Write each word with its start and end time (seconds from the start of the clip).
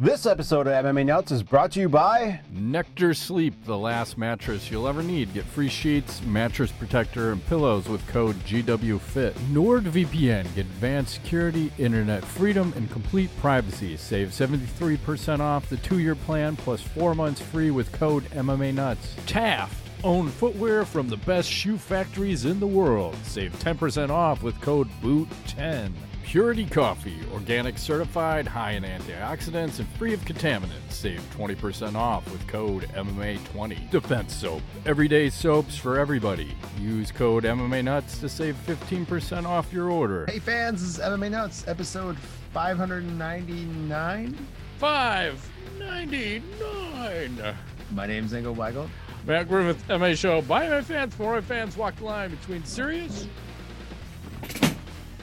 This 0.00 0.26
episode 0.26 0.68
of 0.68 0.84
MMA 0.84 1.06
Nuts 1.06 1.32
is 1.32 1.42
brought 1.42 1.72
to 1.72 1.80
you 1.80 1.88
by 1.88 2.38
Nectar 2.52 3.14
Sleep, 3.14 3.52
the 3.64 3.76
last 3.76 4.16
mattress 4.16 4.70
you'll 4.70 4.86
ever 4.86 5.02
need. 5.02 5.34
Get 5.34 5.44
free 5.44 5.68
sheets, 5.68 6.22
mattress 6.22 6.70
protector, 6.70 7.32
and 7.32 7.44
pillows 7.46 7.88
with 7.88 8.06
code 8.06 8.36
GWFIT. 8.44 9.32
NordVPN, 9.50 10.54
get 10.54 10.66
advanced 10.66 11.14
security, 11.14 11.72
internet 11.78 12.24
freedom, 12.24 12.72
and 12.76 12.88
complete 12.92 13.28
privacy. 13.40 13.96
Save 13.96 14.28
73% 14.28 15.40
off 15.40 15.68
the 15.68 15.78
two 15.78 15.98
year 15.98 16.14
plan 16.14 16.54
plus 16.54 16.80
four 16.80 17.16
months 17.16 17.40
free 17.40 17.72
with 17.72 17.90
code 17.90 18.22
MMA 18.26 18.72
Nuts. 18.74 19.16
Taft, 19.26 19.74
own 20.04 20.28
footwear 20.28 20.84
from 20.84 21.08
the 21.08 21.16
best 21.16 21.50
shoe 21.50 21.76
factories 21.76 22.44
in 22.44 22.60
the 22.60 22.66
world. 22.68 23.16
Save 23.24 23.52
10% 23.58 24.10
off 24.10 24.44
with 24.44 24.60
code 24.60 24.88
BOOT10. 25.02 25.90
Purity 26.28 26.66
Coffee, 26.66 27.18
organic 27.32 27.78
certified, 27.78 28.46
high 28.46 28.72
in 28.72 28.82
antioxidants, 28.82 29.78
and 29.78 29.88
free 29.96 30.12
of 30.12 30.20
contaminants. 30.26 30.90
Save 30.90 31.22
20% 31.34 31.94
off 31.94 32.30
with 32.30 32.46
code 32.46 32.82
MMA20. 32.94 33.90
Defense 33.90 34.34
Soap, 34.34 34.60
everyday 34.84 35.30
soaps 35.30 35.78
for 35.78 35.98
everybody. 35.98 36.54
Use 36.78 37.10
code 37.10 37.44
MMA 37.44 37.82
Nuts 37.82 38.18
to 38.18 38.28
save 38.28 38.56
15% 38.66 39.46
off 39.46 39.72
your 39.72 39.90
order. 39.90 40.26
Hey 40.26 40.38
fans, 40.38 40.82
this 40.82 40.98
is 40.98 41.02
MMA 41.02 41.30
Nuts, 41.30 41.66
episode 41.66 42.18
599. 42.52 44.36
599. 44.76 47.54
My 47.92 48.06
name's 48.06 48.34
Engel 48.34 48.54
Weigel. 48.54 48.86
Matt 49.26 49.48
Griffith, 49.48 49.82
MA 49.88 50.12
Show. 50.12 50.42
By 50.42 50.68
my 50.68 50.82
fans, 50.82 51.14
for 51.14 51.32
my 51.32 51.40
fans, 51.40 51.74
walk 51.74 51.96
the 51.96 52.04
line 52.04 52.28
between 52.28 52.62
serious 52.64 53.26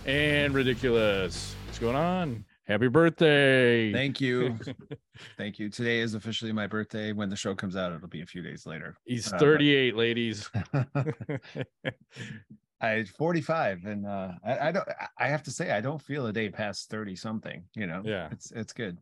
and 0.05 0.53
ridiculous. 0.53 1.55
What's 1.65 1.79
going 1.79 1.95
on? 1.95 2.45
Happy 2.67 2.87
birthday. 2.87 3.91
Thank 3.93 4.19
you. 4.19 4.57
Thank 5.37 5.59
you. 5.59 5.69
Today 5.69 5.99
is 5.99 6.15
officially 6.15 6.51
my 6.51 6.65
birthday. 6.67 7.11
When 7.11 7.29
the 7.29 7.35
show 7.35 7.53
comes 7.53 7.75
out, 7.75 7.93
it'll 7.93 8.07
be 8.07 8.21
a 8.21 8.25
few 8.25 8.41
days 8.41 8.65
later. 8.65 8.95
He's 9.05 9.31
Uh, 9.31 9.37
38, 9.37 9.95
ladies. 9.95 10.49
I 12.81 13.03
45 13.05 13.85
and 13.85 14.05
uh 14.05 14.33
I, 14.45 14.67
I 14.67 14.71
don't 14.73 14.87
I 15.17 15.27
have 15.27 15.41
to 15.43 15.51
say 15.51 15.71
I 15.71 15.79
don't 15.79 16.01
feel 16.01 16.27
a 16.27 16.33
day 16.33 16.49
past 16.49 16.89
30 16.89 17.15
something, 17.15 17.63
you 17.75 17.87
know. 17.87 18.01
Yeah. 18.03 18.27
It's 18.31 18.51
it's 18.51 18.73
good. 18.73 18.97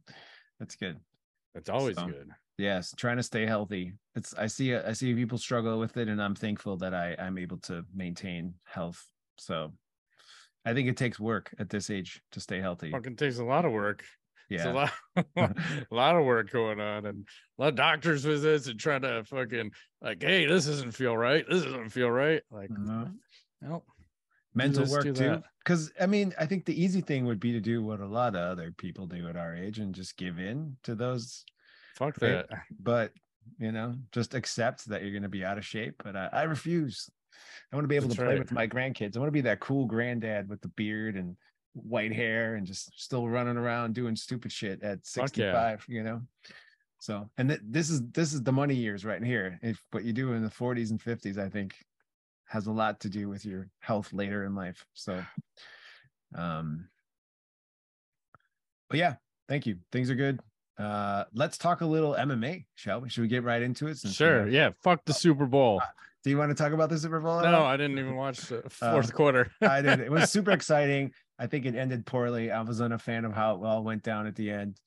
It's 0.59 0.75
good. 0.75 0.99
It's 1.55 1.69
always 1.69 1.95
So- 1.95 2.05
good. 2.07 2.29
Yes, 2.59 2.93
trying 2.95 3.17
to 3.17 3.23
stay 3.23 3.47
healthy. 3.47 3.93
It's 4.15 4.35
I 4.35 4.45
see 4.45 4.75
I 4.75 4.93
see 4.93 5.15
people 5.15 5.39
struggle 5.39 5.79
with 5.79 5.97
it 5.97 6.07
and 6.07 6.21
I'm 6.21 6.35
thankful 6.35 6.77
that 6.77 6.93
I 6.93 7.15
I'm 7.17 7.37
able 7.39 7.57
to 7.61 7.83
maintain 7.95 8.53
health. 8.63 9.03
So 9.39 9.73
I 10.65 10.73
think 10.73 10.87
it 10.87 10.97
takes 10.97 11.19
work 11.19 11.53
at 11.59 11.69
this 11.69 11.89
age 11.89 12.21
to 12.31 12.39
stay 12.39 12.59
healthy. 12.59 12.91
Fucking 12.91 13.15
takes 13.17 13.39
a 13.39 13.43
lot 13.43 13.65
of 13.65 13.71
work. 13.71 14.03
It's 14.49 14.65
a 14.65 14.71
lot, 14.71 14.91
a 15.35 15.85
lot 15.89 16.15
of 16.15 16.25
work 16.25 16.51
going 16.51 16.79
on, 16.79 17.05
and 17.05 17.27
a 17.57 17.61
lot 17.61 17.69
of 17.69 17.75
doctors 17.75 18.23
visits 18.23 18.67
and 18.67 18.79
trying 18.79 19.01
to 19.01 19.23
fucking 19.23 19.71
like, 20.01 20.21
hey, 20.21 20.45
this 20.45 20.65
doesn't 20.65 20.91
feel 20.91 21.17
right. 21.17 21.45
This 21.49 21.63
doesn't 21.63 21.89
feel 21.89 22.09
right. 22.11 22.41
Like, 22.51 22.69
Mhm. 22.69 23.15
no, 23.61 23.83
Mental 24.53 24.85
work 24.85 25.15
too. 25.15 25.41
Cuz 25.65 25.91
I 25.99 26.05
mean, 26.05 26.33
I 26.37 26.45
think 26.45 26.65
the 26.65 26.79
easy 26.79 27.01
thing 27.01 27.25
would 27.25 27.39
be 27.39 27.51
to 27.53 27.61
do 27.61 27.81
what 27.81 27.99
a 27.99 28.05
lot 28.05 28.35
of 28.35 28.41
other 28.41 28.71
people 28.71 29.07
do 29.07 29.27
at 29.27 29.35
our 29.35 29.55
age 29.55 29.79
and 29.79 29.95
just 29.95 30.17
give 30.17 30.39
in 30.39 30.77
to 30.83 30.93
those 30.93 31.45
fuck 31.95 32.15
that. 32.19 32.47
but 32.79 33.13
you 33.57 33.71
know 33.71 33.95
just 34.11 34.33
accept 34.33 34.85
that 34.85 35.01
you're 35.01 35.11
going 35.11 35.23
to 35.23 35.29
be 35.29 35.43
out 35.43 35.57
of 35.57 35.65
shape 35.65 36.01
but 36.03 36.15
i, 36.15 36.27
I 36.31 36.43
refuse 36.43 37.09
i 37.71 37.75
want 37.75 37.83
to 37.83 37.87
be 37.87 37.95
able 37.95 38.07
That's 38.07 38.17
to 38.17 38.23
play 38.23 38.33
right. 38.33 38.39
with 38.39 38.51
my 38.51 38.67
grandkids 38.67 39.15
i 39.15 39.19
want 39.19 39.27
to 39.27 39.31
be 39.31 39.41
that 39.41 39.59
cool 39.59 39.85
granddad 39.85 40.49
with 40.49 40.61
the 40.61 40.69
beard 40.69 41.15
and 41.15 41.35
white 41.73 42.13
hair 42.13 42.55
and 42.55 42.67
just 42.67 42.91
still 43.01 43.27
running 43.27 43.57
around 43.57 43.95
doing 43.95 44.15
stupid 44.15 44.51
shit 44.51 44.83
at 44.83 45.05
Fuck 45.05 45.35
yeah. 45.37 45.73
65 45.79 45.85
you 45.87 46.03
know 46.03 46.21
so 46.99 47.29
and 47.37 47.49
th- 47.49 47.61
this 47.63 47.89
is 47.89 48.01
this 48.11 48.33
is 48.33 48.43
the 48.43 48.51
money 48.51 48.75
years 48.75 49.03
right 49.03 49.23
here 49.23 49.59
if 49.63 49.81
what 49.91 50.03
you 50.03 50.13
do 50.13 50.33
in 50.33 50.43
the 50.43 50.49
40s 50.49 50.91
and 50.91 51.01
50s 51.01 51.37
i 51.37 51.49
think 51.49 51.73
has 52.45 52.67
a 52.67 52.71
lot 52.71 52.99
to 52.99 53.09
do 53.09 53.27
with 53.27 53.45
your 53.45 53.67
health 53.79 54.13
later 54.13 54.43
in 54.45 54.53
life 54.53 54.85
so 54.93 55.23
um 56.35 56.87
but 58.89 58.99
yeah 58.99 59.15
thank 59.49 59.65
you 59.65 59.77
things 59.91 60.11
are 60.11 60.15
good 60.15 60.39
uh 60.77 61.23
let's 61.33 61.57
talk 61.57 61.81
a 61.81 61.85
little 61.85 62.13
mma 62.13 62.63
shall 62.75 63.01
we 63.01 63.09
should 63.09 63.21
we 63.21 63.27
get 63.27 63.43
right 63.43 63.63
into 63.63 63.87
it 63.87 63.97
Sure, 63.97 64.47
yeah. 64.47 64.71
Fuck 64.81 65.05
the 65.05 65.13
Super 65.13 65.45
Bowl. 65.45 65.81
Do 66.23 66.29
you 66.29 66.37
want 66.37 66.49
to 66.49 66.55
talk 66.55 66.71
about 66.73 66.89
the 66.89 66.97
super 66.97 67.19
bowl 67.19 67.41
No. 67.41 67.63
I 67.65 67.75
didn't 67.77 67.99
even 67.99 68.15
watch 68.15 68.39
the 68.47 68.61
fourth 68.69 69.13
quarter. 69.13 69.51
I 69.61 69.81
did. 69.81 69.99
It 69.99 70.11
was 70.11 70.31
super 70.31 70.51
exciting. 70.59 71.11
I 71.39 71.47
think 71.47 71.65
it 71.65 71.75
ended 71.75 72.05
poorly. 72.05 72.51
I 72.51 72.61
wasn't 72.61 72.93
a 72.93 72.97
fan 72.97 73.25
of 73.25 73.33
how 73.33 73.55
it 73.55 73.65
all 73.65 73.83
went 73.83 74.03
down 74.03 74.27
at 74.27 74.35
the 74.35 74.49
end. 74.51 74.79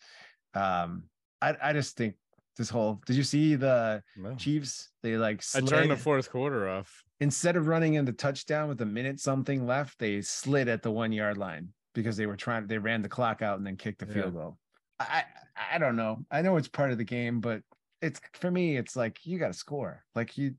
Um, 0.55 1.05
I 1.43 1.55
I 1.63 1.73
just 1.73 1.97
think 1.97 2.15
this 2.57 2.71
whole. 2.71 3.01
Did 3.07 3.17
you 3.17 3.23
see 3.23 3.55
the 3.57 4.03
No. 4.17 4.35
Chiefs? 4.37 4.91
They 5.03 5.17
like 5.17 5.43
I 5.55 5.61
turned 5.61 5.91
the 5.91 5.97
fourth 5.97 6.31
quarter 6.31 6.69
off. 6.69 7.03
instead 7.21 7.57
of 7.57 7.67
running 7.67 7.95
in 7.95 8.05
the 8.05 8.13
touchdown 8.13 8.69
with 8.69 8.81
a 8.81 8.87
minute 8.87 9.21
something 9.21 9.67
left, 9.67 9.99
they 9.99 10.23
slid 10.23 10.69
at 10.69 10.83
the 10.83 10.91
one 10.91 11.13
yard 11.13 11.37
line 11.37 11.69
because 11.95 12.17
they 12.17 12.27
were 12.27 12.37
trying. 12.37 12.67
They 12.67 12.79
ran 12.79 13.03
the 13.03 13.09
clock 13.09 13.43
out 13.43 13.59
and 13.59 13.67
then 13.67 13.77
kicked 13.77 13.99
the 13.99 14.07
Yeah. 14.07 14.13
field 14.15 14.35
goal. 14.35 14.59
I 14.99 15.25
I 15.57 15.75
I 15.75 15.79
don't 15.79 15.97
know. 15.97 16.25
I 16.31 16.41
know 16.43 16.57
it's 16.57 16.69
part 16.69 16.93
of 16.93 16.99
the 16.99 17.05
game, 17.05 17.41
but 17.41 17.61
it's 18.01 18.21
for 18.35 18.51
me. 18.51 18.77
It's 18.79 18.97
like 18.97 19.27
you 19.27 19.39
got 19.39 19.49
to 19.49 19.53
score. 19.55 20.03
Like 20.15 20.39
you, 20.39 20.55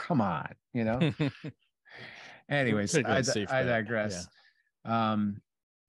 come 0.00 0.20
on, 0.20 0.54
you 0.72 0.84
know. 0.84 1.12
Anyways, 2.48 2.96
I, 2.96 3.22
I 3.50 3.62
digress. 3.62 4.26
Um, 4.84 5.40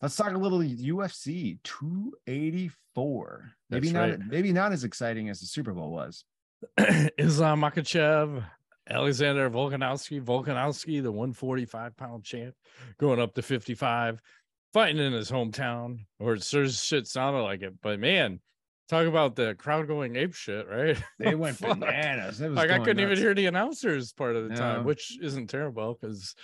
let's 0.01 0.15
talk 0.15 0.33
a 0.33 0.37
little 0.37 0.59
UFC 0.59 1.57
284. 1.63 3.51
Maybe 3.69 3.87
That's 3.87 3.93
not 3.93 4.09
right. 4.09 4.19
maybe 4.27 4.51
not 4.51 4.71
as 4.71 4.83
exciting 4.83 5.29
as 5.29 5.39
the 5.39 5.47
Super 5.47 5.73
Bowl 5.73 5.91
was. 5.91 6.23
Islam 7.17 7.61
Makhachev, 7.61 8.43
Alexander 8.87 9.49
Volkanovski, 9.49 10.21
Volkanovski, 10.21 11.01
the 11.01 11.11
145 11.11 11.97
pound 11.97 12.23
champ, 12.23 12.53
going 12.99 13.19
up 13.19 13.33
to 13.35 13.41
55, 13.41 14.21
fighting 14.73 15.03
in 15.03 15.13
his 15.13 15.31
hometown, 15.31 16.05
or 16.19 16.33
it 16.33 16.43
sure 16.43 16.67
shit 16.67 17.07
sounded 17.07 17.41
like 17.41 17.63
it. 17.63 17.73
But 17.81 17.99
man, 17.99 18.39
talk 18.91 19.07
about 19.07 19.35
the 19.35 19.55
crowd 19.55 19.87
going 19.87 20.15
ape 20.17 20.33
shit, 20.35 20.67
right? 20.67 21.01
They 21.17 21.33
went 21.33 21.59
bananas. 21.59 22.41
It 22.41 22.49
was 22.49 22.57
Like 22.57 22.69
I 22.69 22.77
couldn't 22.79 22.99
even 22.99 23.17
hear 23.17 23.33
the 23.33 23.47
announcers 23.47 24.11
part 24.13 24.35
of 24.35 24.43
the 24.43 24.49
No. 24.49 24.55
time, 24.55 24.83
which 24.83 25.17
isn't 25.21 25.47
terrible 25.47 25.97
because 25.99 26.35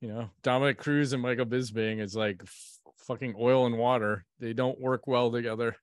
you 0.00 0.08
know 0.08 0.30
Dominick 0.42 0.78
Cruz 0.78 1.12
and 1.12 1.22
Michael 1.22 1.46
Bisping 1.46 2.00
is 2.00 2.16
like 2.16 2.40
f- 2.42 2.78
fucking 3.06 3.34
oil 3.38 3.66
and 3.66 3.78
water. 3.78 4.24
They 4.40 4.52
don't 4.54 4.80
work 4.80 5.06
well 5.06 5.30
together. 5.30 5.76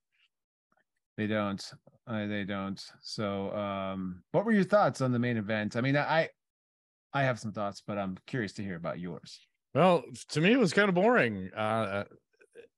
They 1.18 1.28
don't. 1.28 1.64
Uh, 2.08 2.26
they 2.26 2.44
don't. 2.44 2.82
So, 3.02 3.52
um, 3.56 4.24
what 4.32 4.46
were 4.46 4.52
your 4.52 4.64
thoughts 4.64 5.02
on 5.02 5.12
the 5.12 5.20
main 5.20 5.38
event? 5.38 5.76
I 5.76 5.82
mean, 5.82 5.96
I 5.96 6.30
I 7.14 7.24
have 7.24 7.40
some 7.40 7.52
thoughts, 7.52 7.84
but 7.86 7.98
I'm 7.98 8.18
curious 8.26 8.54
to 8.54 8.64
hear 8.64 8.76
about 8.76 9.00
yours. 9.00 9.40
Well, 9.76 10.04
to 10.30 10.42
me, 10.42 10.52
it 10.54 10.60
was 10.60 10.74
kind 10.74 10.90
of 10.90 10.96
boring. 10.96 11.52
Uh, 11.54 12.06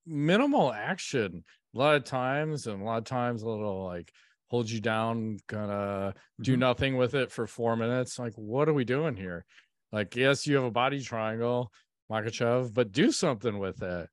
minimal 0.06 0.74
action, 0.74 1.44
a 1.74 1.78
lot 1.78 1.96
of 1.96 2.04
times, 2.04 2.68
and 2.68 2.82
a 2.82 2.86
lot 2.86 2.98
of 2.98 3.04
times, 3.06 3.42
a 3.44 3.50
little 3.50 3.86
like 3.86 4.12
hold 4.50 4.70
you 4.70 4.82
down, 4.82 5.38
kind 5.48 5.72
of 5.72 6.14
do 6.42 6.56
Mhm. 6.56 6.60
nothing 6.60 6.98
with 6.98 7.14
it 7.14 7.32
for 7.32 7.48
four 7.48 7.76
minutes. 7.78 8.20
Like, 8.20 8.34
what 8.36 8.68
are 8.68 8.74
we 8.74 8.84
doing 8.84 9.16
here? 9.16 9.46
Like, 9.94 10.16
yes, 10.16 10.46
you 10.46 10.56
have 10.56 10.66
a 10.66 10.72
body 10.72 11.02
triangle, 11.02 11.72
Makhachev, 12.12 12.74
but 12.74 12.92
do 12.92 13.12
something 13.12 13.60
with 13.60 13.82
it. 13.82 14.10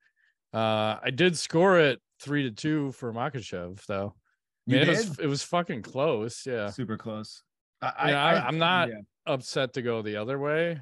Uh, 0.52 0.98
I 1.02 1.10
did 1.10 1.36
score 1.36 1.78
it 1.80 2.00
three 2.20 2.44
to 2.44 2.50
two 2.52 2.92
for 2.92 3.12
Makhachev, 3.12 3.84
though. 3.86 4.14
I 4.68 4.72
mean, 4.72 4.82
it 4.82 4.88
was 4.88 5.18
it 5.18 5.26
was 5.26 5.42
fucking 5.42 5.82
close. 5.82 6.46
Yeah, 6.46 6.70
super 6.70 6.96
close. 6.96 7.42
I, 7.82 8.12
I- 8.12 8.46
I'm 8.46 8.58
not- 8.58 8.88
yeah. 8.90 9.00
upset 9.26 9.72
to 9.74 9.82
go 9.82 10.02
the 10.02 10.16
other 10.16 10.38
way, 10.38 10.80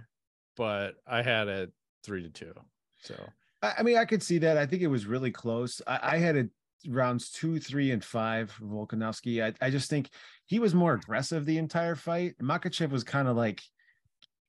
but 0.56 0.94
I 1.06 1.22
had 1.22 1.48
it 1.48 1.72
three 2.04 2.22
to 2.22 2.31
two. 2.31 2.53
So 3.03 3.15
I, 3.62 3.75
I 3.78 3.82
mean, 3.82 3.97
I 3.97 4.04
could 4.04 4.22
see 4.22 4.38
that. 4.38 4.56
I 4.59 4.66
think 4.66 4.82
it 4.82 4.86
was 4.88 5.06
really 5.06 5.31
close. 5.31 5.81
I, 5.86 6.15
I 6.15 6.16
had 6.19 6.36
it 6.36 6.50
rounds 6.88 7.30
two, 7.30 7.58
three, 7.60 7.91
and 7.91 8.04
five 8.04 8.52
Volkanovski. 8.62 9.42
I, 9.44 9.54
I 9.66 9.71
just 9.71 9.91
think 9.91 10.10
he 10.47 10.59
was 10.59 10.74
more 10.74 10.94
aggressive 10.94 11.44
the 11.44 11.59
entire 11.59 11.94
fight. 11.94 12.36
Makhachev 12.41 12.91
was 12.91 13.04
kind 13.04 13.28
of 13.28 13.36
like 13.36 13.62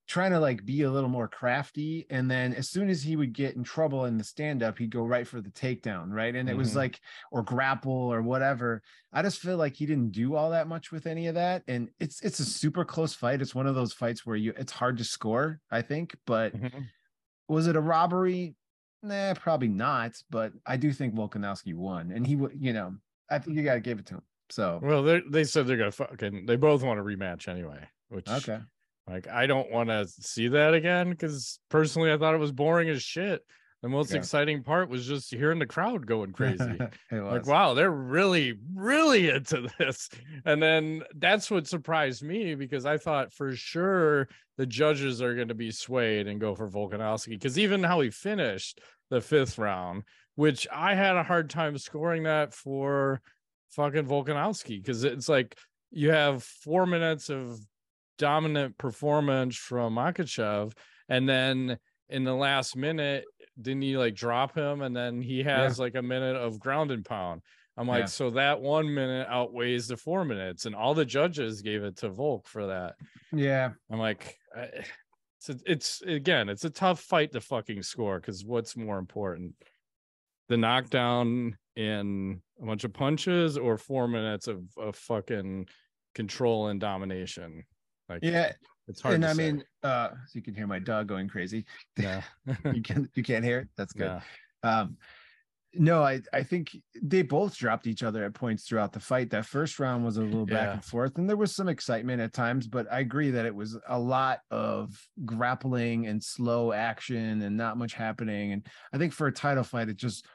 trying 0.07 0.31
to 0.31 0.39
like 0.39 0.63
be 0.63 0.83
a 0.83 0.91
little 0.91 1.09
more 1.09 1.27
crafty. 1.27 2.05
And 2.09 2.31
then 2.31 2.53
as 2.53 2.69
soon 2.69 2.89
as 2.89 3.03
he 3.03 3.17
would 3.17 3.33
get 3.33 3.57
in 3.57 3.63
trouble 3.63 4.05
in 4.05 4.17
the 4.17 4.23
stand 4.23 4.63
up, 4.63 4.77
he'd 4.77 4.89
go 4.89 5.03
right 5.03 5.27
for 5.27 5.41
the 5.41 5.49
takedown, 5.49 6.11
right? 6.13 6.33
And 6.33 6.49
it 6.49 6.55
was 6.55 6.73
Mhm. 6.73 6.75
like, 6.75 7.01
or 7.29 7.43
grapple 7.43 7.91
or 7.91 8.21
whatever. 8.21 8.81
I 9.11 9.21
just 9.21 9.39
feel 9.41 9.57
like 9.57 9.75
he 9.75 9.85
didn't 9.85 10.11
do 10.11 10.35
all 10.35 10.51
that 10.51 10.67
much 10.69 10.93
with 10.93 11.07
any 11.07 11.27
of 11.27 11.35
that. 11.35 11.63
And 11.67 11.89
it's 11.99 12.21
it's 12.21 12.39
a 12.39 12.45
super 12.45 12.85
close 12.85 13.13
fight. 13.13 13.41
It's 13.41 13.55
one 13.55 13.67
of 13.67 13.75
those 13.75 13.91
fights 13.93 14.25
where 14.25 14.37
you 14.37 14.53
it's 14.55 14.71
hard 14.71 14.97
to 14.99 15.03
score, 15.03 15.59
I 15.69 15.81
think, 15.81 16.15
but 16.25 16.55
was 17.47 17.67
it 17.67 17.75
a 17.75 17.81
robbery? 17.81 18.55
Nah, 19.07 19.33
probably 19.33 19.67
not. 19.67 20.21
But 20.29 20.53
I 20.65 20.77
do 20.77 20.91
think 20.91 21.15
Volkanovski 21.15 21.73
won, 21.73 22.11
and 22.11 22.25
he 22.25 22.35
would, 22.35 22.53
you 22.59 22.73
know, 22.73 22.95
I 23.29 23.39
think 23.39 23.57
you 23.57 23.63
got 23.63 23.75
to 23.75 23.79
give 23.79 23.99
it 23.99 24.05
to 24.07 24.15
him. 24.15 24.23
So 24.49 24.79
Well, 24.81 25.03
they 25.03 25.21
they 25.29 25.43
said 25.43 25.67
they're 25.67 25.77
gonna 25.77 25.91
fucking. 25.91 26.45
They 26.45 26.55
both 26.55 26.83
want 26.83 26.99
a 26.99 27.03
rematch 27.03 27.47
anyway. 27.47 27.87
Which 28.09 28.29
okay, 28.29 28.59
like 29.07 29.27
I 29.27 29.45
don't 29.47 29.71
want 29.71 29.89
to 29.89 30.07
see 30.07 30.47
that 30.49 30.73
again 30.73 31.09
because 31.09 31.59
personally 31.69 32.11
I 32.11 32.17
thought 32.17 32.33
it 32.33 32.39
was 32.39 32.51
boring 32.51 32.89
as 32.89 33.03
shit. 33.03 33.41
The 33.83 33.89
most 33.89 34.11
Yeah. 34.11 34.17
exciting 34.17 34.63
part 34.63 34.89
was 34.89 35.05
just 35.05 35.31
hearing 35.31 35.59
the 35.59 35.65
crowd 35.65 36.05
going 36.07 36.33
crazy. 36.33 36.77
Like 37.11 37.45
wow 37.45 37.73
they're 37.73 37.91
really 37.91 38.53
really 38.73 39.29
into 39.29 39.67
this 39.77 40.09
and 40.45 40.61
then 40.61 41.03
that's 41.15 41.49
what 41.51 41.67
surprised 41.67 42.21
me 42.23 42.55
because 42.55 42.85
i 42.85 42.97
thought 42.97 43.33
for 43.33 43.55
sure 43.55 44.27
the 44.57 44.65
judges 44.65 45.21
are 45.21 45.35
going 45.35 45.47
to 45.49 45.53
be 45.55 45.71
swayed 45.71 46.27
and 46.27 46.39
go 46.39 46.55
for 46.55 46.69
volkanovski 46.69 47.29
because 47.29 47.57
even 47.59 47.83
how 47.83 47.99
he 48.01 48.09
finished 48.09 48.81
the 49.09 49.21
fifth 49.21 49.57
round 49.57 50.03
which 50.35 50.67
i 50.71 50.95
had 50.95 51.15
a 51.15 51.23
hard 51.23 51.49
time 51.49 51.77
scoring 51.77 52.23
that 52.23 52.53
for 52.53 53.21
fucking 53.71 54.05
volkanovski 54.05 54.81
because 54.81 55.03
it's 55.03 55.29
like 55.29 55.57
you 55.91 56.11
have 56.11 56.43
four 56.43 56.85
minutes 56.85 57.29
of 57.29 57.59
dominant 58.17 58.77
performance 58.77 59.55
from 59.55 59.95
makhachev 59.95 60.73
and 61.09 61.27
then 61.27 61.77
in 62.09 62.23
the 62.23 62.33
last 62.33 62.75
minute 62.75 63.25
didn't 63.61 63.81
he 63.81 63.97
like 63.97 64.15
drop 64.15 64.55
him 64.55 64.81
and 64.81 64.95
then 64.95 65.21
he 65.21 65.43
has 65.43 65.79
like 65.79 65.95
a 65.95 66.01
minute 66.01 66.35
of 66.35 66.59
ground 66.59 66.91
and 66.91 67.03
pound 67.05 67.41
i'm 67.77 67.87
like 67.87 68.01
Yeah. 68.01 68.05
so 68.05 68.29
that 68.31 68.61
one 68.61 68.93
minute 68.93 69.27
outweighs 69.29 69.87
the 69.87 69.97
four 69.97 70.23
minutes 70.25 70.65
and 70.65 70.75
all 70.75 70.93
the 70.93 71.05
judges 71.05 71.61
gave 71.61 71.83
it 71.83 71.97
to 71.97 72.09
volk 72.09 72.47
for 72.47 72.67
that 72.67 72.95
Yeah. 73.33 73.71
i'm 73.91 73.99
like 73.99 74.37
it's 74.55 75.61
it's 75.65 76.01
again 76.03 76.49
it's 76.49 76.65
a 76.65 76.69
tough 76.69 76.99
fight 76.99 77.31
to 77.33 77.41
fucking 77.41 77.81
score 77.83 78.19
because 78.19 78.43
what's 78.45 78.75
more 78.77 78.97
important 78.97 79.53
the 80.49 80.57
knockdown 80.57 81.57
in 81.75 82.41
a 82.61 82.65
bunch 82.65 82.83
of 82.83 82.93
punches 82.93 83.57
or 83.57 83.77
four 83.77 84.07
minutes 84.07 84.47
of, 84.47 84.63
of 84.77 84.95
fucking 84.95 85.67
control 86.15 86.67
and 86.67 86.79
domination 86.79 87.63
like 88.09 88.19
Yeah. 88.23 88.53
It's 88.87 89.01
hard 89.01 89.15
and 89.15 89.25
I 89.25 89.33
say. 89.33 89.51
mean, 89.51 89.63
uh, 89.83 90.09
so 90.09 90.31
you 90.33 90.41
can 90.41 90.55
hear 90.55 90.67
my 90.67 90.79
dog 90.79 91.07
going 91.07 91.27
crazy. 91.27 91.65
yeah 91.97 92.21
You 92.73 92.81
can 92.81 93.09
you 93.15 93.23
can't 93.23 93.43
hear 93.45 93.59
it. 93.59 93.67
That's 93.77 93.93
good. 93.93 94.21
yeah 94.63 94.79
Um, 94.81 94.97
no, 95.73 96.01
I 96.01 96.21
I 96.33 96.41
think 96.43 96.75
they 97.03 97.21
both 97.21 97.55
dropped 97.55 97.85
each 97.85 98.01
other 98.01 98.23
at 98.23 98.33
points 98.33 98.63
throughout 98.67 98.93
the 98.93 98.99
fight. 99.01 99.29
That 99.29 99.45
first 99.45 99.77
round 99.79 100.03
was 100.03 100.17
a 100.17 100.21
little 100.21 100.45
back 100.45 100.67
Yeah. 100.67 100.73
and 100.73 100.83
forth, 100.83 101.17
and 101.17 101.29
there 101.29 101.37
was 101.37 101.53
some 101.53 101.67
excitement 101.67 102.19
at 102.21 102.33
times. 102.33 102.67
But 102.67 102.91
I 102.91 102.99
agree 103.01 103.29
that 103.31 103.45
it 103.45 103.53
was 103.53 103.77
a 103.87 103.99
lot 103.99 104.39
of 104.49 104.97
grappling 105.25 106.07
and 106.07 106.23
slow 106.23 106.71
action 106.71 107.41
and 107.43 107.55
not 107.57 107.77
much 107.77 107.93
happening. 107.93 108.53
And 108.53 108.65
I 108.93 108.97
think 108.97 109.13
for 109.13 109.27
a 109.27 109.31
title 109.31 109.63
fight, 109.63 109.89
it 109.89 109.97
just 109.97 110.25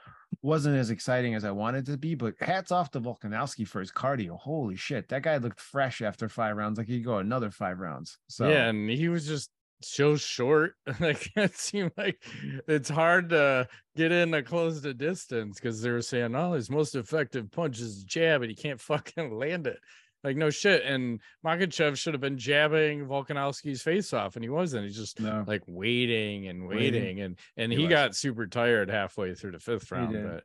wasn't 0.40 0.76
as 0.76 0.90
exciting 0.90 1.34
as 1.34 1.44
I 1.44 1.50
wanted 1.50 1.86
to 1.86 1.98
be. 1.98 2.14
But 2.14 2.34
hats 2.40 2.72
off 2.72 2.90
to 2.92 3.00
Volkanovski 3.00 3.66
for 3.66 3.80
his 3.80 3.92
cardio. 3.92 4.38
Holy 4.38 4.76
shit, 4.76 5.08
that 5.08 5.22
guy 5.22 5.36
looked 5.36 5.60
fresh 5.60 6.00
after 6.00 6.28
five 6.28 6.56
rounds. 6.56 6.78
Like 6.78 6.88
he'd 6.88 7.04
go 7.04 7.18
another 7.18 7.50
five 7.50 7.78
rounds. 7.78 8.18
So 8.28 8.48
yeah, 8.48 8.68
and 8.68 8.88
he 8.88 9.08
was 9.08 9.26
just 9.26 9.50
so 9.84 10.16
short. 10.16 10.74
like 11.00 11.30
it 11.36 11.56
seemed 11.56 11.92
like 11.96 12.22
it's 12.66 12.88
hard 12.88 13.30
to 13.30 13.68
get 13.96 14.12
in 14.12 14.32
to 14.32 14.42
close 14.42 14.80
the 14.80 14.94
distance 14.94 15.58
because 15.60 15.82
they 15.82 15.90
were 15.90 16.02
saying, 16.02 16.34
"Oh, 16.34 16.52
his 16.52 16.70
most 16.70 16.94
effective 16.94 17.50
punch 17.50 17.80
is 17.80 18.04
jab, 18.04 18.42
and 18.42 18.50
he 18.50 18.56
can't 18.56 18.80
fucking 18.80 19.36
land 19.36 19.66
it." 19.66 19.78
Like 20.24 20.36
no 20.36 20.50
shit. 20.50 20.84
And 20.84 21.20
Makhachev 21.44 21.96
should 21.96 22.14
have 22.14 22.20
been 22.20 22.38
jabbing 22.38 23.06
Volkanovski's 23.06 23.82
face 23.82 24.12
off, 24.12 24.36
and 24.36 24.44
he 24.44 24.48
wasn't. 24.48 24.84
He's 24.86 24.96
just 24.96 25.18
no, 25.20 25.44
like 25.46 25.62
waiting 25.66 26.48
and 26.48 26.66
Waiting. 26.66 26.92
waiting, 26.92 27.20
and 27.20 27.38
and 27.56 27.72
He 27.72 27.82
he, 27.82 27.86
got 27.88 28.14
super 28.14 28.46
tired 28.46 28.88
halfway 28.90 29.34
through 29.34 29.52
the 29.52 29.58
fifth 29.58 29.90
round, 29.90 30.12
but 30.22 30.44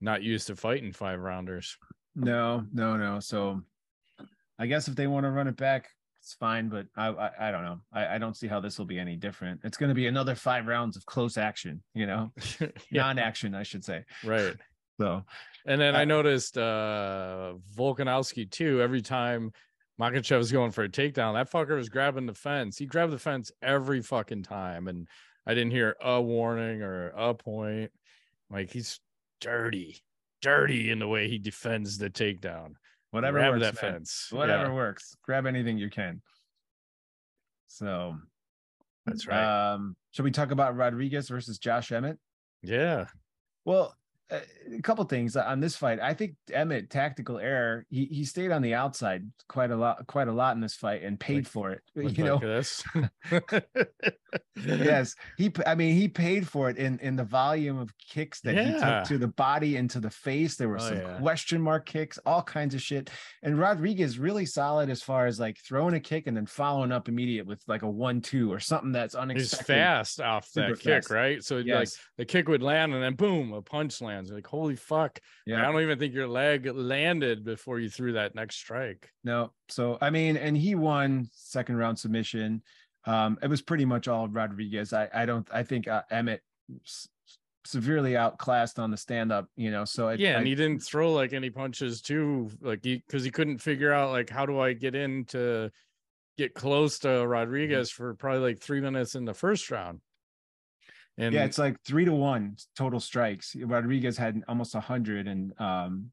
not 0.00 0.22
used 0.22 0.46
to 0.46 0.56
fighting 0.56 0.92
five 0.92 1.20
rounders. 1.20 1.76
No, 2.16 2.64
no, 2.72 2.96
no. 2.96 3.20
So 3.20 3.60
I 4.58 4.66
guess 4.66 4.88
if 4.88 4.94
they 4.96 5.06
want 5.06 5.24
to 5.24 5.30
run 5.30 5.48
it 5.48 5.56
back, 5.56 5.88
it's 6.22 6.34
fine. 6.34 6.68
But 6.68 6.86
I, 6.96 7.08
I, 7.08 7.48
I 7.48 7.50
don't 7.50 7.64
know. 7.64 7.80
I, 7.92 8.14
I 8.14 8.18
don't 8.18 8.36
see 8.36 8.46
how 8.46 8.60
this 8.60 8.78
will 8.78 8.86
be 8.86 8.98
any 8.98 9.16
different. 9.16 9.60
It's 9.64 9.76
going 9.76 9.90
to 9.90 9.94
be 9.94 10.06
another 10.06 10.34
five 10.34 10.66
rounds 10.66 10.96
of 10.96 11.04
close 11.06 11.36
action. 11.36 11.82
You 11.94 12.06
know, 12.06 12.32
yeah, 12.60 13.02
non-action, 13.02 13.54
I 13.54 13.62
should 13.64 13.84
say. 13.84 14.04
right. 14.24 14.54
So 14.98 15.24
And 15.66 15.80
then 15.80 15.94
I 15.94 16.04
noticed 16.04 16.56
uh 16.56 17.54
Volkanovski 17.76 18.50
too. 18.50 18.80
Every 18.80 19.02
time 19.02 19.52
Makhachev 20.00 20.38
was 20.38 20.50
going 20.52 20.70
for 20.70 20.84
a 20.84 20.88
takedown, 20.88 21.34
that 21.34 21.50
fucker 21.50 21.76
was 21.76 21.88
grabbing 21.88 22.26
the 22.26 22.34
fence. 22.34 22.78
He 22.78 22.86
grabbed 22.86 23.12
the 23.12 23.18
fence 23.18 23.52
every 23.62 24.00
fucking 24.02 24.44
time, 24.44 24.88
and 24.88 25.06
I 25.46 25.54
didn't 25.54 25.72
hear 25.72 25.96
a 26.02 26.20
warning 26.20 26.82
or 26.82 27.08
a 27.08 27.34
point. 27.34 27.90
Like 28.50 28.70
he's 28.72 28.98
dirty, 29.40 30.02
dirty 30.42 30.90
in 30.90 30.98
the 30.98 31.08
way 31.08 31.28
he 31.28 31.38
defends 31.38 31.98
the 31.98 32.10
takedown. 32.10 32.74
whatever 33.10 33.38
Grab 33.38 33.52
works, 33.54 33.62
that 33.62 33.82
man. 33.82 33.92
fence. 33.94 34.28
Whatever 34.30 34.64
Yeah, 34.68 34.72
works. 34.74 35.16
Grab 35.22 35.46
anything 35.46 35.76
you 35.78 35.90
can. 35.90 36.22
So 37.68 38.16
that's 39.06 39.26
right. 39.26 39.72
um, 39.74 39.96
should 40.12 40.24
we 40.24 40.30
talk 40.30 40.50
about 40.50 40.76
Rodriguez 40.76 41.28
versus 41.28 41.58
Josh 41.58 41.92
Emmett? 41.92 42.18
yeah. 42.62 43.06
Well, 43.64 43.94
a 44.30 44.40
a 44.78 44.82
couple 44.82 45.04
things 45.04 45.36
on 45.36 45.58
this 45.60 45.74
fight. 45.76 45.98
I 46.00 46.14
think 46.14 46.34
Emmett 46.52 46.90
tactical 46.90 47.38
error. 47.38 47.84
He 47.90 48.04
he 48.06 48.24
stayed 48.24 48.50
on 48.52 48.62
the 48.62 48.74
outside 48.74 49.24
quite 49.48 49.70
a 49.70 49.76
lot, 49.76 50.06
quite 50.06 50.28
a 50.28 50.32
lot 50.32 50.54
in 50.54 50.60
this 50.60 50.74
fight, 50.76 51.02
and 51.02 51.18
paid 51.18 51.44
Like- 51.44 51.46
for 51.48 51.70
it. 51.72 51.80
You 52.16 52.24
know, 52.24 52.38
this. 52.38 52.82
yes, 54.56 55.14
he. 55.36 55.52
I 55.66 55.74
mean, 55.74 55.94
he 55.94 56.08
paid 56.08 56.46
for 56.48 56.70
it 56.70 56.76
in 56.76 56.98
in 57.00 57.16
the 57.16 57.24
volume 57.24 57.78
of 57.78 57.90
kicks 57.98 58.40
that 58.42 58.56
he 58.56 58.72
took 58.78 59.04
to 59.08 59.18
the 59.18 59.28
body 59.28 59.76
and 59.76 59.88
to 59.90 60.00
the 60.00 60.10
face. 60.10 60.56
There 60.56 60.68
were 60.68 60.76
Oh, 60.76 60.88
some 60.88 60.96
yeah. 60.98 61.18
question 61.18 61.60
mark 61.60 61.86
kicks, 61.86 62.18
all 62.24 62.42
kinds 62.42 62.74
of 62.74 62.82
shit. 62.82 63.10
And 63.42 63.58
Rodriguez 63.58 64.18
really 64.18 64.46
solid 64.46 64.90
as 64.90 65.02
far 65.02 65.26
as 65.26 65.38
like 65.40 65.58
throwing 65.66 65.94
a 65.94 66.00
kick 66.00 66.26
and 66.26 66.36
then 66.36 66.46
following 66.46 66.92
up 66.92 67.08
immediate 67.08 67.46
with 67.46 67.62
like 67.66 67.82
a 67.82 67.90
one 67.90 68.20
two 68.20 68.52
or 68.52 68.60
something 68.60 68.92
that's 68.92 69.14
unexpected. 69.14 69.58
He's 69.58 69.66
fast 69.66 70.20
off 70.20 70.50
that 70.54 70.68
Super 70.68 70.76
kick, 70.76 71.02
fast. 71.04 71.10
right? 71.10 71.42
So 71.44 71.58
like 71.58 71.88
the 72.16 72.24
kick 72.24 72.48
would 72.48 72.62
land 72.62 72.94
and 72.94 73.02
then 73.02 73.14
boom, 73.14 73.52
a 73.52 73.62
punch 73.62 74.00
lands. 74.20 74.30
You're 74.30 74.38
like, 74.38 74.46
holy 74.46 74.76
fuck. 74.76 75.12
Like, 75.14 75.22
Yeah. 75.46 75.68
I 75.68 75.72
don't 75.72 75.82
even 75.82 75.98
think 75.98 76.14
your 76.14 76.28
leg 76.28 76.66
landed 76.66 77.44
before 77.44 77.78
you 77.80 77.88
threw 77.90 78.12
that 78.12 78.34
next 78.34 78.56
strike. 78.56 79.10
No. 79.24 79.52
So 79.68 79.98
I 80.00 80.10
mean, 80.10 80.36
and 80.36 80.56
he 80.56 80.74
won 80.74 81.28
second 81.32 81.76
round 81.76 81.98
submission. 81.98 82.62
Um, 83.06 83.38
it 83.42 83.48
was 83.48 83.62
pretty 83.62 83.84
much 83.84 84.08
all 84.08 84.28
Rodriguez. 84.28 84.92
I 84.92 85.08
I 85.14 85.26
don't. 85.26 85.48
I 85.52 85.62
think 85.62 85.88
uh, 85.88 86.02
Emmett 86.10 86.42
s- 86.84 87.08
severely 87.64 88.16
outclassed 88.16 88.78
on 88.78 88.90
the 88.90 88.96
stand 88.96 89.32
up. 89.32 89.46
You 89.56 89.70
know. 89.70 89.84
So 89.86 90.08
it, 90.08 90.20
yeah, 90.20 90.36
and 90.36 90.44
I- 90.44 90.48
he 90.48 90.54
didn't 90.54 90.80
throw 90.80 91.12
like 91.12 91.32
any 91.32 91.48
punches 91.50 92.02
too, 92.02 92.50
like 92.60 92.80
he 92.84 92.96
because 93.06 93.24
he 93.24 93.30
couldn't 93.30 93.58
figure 93.58 93.92
out 93.92 94.10
like 94.10 94.28
how 94.28 94.44
do 94.44 94.58
I 94.60 94.74
get 94.74 94.94
in 94.94 95.24
to 95.26 95.70
get 96.36 96.52
close 96.54 96.98
to 97.00 97.26
Rodriguez 97.26 97.90
Mm-hmm. 97.90 98.02
for 98.02 98.14
probably 98.14 98.40
like 98.52 98.60
three 98.60 98.80
minutes 98.82 99.14
in 99.14 99.24
the 99.24 99.34
first 99.34 99.70
round. 99.70 100.00
And 101.20 101.34
yeah, 101.34 101.44
it's 101.44 101.58
like 101.58 101.76
three 101.82 102.04
to 102.04 102.12
one 102.12 102.56
total 102.76 102.98
strikes. 102.98 103.54
Rodriguez 103.56 104.16
had 104.16 104.42
almost 104.48 104.74
a 104.74 104.80
hundred, 104.80 105.28
and 105.28 105.52
um, 105.60 106.10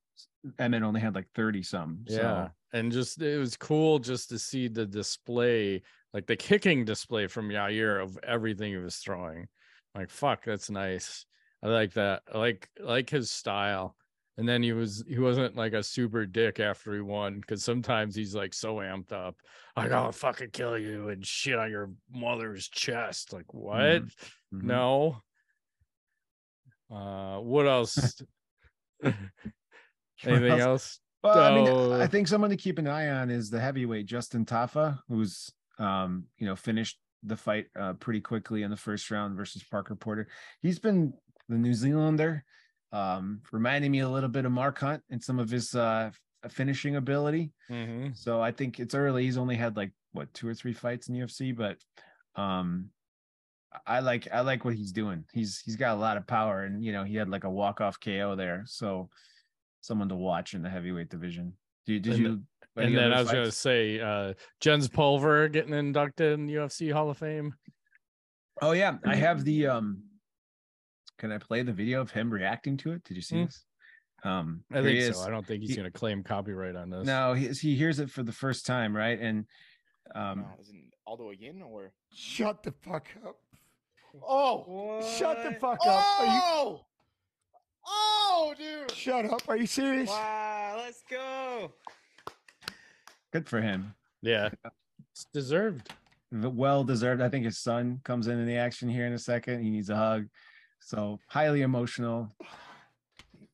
Emmett 0.59 0.83
only 0.83 0.99
had 0.99 1.15
like 1.15 1.27
thirty 1.33 1.63
some. 1.63 1.99
Yeah. 2.05 2.49
And 2.73 2.91
just 2.91 3.21
it 3.21 3.37
was 3.37 3.55
cool 3.55 3.99
just 3.99 4.29
to 4.29 4.37
see 4.39 4.67
the 4.67 4.85
display, 4.85 5.81
like 6.13 6.27
the 6.27 6.35
kicking 6.35 6.83
display 6.83 7.27
from 7.27 7.49
Yair 7.49 8.03
of 8.03 8.19
everything 8.23 8.71
he 8.71 8.77
was 8.77 8.97
throwing. 8.97 9.47
Like, 9.95 10.09
fuck, 10.09 10.43
that's 10.43 10.69
nice. 10.69 11.25
I 11.63 11.67
like 11.67 11.93
that. 11.93 12.23
I 12.33 12.37
like 12.37 12.69
like 12.79 13.09
his 13.09 13.31
style. 13.31 13.95
And 14.39 14.47
then 14.47 14.61
he 14.61 14.71
was 14.71 15.03
he 15.07 15.17
wasn't 15.17 15.55
like 15.55 15.73
a 15.73 15.81
super 15.81 16.27
dick 16.27 16.59
after 16.59 16.93
he 16.93 17.01
won 17.01 17.39
because 17.39 17.63
sometimes 17.63 18.15
he's 18.15 18.35
like 18.35 18.53
so 18.53 18.75
amped 18.75 19.11
up. 19.11 19.35
Like, 19.75 19.91
I'll 19.91 20.11
fucking 20.11 20.51
kill 20.51 20.77
you 20.77 21.09
and 21.09 21.25
shit 21.25 21.57
on 21.57 21.71
your 21.71 21.89
mother's 22.13 22.67
chest. 22.67 23.33
Like, 23.33 23.51
what? 23.51 24.03
Mhm. 24.03 24.11
Mhm. 24.53 24.63
No. 24.63 25.21
Uh 26.89 27.39
what 27.39 27.67
else? 27.67 28.21
Anything 30.23 30.51
else? 30.51 30.61
else? 30.61 30.99
Well, 31.23 31.39
I 31.39 31.53
mean, 31.55 32.01
I 32.01 32.07
think 32.07 32.27
someone 32.27 32.49
to 32.51 32.57
keep 32.57 32.79
an 32.79 32.87
eye 32.87 33.09
on 33.09 33.29
is 33.29 33.49
the 33.49 33.59
heavyweight 33.59 34.05
Justin 34.05 34.45
Tafa, 34.45 34.99
who's 35.09 35.51
um, 35.79 36.25
you 36.37 36.45
know, 36.47 36.55
finished 36.55 36.97
the 37.23 37.35
fight 37.37 37.65
uh, 37.79 37.93
pretty 37.93 38.21
quickly 38.21 38.63
in 38.63 38.71
the 38.71 38.77
first 38.77 39.09
round 39.11 39.35
versus 39.35 39.63
Parker 39.63 39.95
Porter. 39.95 40.27
He's 40.61 40.79
been 40.79 41.13
the 41.49 41.57
New 41.57 41.73
Zealander, 41.73 42.43
um, 42.91 43.41
reminding 43.51 43.91
me 43.91 43.99
a 43.99 44.09
little 44.09 44.29
bit 44.29 44.45
of 44.45 44.51
Mark 44.51 44.79
Hunt 44.79 45.03
and 45.09 45.21
some 45.21 45.39
of 45.39 45.49
his 45.49 45.75
uh, 45.75 46.11
finishing 46.49 46.95
ability. 46.95 47.51
Mhm. 47.69 48.15
So 48.15 48.41
I 48.41 48.51
think 48.51 48.79
it's 48.79 48.95
early. 48.95 49.23
He's 49.23 49.37
only 49.37 49.55
had 49.55 49.75
like 49.75 49.91
what 50.13 50.33
two 50.33 50.47
or 50.47 50.53
three 50.53 50.73
fights 50.73 51.09
in 51.09 51.15
UFC, 51.15 51.55
but 51.55 51.77
um, 52.41 52.89
I 53.85 53.99
like 53.99 54.27
I 54.31 54.41
like 54.41 54.65
what 54.65 54.73
he's 54.75 54.91
doing. 54.91 55.23
He's 55.33 55.59
he's 55.59 55.75
got 55.75 55.95
a 55.95 55.99
lot 55.99 56.17
of 56.17 56.25
power, 56.27 56.63
and 56.63 56.83
you 56.83 56.91
know 56.91 57.03
he 57.03 57.15
had 57.15 57.29
like 57.29 57.43
a 57.43 57.49
walk 57.49 57.81
off 57.81 57.99
KO 57.99 58.35
there. 58.35 58.63
So 58.65 59.09
someone 59.81 60.09
to 60.09 60.15
watch 60.15 60.53
in 60.53 60.61
the 60.61 60.69
heavyweight 60.69 61.09
division. 61.09 61.53
Did, 61.85 62.01
did 62.03 62.13
And- 62.13 62.21
you? 62.23 62.41
any 62.77 62.87
and 62.87 62.97
then 62.97 63.13
I 63.13 63.19
was 63.21 63.31
gonna 63.31 63.51
say 63.51 63.99
uh 63.99 64.33
Jens 64.61 64.87
Pulver 64.87 65.47
getting 65.47 65.73
inducted 65.73 66.33
in 66.33 66.45
the 66.45 66.53
UFC 66.55 66.91
Hall 66.93 67.09
of 67.09 67.17
Fame. 67.17 67.55
Oh 68.61 68.71
yeah, 68.73 68.97
I 69.05 69.15
have 69.15 69.43
the 69.43 69.67
um. 69.67 70.03
Can 71.17 71.31
I 71.31 71.39
play 71.39 71.63
the 71.63 71.73
video 71.73 71.99
of 72.01 72.11
him 72.11 72.29
reacting 72.31 72.77
to 72.77 72.91
it? 72.91 73.03
Did 73.03 73.15
you 73.15 73.23
see 73.23 73.37
Hmm. 73.39 73.45
this? 73.45 73.65
Um, 74.23 74.63
I 74.71 74.81
think 74.83 74.99
he 74.99 75.11
so. 75.11 75.21
I 75.21 75.29
don't 75.31 75.45
think 75.45 75.61
he's 75.61 75.71
He- 75.71 75.75
gonna 75.77 75.89
claim 75.91 76.23
copyright 76.23 76.75
on 76.75 76.89
this. 76.91 77.05
No, 77.07 77.33
he 77.33 77.47
he 77.49 77.75
hears 77.75 77.99
it 77.99 78.11
for 78.11 78.21
the 78.23 78.31
first 78.31 78.65
time, 78.67 78.95
right? 78.95 79.19
And 79.19 79.45
um, 80.13 80.41
No, 80.41 80.47
is 80.61 80.69
it 80.69 80.75
Aldo 81.07 81.31
again 81.31 81.61
or? 81.63 81.91
Shut 82.13 82.61
the 82.63 82.71
fuck 82.83 83.07
up. 83.25 83.37
Oh, 84.27 85.01
shut 85.17 85.43
the 85.43 85.49
What? 85.51 85.59
fuck 85.59 85.79
up. 85.87 86.19
Are 86.19 86.25
you 86.25 86.41
Oh! 86.43 86.85
Oh, 87.89 88.53
dude! 88.57 88.91
shut 88.91 89.25
up? 89.25 89.41
Are 89.47 89.57
you 89.57 89.65
serious? 89.67 90.09
Wow, 90.09 90.75
let's 90.77 91.03
go. 91.09 91.71
Good 93.31 93.47
for 93.47 93.61
him. 93.61 93.93
Yeah. 94.21 94.49
It's 95.11 95.25
deserved. 95.33 95.93
Well 96.31 96.83
deserved. 96.83 97.21
I 97.21 97.29
think 97.29 97.45
his 97.45 97.57
son 97.59 98.01
comes 98.03 98.27
in 98.27 98.37
in 98.39 98.45
the 98.45 98.57
action 98.57 98.89
here 98.89 99.05
in 99.05 99.13
a 99.13 99.19
second. 99.19 99.63
He 99.63 99.69
needs 99.69 99.89
a 99.89 99.95
hug. 99.95 100.27
So 100.79 101.19
highly 101.27 101.61
emotional. 101.61 102.29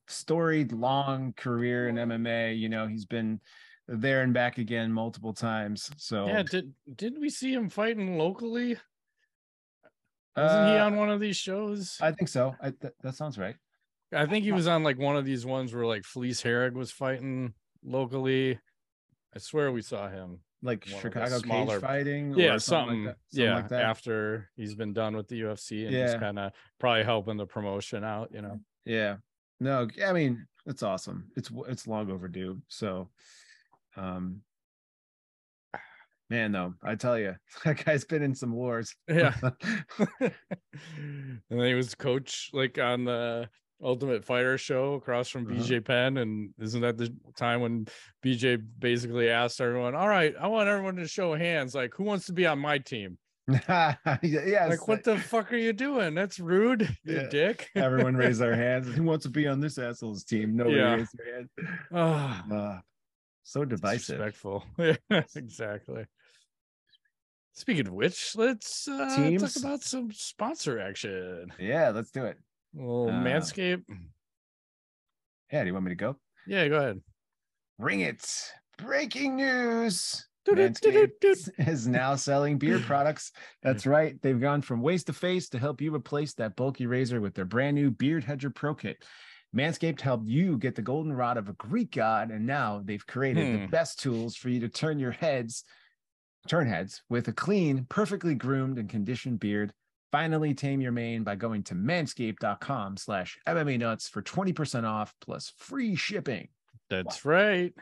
Storied, 0.07 0.71
long 0.71 1.33
career 1.37 1.89
in 1.89 1.95
MMA. 1.95 2.57
You 2.57 2.69
know, 2.69 2.87
he's 2.87 3.05
been 3.05 3.39
there 3.87 4.21
and 4.21 4.33
back 4.33 4.57
again 4.57 4.91
multiple 4.91 5.33
times. 5.33 5.91
So 5.97 6.27
Yeah, 6.27 6.43
did 6.43 6.73
did 6.95 7.17
we 7.19 7.29
see 7.29 7.53
him 7.53 7.69
fighting 7.69 8.17
locally? 8.17 8.77
Wasn't 10.35 10.67
he 10.69 10.75
uh, 10.77 10.85
on 10.85 10.95
one 10.95 11.09
of 11.09 11.19
these 11.19 11.37
shows? 11.37 11.97
I, 12.01 12.11
think 12.11 12.27
so. 12.27 12.55
I, 12.61 12.71
th- 12.71 12.93
that 13.01 13.15
sounds 13.15 13.37
right. 13.37 13.55
I 14.11 14.25
think 14.25 14.43
he 14.45 14.51
was 14.51 14.67
on 14.67 14.83
like 14.83 14.97
one 14.99 15.15
of 15.15 15.25
these 15.25 15.45
ones 15.45 15.73
where 15.73 15.85
like 15.85 16.03
Felice 16.05 16.41
Herrig 16.41 16.73
was 16.73 16.91
fighting 16.91 17.53
locally. 17.83 18.59
I 19.35 19.39
swear 19.39 19.71
we 19.71 19.81
saw 19.81 20.09
him. 20.09 20.39
Like 20.61 20.87
One 20.89 21.01
Chicago 21.01 21.37
smaller- 21.39 21.79
cage 21.79 21.81
fighting. 21.81 22.33
Yeah, 22.37 22.55
or 22.55 22.59
something. 22.59 23.05
like 23.05 23.15
that. 23.15 23.19
Something 23.31 23.45
yeah, 23.45 23.55
like 23.55 23.67
that. 23.69 23.81
after 23.81 24.49
he's 24.55 24.75
been 24.75 24.93
done 24.93 25.15
with 25.15 25.27
the 25.27 25.41
UFC 25.41 25.83
and 25.85 25.91
Yeah. 25.91 26.17
kind 26.17 26.39
of 26.39 26.51
probably 26.79 27.03
helping 27.03 27.37
the 27.37 27.45
promotion 27.45 28.03
out, 28.03 28.29
you 28.33 28.41
know. 28.41 28.59
Yeah. 28.85 29.17
No, 29.59 29.87
I 30.05 30.13
mean, 30.13 30.45
it's 30.65 30.83
awesome. 30.83 31.29
It's 31.35 31.51
it's 31.67 31.87
long 31.87 32.09
overdue. 32.11 32.61
So 32.69 33.09
um 33.97 34.41
man, 36.29 36.51
though, 36.51 36.73
I 36.83 36.95
tell 36.95 37.17
you, 37.19 37.35
that 37.65 37.83
guy's 37.83 38.05
been 38.05 38.23
in 38.23 38.35
some 38.35 38.53
wars. 38.53 38.95
Yeah. 39.09 39.35
and 40.19 40.31
then 41.49 41.65
he 41.67 41.73
was 41.73 41.95
coach 41.95 42.49
like 42.53 42.77
on 42.79 43.05
the 43.05 43.49
Ultimate 43.81 44.23
Fighter 44.23 44.57
show 44.57 44.93
across 44.93 45.29
from 45.29 45.45
Uh-huh. 45.45 45.55
BJ 45.61 45.83
Penn. 45.83 46.17
And 46.17 46.51
isn't 46.59 46.81
that 46.81 46.97
the 46.97 47.13
time 47.35 47.61
when 47.61 47.85
BJ 48.25 48.61
basically 48.79 49.29
asked 49.29 49.59
everyone, 49.59 49.93
All 49.95 50.07
right, 50.07 50.33
I 50.39 50.47
want 50.47 50.69
everyone 50.69 50.95
to 50.97 51.07
show 51.07 51.33
hands. 51.35 51.75
Like, 51.75 51.93
who 51.93 52.03
wants 52.03 52.25
to 52.27 52.33
be 52.33 52.45
on 52.47 52.59
my 52.59 52.77
team? 52.77 53.17
yes. 53.49 54.69
Like, 54.69 54.87
what 54.87 55.03
the 55.03 55.17
fuck 55.17 55.51
are 55.51 55.57
you 55.57 55.73
doing? 55.73 56.13
That's 56.15 56.39
rude, 56.39 56.81
you 57.03 57.15
Yeah. 57.15 57.27
dick. 57.29 57.69
everyone 57.75 58.15
raise 58.15 58.39
their 58.39 58.55
hands. 58.55 58.87
Who 58.95 59.03
wants 59.03 59.23
to 59.23 59.29
be 59.29 59.47
on 59.47 59.59
this 59.59 59.77
asshole's 59.77 60.23
team? 60.23 60.55
Nobody 60.55 60.77
Yeah. 60.77 60.95
raised 60.95 61.11
their 61.17 61.35
hand. 61.35 61.49
Uh, 61.91 62.79
so 63.43 63.65
divisive. 63.65 64.17
disrespectful. 64.17 64.63
Yeah, 64.77 65.23
exactly. 65.35 66.05
Speaking 67.53 67.87
of 67.87 67.93
which, 67.93 68.35
let's 68.35 68.87
uh, 68.87 69.37
talk 69.39 69.55
about 69.57 69.83
some 69.83 70.11
sponsor 70.11 70.79
action. 70.79 71.53
Yeah, 71.59 71.89
let's 71.89 72.09
do 72.09 72.25
it. 72.25 72.37
Well, 72.73 73.09
Uh, 73.09 73.23
Manscaped. 73.23 73.83
Yeah, 75.51 75.61
do 75.61 75.67
you 75.67 75.73
want 75.73 75.85
me 75.85 75.91
to 75.91 75.95
go? 75.95 76.15
Yeah, 76.47 76.67
go 76.67 76.77
ahead. 76.77 77.01
Bring 77.77 77.99
it. 77.99 78.25
Breaking 78.79 79.35
news. 79.35 80.27
Manscaped 80.49 81.49
is 81.67 81.87
now 81.87 82.15
selling 82.15 82.57
beard 82.57 82.81
products. 82.87 83.31
That's 83.61 83.85
right. 83.85 84.19
They've 84.21 84.41
gone 84.41 84.61
from 84.63 84.81
waist 84.81 85.05
to 85.07 85.13
face 85.13 85.47
to 85.49 85.59
help 85.59 85.79
you 85.79 85.93
replace 85.93 86.33
that 86.35 86.55
bulky 86.55 86.87
razor 86.87 87.21
with 87.21 87.35
their 87.35 87.45
brand 87.45 87.75
new 87.75 87.91
Beard 87.91 88.23
Hedger 88.23 88.49
Pro 88.49 88.73
Kit. 88.73 88.97
Manscaped 89.55 90.01
helped 90.01 90.27
you 90.27 90.57
get 90.57 90.75
the 90.75 90.81
golden 90.81 91.13
rod 91.13 91.37
of 91.37 91.47
a 91.49 91.53
Greek 91.53 91.91
god, 91.91 92.31
and 92.31 92.45
now 92.45 92.81
they've 92.83 93.05
created 93.05 93.53
the 93.53 93.65
Hmm. 93.65 93.71
best 93.71 93.99
tools 93.99 94.35
for 94.35 94.49
you 94.49 94.59
to 94.61 94.69
turn 94.69 94.97
your 94.99 95.11
heads, 95.11 95.63
turn 96.47 96.67
heads 96.67 97.03
with 97.09 97.27
a 97.27 97.33
clean, 97.33 97.85
perfectly 97.85 98.35
groomed 98.35 98.77
and 98.77 98.89
conditioned 98.89 99.39
beard. 99.39 99.71
Finally, 100.11 100.53
tame 100.53 100.81
your 100.81 100.91
mane 100.91 101.23
by 101.23 101.35
going 101.35 101.63
to 101.63 101.73
manscaped.com 101.75 102.97
slash 102.97 103.37
MMA 103.47 103.77
nuts 103.79 104.07
for 104.09 104.21
20% 104.21 104.83
off 104.85 105.13
plus 105.21 105.51
free 105.57 105.95
shipping. 105.95 106.49
That's 106.89 107.25
right. 107.25 107.73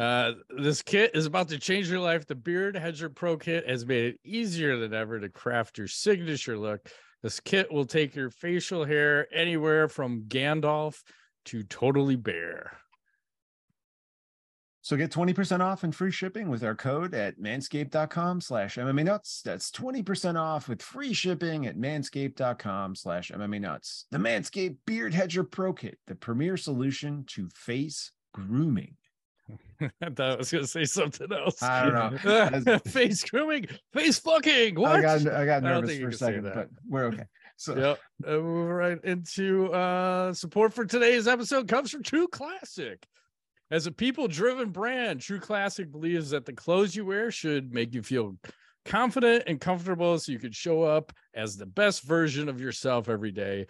Uh, 0.00 0.32
this 0.50 0.82
kit 0.82 1.12
is 1.14 1.26
about 1.26 1.48
to 1.50 1.58
change 1.58 1.88
your 1.88 2.00
life. 2.00 2.26
The 2.26 2.34
Beard 2.34 2.74
Hedger 2.76 3.08
Pro 3.10 3.36
Kit 3.36 3.68
has 3.68 3.86
made 3.86 4.06
it 4.14 4.20
easier 4.24 4.76
than 4.76 4.92
ever 4.92 5.20
to 5.20 5.28
craft 5.28 5.78
your 5.78 5.86
signature 5.86 6.58
look. 6.58 6.90
This 7.22 7.40
kit 7.40 7.72
will 7.72 7.86
take 7.86 8.14
your 8.14 8.30
facial 8.30 8.84
hair 8.84 9.26
anywhere 9.34 9.88
from 9.88 10.22
Gandalf 10.28 11.02
to 11.46 11.62
totally 11.64 12.16
bare. 12.16 12.78
So 14.88 14.96
get 14.96 15.10
20% 15.10 15.60
off 15.60 15.84
and 15.84 15.94
free 15.94 16.10
shipping 16.10 16.48
with 16.48 16.64
our 16.64 16.74
code 16.74 17.12
at 17.12 17.38
manscaped.com 17.38 18.40
slash 18.40 18.76
MMA 18.76 19.04
nuts. 19.04 19.42
That's 19.44 19.70
20% 19.70 20.40
off 20.40 20.66
with 20.66 20.80
free 20.80 21.12
shipping 21.12 21.66
at 21.66 21.76
manscaped.com 21.76 22.94
slash 22.94 23.30
MMA 23.30 23.60
nuts. 23.60 24.06
The 24.10 24.18
Manscaped 24.18 24.78
Beard 24.86 25.12
Hedger 25.12 25.44
Pro 25.44 25.74
Kit, 25.74 25.98
the 26.06 26.14
premier 26.14 26.56
solution 26.56 27.24
to 27.28 27.50
face 27.54 28.12
grooming. 28.32 28.96
I 29.80 30.10
thought 30.10 30.32
I 30.32 30.36
was 30.36 30.50
going 30.50 30.64
to 30.64 30.68
say 30.68 30.84
something 30.84 31.32
else. 31.32 31.62
I 31.62 31.84
don't 31.84 32.64
know. 32.64 32.78
face 32.86 33.22
grooming, 33.24 33.66
face 33.92 34.18
fucking. 34.18 34.74
What? 34.74 34.96
I 34.96 35.00
got 35.00 35.32
I 35.32 35.44
got 35.44 35.62
nervous 35.62 35.94
you 35.94 36.02
for 36.02 36.08
a 36.08 36.12
second, 36.12 36.44
but 36.44 36.68
we're 36.88 37.04
okay. 37.06 37.24
So 37.56 37.76
yep. 37.76 37.98
Uh, 38.26 38.38
move 38.38 38.70
right 38.70 39.02
into 39.04 39.72
uh 39.72 40.32
support 40.32 40.72
for 40.72 40.84
today's 40.84 41.26
episode 41.26 41.68
comes 41.68 41.90
from 41.90 42.02
True 42.02 42.28
Classic. 42.28 43.04
As 43.70 43.86
a 43.86 43.92
people-driven 43.92 44.70
brand, 44.70 45.20
True 45.20 45.40
Classic 45.40 45.90
believes 45.90 46.30
that 46.30 46.46
the 46.46 46.54
clothes 46.54 46.96
you 46.96 47.04
wear 47.04 47.30
should 47.30 47.72
make 47.72 47.92
you 47.92 48.02
feel 48.02 48.36
confident 48.86 49.44
and 49.46 49.60
comfortable 49.60 50.18
so 50.18 50.32
you 50.32 50.38
can 50.38 50.52
show 50.52 50.82
up 50.82 51.12
as 51.34 51.56
the 51.56 51.66
best 51.66 52.02
version 52.02 52.48
of 52.48 52.60
yourself 52.60 53.10
every 53.10 53.30
day. 53.30 53.66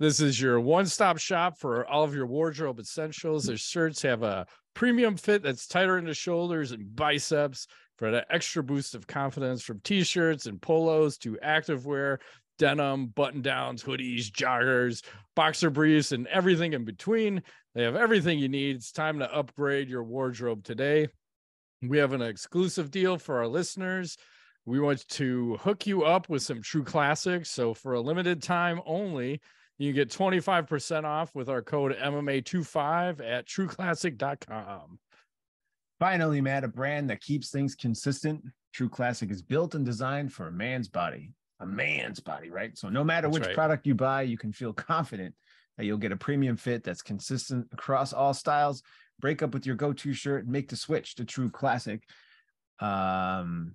This 0.00 0.20
is 0.20 0.40
your 0.40 0.58
one-stop 0.60 1.18
shop 1.18 1.58
for 1.58 1.86
all 1.86 2.02
of 2.02 2.14
your 2.14 2.26
wardrobe 2.26 2.80
essentials. 2.80 3.44
Their 3.44 3.56
shirts 3.56 4.02
have 4.02 4.24
a 4.24 4.46
premium 4.76 5.16
fit 5.16 5.42
that's 5.42 5.66
tighter 5.66 5.96
in 5.96 6.04
the 6.04 6.14
shoulders 6.14 6.70
and 6.70 6.94
biceps 6.94 7.66
for 7.96 8.10
that 8.10 8.26
extra 8.30 8.62
boost 8.62 8.94
of 8.94 9.06
confidence 9.06 9.62
from 9.62 9.80
t-shirts 9.80 10.44
and 10.44 10.60
polos 10.60 11.16
to 11.16 11.38
activewear 11.42 12.18
denim, 12.58 13.06
button 13.06 13.40
downs, 13.40 13.82
hoodies, 13.82 14.30
joggers, 14.30 15.02
boxer 15.34 15.70
briefs, 15.70 16.12
and 16.12 16.26
everything 16.26 16.74
in 16.74 16.84
between. 16.84 17.42
They 17.74 17.84
have 17.84 17.96
everything 17.96 18.38
you 18.38 18.48
need. 18.48 18.76
It's 18.76 18.92
time 18.92 19.18
to 19.18 19.34
upgrade 19.34 19.88
your 19.88 20.04
wardrobe 20.04 20.62
today. 20.62 21.08
We 21.82 21.98
have 21.98 22.12
an 22.12 22.22
exclusive 22.22 22.90
deal 22.90 23.16
for 23.16 23.38
our 23.38 23.48
listeners. 23.48 24.16
We 24.66 24.78
want 24.78 25.08
to 25.08 25.56
hook 25.56 25.86
you 25.86 26.04
up 26.04 26.28
with 26.28 26.42
some 26.42 26.60
true 26.60 26.84
classics. 26.84 27.50
So, 27.50 27.72
for 27.72 27.94
a 27.94 28.00
limited 28.00 28.42
time 28.42 28.80
only, 28.84 29.40
you 29.78 29.92
get 29.92 30.10
25% 30.10 31.04
off 31.04 31.34
with 31.34 31.48
our 31.48 31.62
code 31.62 31.96
MMA25 31.96 33.20
at 33.20 33.46
trueclassic.com. 33.46 34.98
finally, 35.98 36.40
Matt, 36.40 36.64
a 36.64 36.68
brand 36.68 37.10
that 37.10 37.20
keeps 37.20 37.50
things 37.50 37.74
consistent. 37.74 38.42
True 38.72 38.88
Classic 38.88 39.30
is 39.30 39.42
built 39.42 39.74
and 39.74 39.84
designed 39.84 40.32
for 40.32 40.48
a 40.48 40.52
man's 40.52 40.88
body. 40.88 41.32
A 41.60 41.66
man's 41.66 42.20
body, 42.20 42.50
right? 42.50 42.76
So 42.76 42.88
no 42.88 43.02
matter 43.02 43.28
That's 43.28 43.38
which 43.38 43.46
right. 43.48 43.54
product 43.54 43.86
you 43.86 43.94
buy, 43.94 44.22
you 44.22 44.36
can 44.36 44.52
feel 44.52 44.72
confident 44.74 45.34
that 45.76 45.84
you'll 45.84 45.98
get 45.98 46.12
a 46.12 46.16
premium 46.16 46.56
fit 46.56 46.84
that's 46.84 47.02
consistent 47.02 47.66
across 47.72 48.12
all 48.12 48.34
styles. 48.34 48.82
Break 49.20 49.42
up 49.42 49.54
with 49.54 49.66
your 49.66 49.76
go-to 49.76 50.12
shirt 50.12 50.44
and 50.44 50.52
make 50.52 50.68
the 50.68 50.76
switch 50.76 51.14
to 51.16 51.24
True 51.24 51.50
Classic. 51.50 52.02
Um, 52.80 53.74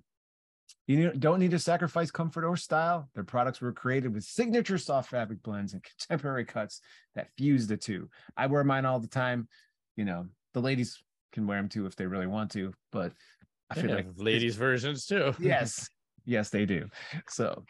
you 0.86 1.12
don't 1.12 1.38
need 1.38 1.52
to 1.52 1.58
sacrifice 1.58 2.10
comfort 2.10 2.44
or 2.44 2.56
style. 2.56 3.08
Their 3.14 3.24
products 3.24 3.60
were 3.60 3.72
created 3.72 4.12
with 4.12 4.24
signature 4.24 4.78
soft 4.78 5.10
fabric 5.10 5.42
blends 5.42 5.74
and 5.74 5.82
contemporary 5.98 6.44
cuts 6.44 6.80
that 7.14 7.28
fuse 7.36 7.66
the 7.66 7.76
two. 7.76 8.08
I 8.36 8.46
wear 8.46 8.64
mine 8.64 8.84
all 8.84 9.00
the 9.00 9.06
time. 9.06 9.48
You 9.96 10.04
know, 10.04 10.26
the 10.54 10.60
ladies 10.60 11.02
can 11.32 11.46
wear 11.46 11.58
them 11.58 11.68
too 11.68 11.86
if 11.86 11.96
they 11.96 12.06
really 12.06 12.26
want 12.26 12.50
to, 12.52 12.72
but 12.90 13.12
I 13.70 13.74
feel 13.74 13.94
like 13.94 14.06
ladies' 14.16 14.56
versions 14.56 15.06
too. 15.06 15.34
yes, 15.38 15.88
yes, 16.24 16.50
they 16.50 16.66
do. 16.66 16.88
So 17.28 17.64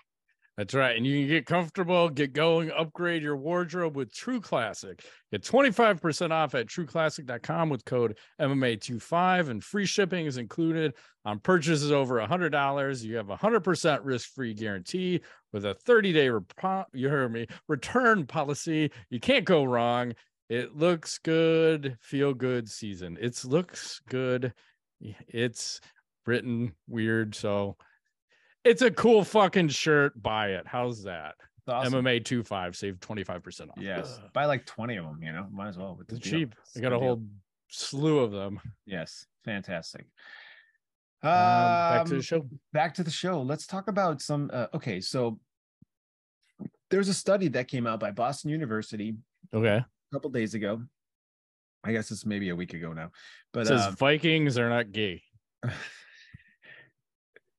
That's 0.59 0.75
right. 0.75 0.97
And 0.97 1.06
you 1.06 1.21
can 1.21 1.28
get 1.28 1.47
comfortable, 1.47 2.11
get 2.11 2.35
going, 2.35 2.71
upgrade 2.76 3.23
your 3.23 3.37
wardrobe 3.38 3.97
with 3.97 4.12
True 4.12 4.40
Classic. 4.40 5.02
Get 5.30 5.42
25% 5.42 6.30
off 6.30 6.54
at 6.54 6.66
trueclassic.com 6.66 7.71
with 7.71 7.87
code 7.87 8.18
MMA25 8.38 9.49
and 9.49 9.64
free 9.64 9.87
shipping 9.87 10.26
is 10.26 10.37
included 10.37 10.92
on 11.25 11.38
purchases 11.38 11.90
over 11.90 12.16
$100. 12.16 13.02
You 13.02 13.16
have 13.16 13.30
a 13.30 13.37
100% 13.37 14.00
risk-free 14.02 14.52
guarantee 14.52 15.23
with 15.54 15.64
a 15.64 15.75
30-day 15.87 16.26
repo- 16.26 16.85
you 16.92 17.09
heard 17.09 17.32
me, 17.32 17.47
return 17.66 18.26
policy. 18.26 18.90
You 19.09 19.21
can't 19.21 19.47
go 19.47 19.64
wrong. 19.64 20.12
It 20.50 20.76
looks 20.76 21.16
good, 21.16 21.97
feel 22.02 22.35
good 22.35 22.68
season. 22.68 23.16
It 23.18 23.42
looks 23.47 24.02
good. 24.06 24.52
It's 25.00 25.80
written 26.26 26.75
weird, 26.87 27.35
so 27.35 27.78
it's 28.64 28.83
a 28.83 28.90
cool 28.90 29.25
fucking 29.25 29.69
shirt. 29.69 30.21
Buy 30.23 30.49
it. 30.50 30.66
How's 30.66 31.02
that? 31.04 31.35
it's 31.59 31.69
awesome. 31.69 32.04
MMA 32.04 32.25
25 32.25 32.76
save 32.76 32.95
25% 33.00 33.69
off. 33.71 33.75
Yes, 33.78 34.19
Ugh, 34.23 34.31
buy 34.33 34.47
like 34.47 34.66
twenty 34.66 34.97
of 34.97 35.04
them. 35.04 35.21
You 35.23 35.33
know, 35.33 35.47
might 35.52 35.69
as 35.69 35.78
well 35.78 35.95
with 35.97 36.09
the 36.09 36.16
it's 36.16 36.28
cheap. 36.28 36.54
It's 36.62 36.76
I 36.76 36.81
got 36.81 36.88
a 36.88 36.90
good 36.97 36.99
deal. 37.00 37.09
whole 37.09 37.23
slew 37.69 38.19
of 38.21 38.33
them. 38.33 38.61
Yes, 38.87 39.26
fantastic. 39.45 40.07
Um, 41.23 41.31
back 41.31 42.07
to 42.07 42.12
Um, 42.12 42.16
the 42.19 42.23
show. 42.23 42.49
back 42.73 42.95
to 42.95 43.04
the 43.04 43.11
show. 43.11 43.42
Let's 43.42 43.66
talk 43.66 43.87
about 43.88 44.21
some. 44.21 44.50
Uh, 44.52 44.66
okay, 44.75 45.00
so 45.00 45.38
there's 46.90 47.09
a 47.09 47.14
study 47.14 47.49
that 47.49 47.69
came 47.69 47.87
out 47.87 48.00
by 48.00 48.11
Boston 48.11 48.50
University 48.50 49.14
Okay. 49.54 49.76
a 49.76 49.87
couple 50.12 50.31
days 50.31 50.54
ago. 50.54 50.83
I 51.85 51.92
guess 51.92 52.11
it's 52.11 52.26
maybe 52.26 52.49
a 52.50 52.57
week 52.57 52.75
ago 52.75 52.92
now, 52.92 53.07
It 53.07 53.11
but 53.52 53.66
says 53.69 53.81
uh, 53.83 53.90
Vikings 53.92 54.59
are 54.59 54.69
not 54.69 54.92
gay. 54.92 55.23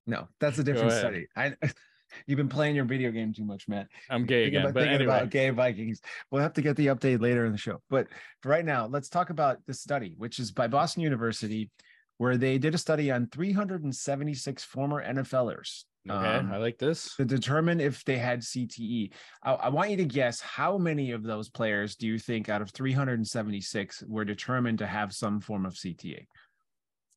no, 0.05 0.27
that's 0.39 0.59
a 0.59 0.63
different 0.63 0.91
study. 0.91 1.27
I 1.35 1.53
you've 2.27 2.37
been 2.37 2.49
playing 2.49 2.75
your 2.75 2.85
video 2.85 3.11
game 3.11 3.33
too 3.33 3.45
much, 3.45 3.67
Matt. 3.67 3.87
I'm 4.09 4.25
gay 4.25 4.43
Thinking 4.45 4.47
again. 4.47 4.61
about, 4.61 4.73
But 4.73 4.79
thinking 4.81 4.95
anyway, 4.95 5.15
about 5.17 5.29
gay 5.29 5.49
Vikings. 5.49 6.01
We'll 6.31 6.41
have 6.41 6.53
to 6.53 6.61
get 6.61 6.75
the 6.75 6.87
update 6.87 7.21
later 7.21 7.45
in 7.45 7.51
the 7.51 7.57
show. 7.57 7.81
But 7.89 8.07
for 8.41 8.49
right 8.49 8.65
now, 8.65 8.87
let's 8.87 9.09
talk 9.09 9.29
about 9.29 9.65
the 9.65 9.73
study, 9.73 10.13
which 10.17 10.39
is 10.39 10.51
by 10.51 10.67
Boston 10.67 11.03
University, 11.03 11.69
where 12.17 12.37
they 12.37 12.57
did 12.57 12.75
a 12.75 12.77
study 12.77 13.11
on 13.11 13.27
376 13.27 14.63
former 14.63 15.03
NFLers. 15.03 15.83
okay, 16.09 16.37
um, 16.37 16.51
I 16.51 16.57
like 16.57 16.77
this. 16.77 17.15
to 17.15 17.25
determine 17.25 17.79
if 17.79 18.03
they 18.03 18.17
had 18.17 18.41
CTE. 18.41 19.11
I, 19.41 19.53
I 19.53 19.69
want 19.69 19.89
you 19.89 19.97
to 19.97 20.05
guess 20.05 20.39
how 20.41 20.77
many 20.77 21.11
of 21.11 21.23
those 21.23 21.49
players 21.49 21.95
do 21.95 22.07
you 22.07 22.19
think 22.19 22.49
out 22.49 22.61
of 22.61 22.71
376 22.71 24.03
were 24.07 24.25
determined 24.25 24.79
to 24.79 24.87
have 24.87 25.13
some 25.13 25.39
form 25.39 25.65
of 25.65 25.73
CTE? 25.73 26.27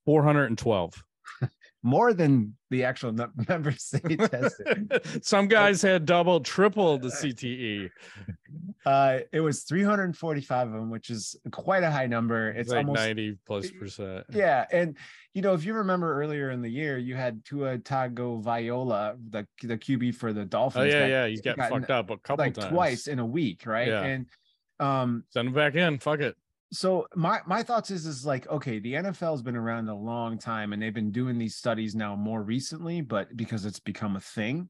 412. 0.07 1.03
More 1.83 2.13
than 2.15 2.57
the 2.71 2.83
actual 2.85 3.13
num- 3.13 3.33
members 3.49 3.91
they 4.03 4.17
tested. 4.17 5.01
Some 5.25 5.47
guys 5.47 5.81
had 5.83 6.05
double, 6.05 6.41
triple 6.41 6.99
the 6.99 7.09
CTE. 7.09 7.91
Uh, 8.85 9.19
it 9.33 9.41
was 9.41 9.65
345 9.65 10.69
of 10.69 10.73
them, 10.73 10.91
which 10.91 11.11
is 11.11 11.35
quite 11.51 11.83
a 11.83 11.91
high 11.91 12.07
number. 12.07 12.51
It's 12.51 12.61
It's 12.61 12.71
like 12.71 12.87
almost 12.87 13.01
90 13.01 13.37
plus 13.45 13.69
percent. 13.73 14.25
yeah, 14.31 14.65
and 14.71 14.97
you 15.35 15.43
know 15.43 15.55
if 15.55 15.65
you 15.65 15.75
remember 15.75 16.23
earlier 16.23 16.51
in 16.53 16.63
the 16.63 16.69
year, 16.71 16.97
you 16.97 17.17
had 17.17 17.45
Tua 17.45 17.79
Tagovailoa, 17.79 19.17
the 19.31 19.45
the 19.63 19.77
QB 19.77 20.15
for 20.15 20.33
the 20.33 20.45
Dolphins. 20.45 20.85
Oh 20.85 20.87
yeah, 20.87 21.01
got- 21.01 21.09
yeah. 21.09 21.27
He's 21.27 21.41
got 21.41 21.57
fucked 21.59 21.91
up 21.91 22.11
a 22.11 22.17
couple 22.19 22.45
like 22.45 22.55
times. 22.55 22.69
twice 22.69 23.07
in 23.09 23.19
a 23.19 23.27
week, 23.27 23.67
right? 23.67 23.89
Yeah. 23.89 24.03
And 24.05 24.27
um, 24.79 25.25
Send 25.31 25.49
him 25.49 25.55
back 25.55 25.75
in. 25.75 25.99
Fuck 25.99 26.21
it. 26.21 26.37
So 26.73 27.07
my 27.15 27.41
my 27.47 27.63
thoughts 27.63 27.91
is 27.91 28.07
is 28.07 28.27
like 28.27 28.47
okay 28.49 28.79
the 28.81 28.95
nfl's 28.95 29.43
been 29.43 29.57
around 29.57 29.89
a 29.89 29.95
long 29.95 30.37
time 30.37 30.73
and 30.73 30.83
they've 30.83 30.95
been 30.95 31.13
doing 31.13 31.39
these 31.39 31.55
studies 31.55 31.95
now 31.95 32.17
more 32.17 32.43
recently 32.43 33.01
but 33.01 33.37
because 33.37 33.65
it's 33.65 33.81
become 33.81 34.17
a 34.17 34.21
thing 34.21 34.69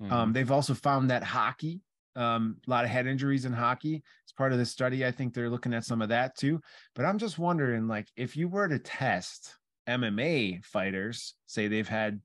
Mm-hmm. 0.00 0.12
um 0.12 0.32
they've 0.32 0.52
also 0.52 0.74
found 0.74 1.10
that 1.10 1.24
hockey 1.24 1.80
um 2.14 2.58
a 2.64 2.70
lot 2.70 2.84
of 2.84 2.90
head 2.90 3.08
injuries 3.08 3.44
in 3.44 3.52
hockey 3.52 4.04
it's 4.22 4.32
part 4.32 4.52
of 4.52 4.58
the 4.58 4.64
study 4.64 5.04
i 5.04 5.10
think 5.10 5.34
they're 5.34 5.50
looking 5.50 5.74
at 5.74 5.84
some 5.84 6.00
of 6.00 6.10
that 6.10 6.36
too 6.36 6.60
but 6.94 7.04
i'm 7.04 7.18
just 7.18 7.36
wondering 7.36 7.88
like 7.88 8.06
if 8.14 8.36
you 8.36 8.46
were 8.46 8.68
to 8.68 8.78
test 8.78 9.56
mma 9.88 10.64
fighters 10.64 11.34
say 11.46 11.66
they've 11.66 11.88
had 11.88 12.20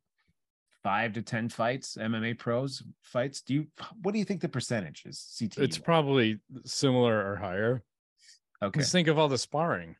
five 0.83 1.13
to 1.13 1.23
ten 1.23 1.49
fights 1.49 1.97
mma 1.99 2.37
pros 2.37 2.83
fights 3.01 3.41
do 3.41 3.55
you 3.55 3.67
what 4.03 4.11
do 4.11 4.19
you 4.19 4.25
think 4.25 4.41
the 4.41 4.49
percentage 4.49 5.01
is 5.07 5.35
ct 5.39 5.57
it's 5.57 5.79
probably 5.79 6.37
similar 6.65 7.27
or 7.27 7.37
higher. 7.37 7.81
Okay 8.65 8.79
Just 8.79 8.91
think 8.91 9.07
of 9.07 9.17
all 9.17 9.27
the 9.27 9.37
sparring. 9.37 9.95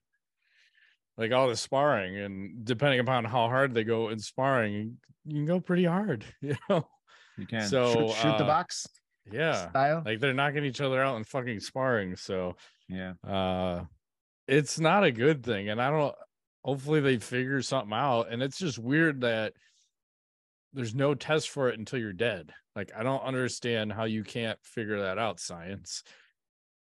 Like 1.18 1.32
all 1.32 1.48
the 1.48 1.56
sparring, 1.56 2.18
and 2.18 2.66
depending 2.66 3.00
upon 3.00 3.24
how 3.24 3.48
hard 3.48 3.74
they 3.74 3.84
go 3.84 4.10
in 4.10 4.18
sparring, 4.18 4.98
you 5.26 5.36
can 5.36 5.46
go 5.46 5.60
pretty 5.60 5.86
hard, 5.86 6.26
you 6.42 6.56
know. 6.70 6.88
you 7.38 7.46
can 7.46 7.68
so, 7.68 7.94
shoot, 7.94 8.16
shoot 8.16 8.38
the 8.38 8.44
uh, 8.44 8.48
box 8.48 8.88
Yeah. 9.32 9.70
style 9.70 10.02
Like 10.06 10.20
they're 10.20 10.34
knocking 10.34 10.66
each 10.66 10.82
other 10.82 11.02
out 11.04 11.18
in 11.18 11.24
fucking 11.24 11.60
sparring. 11.60 12.16
So 12.16 12.56
yeah 12.90 13.14
uh 13.26 13.86
it's 14.48 14.80
not 14.80 15.04
a 15.04 15.12
good 15.12 15.44
thing. 15.44 15.70
And 15.70 15.82
I 15.82 15.90
don't 15.90 16.16
hopefully 16.64 17.00
they 17.00 17.18
figure 17.18 17.62
something 17.62 17.94
out. 17.94 18.28
And 18.30 18.42
it's 18.42 18.58
just 18.58 18.80
weird 18.80 19.22
that 19.22 19.54
there's 20.74 20.96
no 20.96 21.14
test 21.14 21.50
for 21.50 21.70
it 21.70 21.80
until 21.80 22.00
you're 22.00 22.14
dead. 22.14 22.52
Like 22.76 22.92
I 22.98 23.04
don't 23.04 23.24
understand 23.24 23.94
how 23.94 24.06
you 24.06 24.24
can't 24.24 24.60
figure 24.64 25.02
that 25.02 25.18
out, 25.18 25.40
science. 25.40 26.04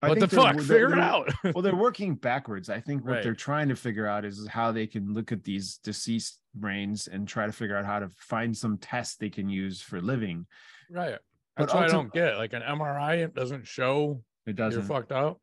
I 0.06 0.10
What 0.10 0.20
the 0.20 0.28
fuck? 0.28 0.56
they're- 0.58 0.64
Figure 0.64 0.94
it 0.94 1.00
out. 1.00 1.32
well, 1.54 1.62
they're 1.62 1.76
working 1.76 2.16
backwards. 2.16 2.70
I 2.70 2.80
think 2.80 3.04
what 3.06 3.14
Right. 3.16 3.24
they're 3.24 3.34
trying 3.36 3.70
to 3.70 3.76
figure 3.76 4.08
out 4.08 4.24
is 4.26 4.48
how 4.48 4.72
they 4.72 4.88
can 4.88 5.14
look 5.14 5.32
at 5.32 5.44
these 5.44 5.78
deceased 5.84 6.40
brains 6.54 7.08
and 7.08 7.28
try 7.28 7.46
to 7.46 7.52
figure 7.52 7.76
out 7.76 7.86
how 7.86 8.00
to 8.00 8.10
find 8.18 8.56
some 8.56 8.78
test 8.78 9.20
they 9.20 9.30
can 9.30 9.50
use 9.50 9.82
for 9.82 10.02
living. 10.02 10.46
right. 10.90 11.18
But 11.58 11.68
That's 11.68 11.74
what 11.74 11.84
I 11.84 11.88
don't 11.88 12.12
get. 12.14 12.36
Like 12.38 12.52
an 12.54 12.62
MRI, 12.64 13.24
it 13.24 13.34
doesn't 13.34 13.66
show 13.66 14.22
It 14.46 14.58
doesn't. 14.58 14.82
you're 14.82 14.88
fucked 14.88 15.14
up. 15.14 15.40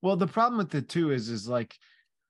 Well, 0.00 0.14
the 0.16 0.28
problem 0.28 0.58
with 0.58 0.72
it 0.76 0.88
too 0.88 1.10
is, 1.10 1.28
is 1.30 1.48
like 1.48 1.74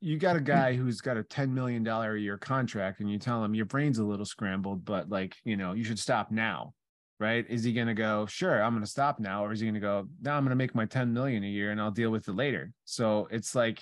you 0.00 0.18
got 0.18 0.36
a 0.36 0.40
guy 0.40 0.72
who's 0.74 1.00
got 1.02 1.16
a 1.18 1.22
ten 1.22 1.52
million 1.52 1.82
dollar 1.82 2.14
a 2.14 2.20
year 2.20 2.38
contract, 2.38 3.00
and 3.00 3.10
you 3.10 3.18
tell 3.18 3.44
him 3.44 3.54
your 3.54 3.66
brain's 3.66 3.98
a 3.98 4.04
little 4.04 4.24
scrambled, 4.24 4.84
but 4.86 5.10
like 5.10 5.36
you 5.44 5.56
know 5.58 5.72
you 5.74 5.84
should 5.84 5.98
stop 5.98 6.30
now, 6.30 6.72
right? 7.18 7.44
Is 7.48 7.64
he 7.64 7.72
gonna 7.72 7.94
go? 7.94 8.26
Sure, 8.26 8.62
I'm 8.62 8.74
gonna 8.74 8.86
stop 8.86 9.18
now, 9.20 9.44
or 9.44 9.52
is 9.52 9.60
he 9.60 9.66
gonna 9.66 9.80
go? 9.80 10.08
Now 10.20 10.36
I'm 10.36 10.44
gonna 10.44 10.54
make 10.56 10.74
my 10.74 10.86
ten 10.86 11.12
million 11.12 11.44
a 11.44 11.48
year, 11.48 11.70
and 11.70 11.80
I'll 11.80 11.90
deal 11.90 12.10
with 12.10 12.28
it 12.28 12.34
later. 12.34 12.72
So 12.84 13.28
it's 13.30 13.54
like 13.54 13.80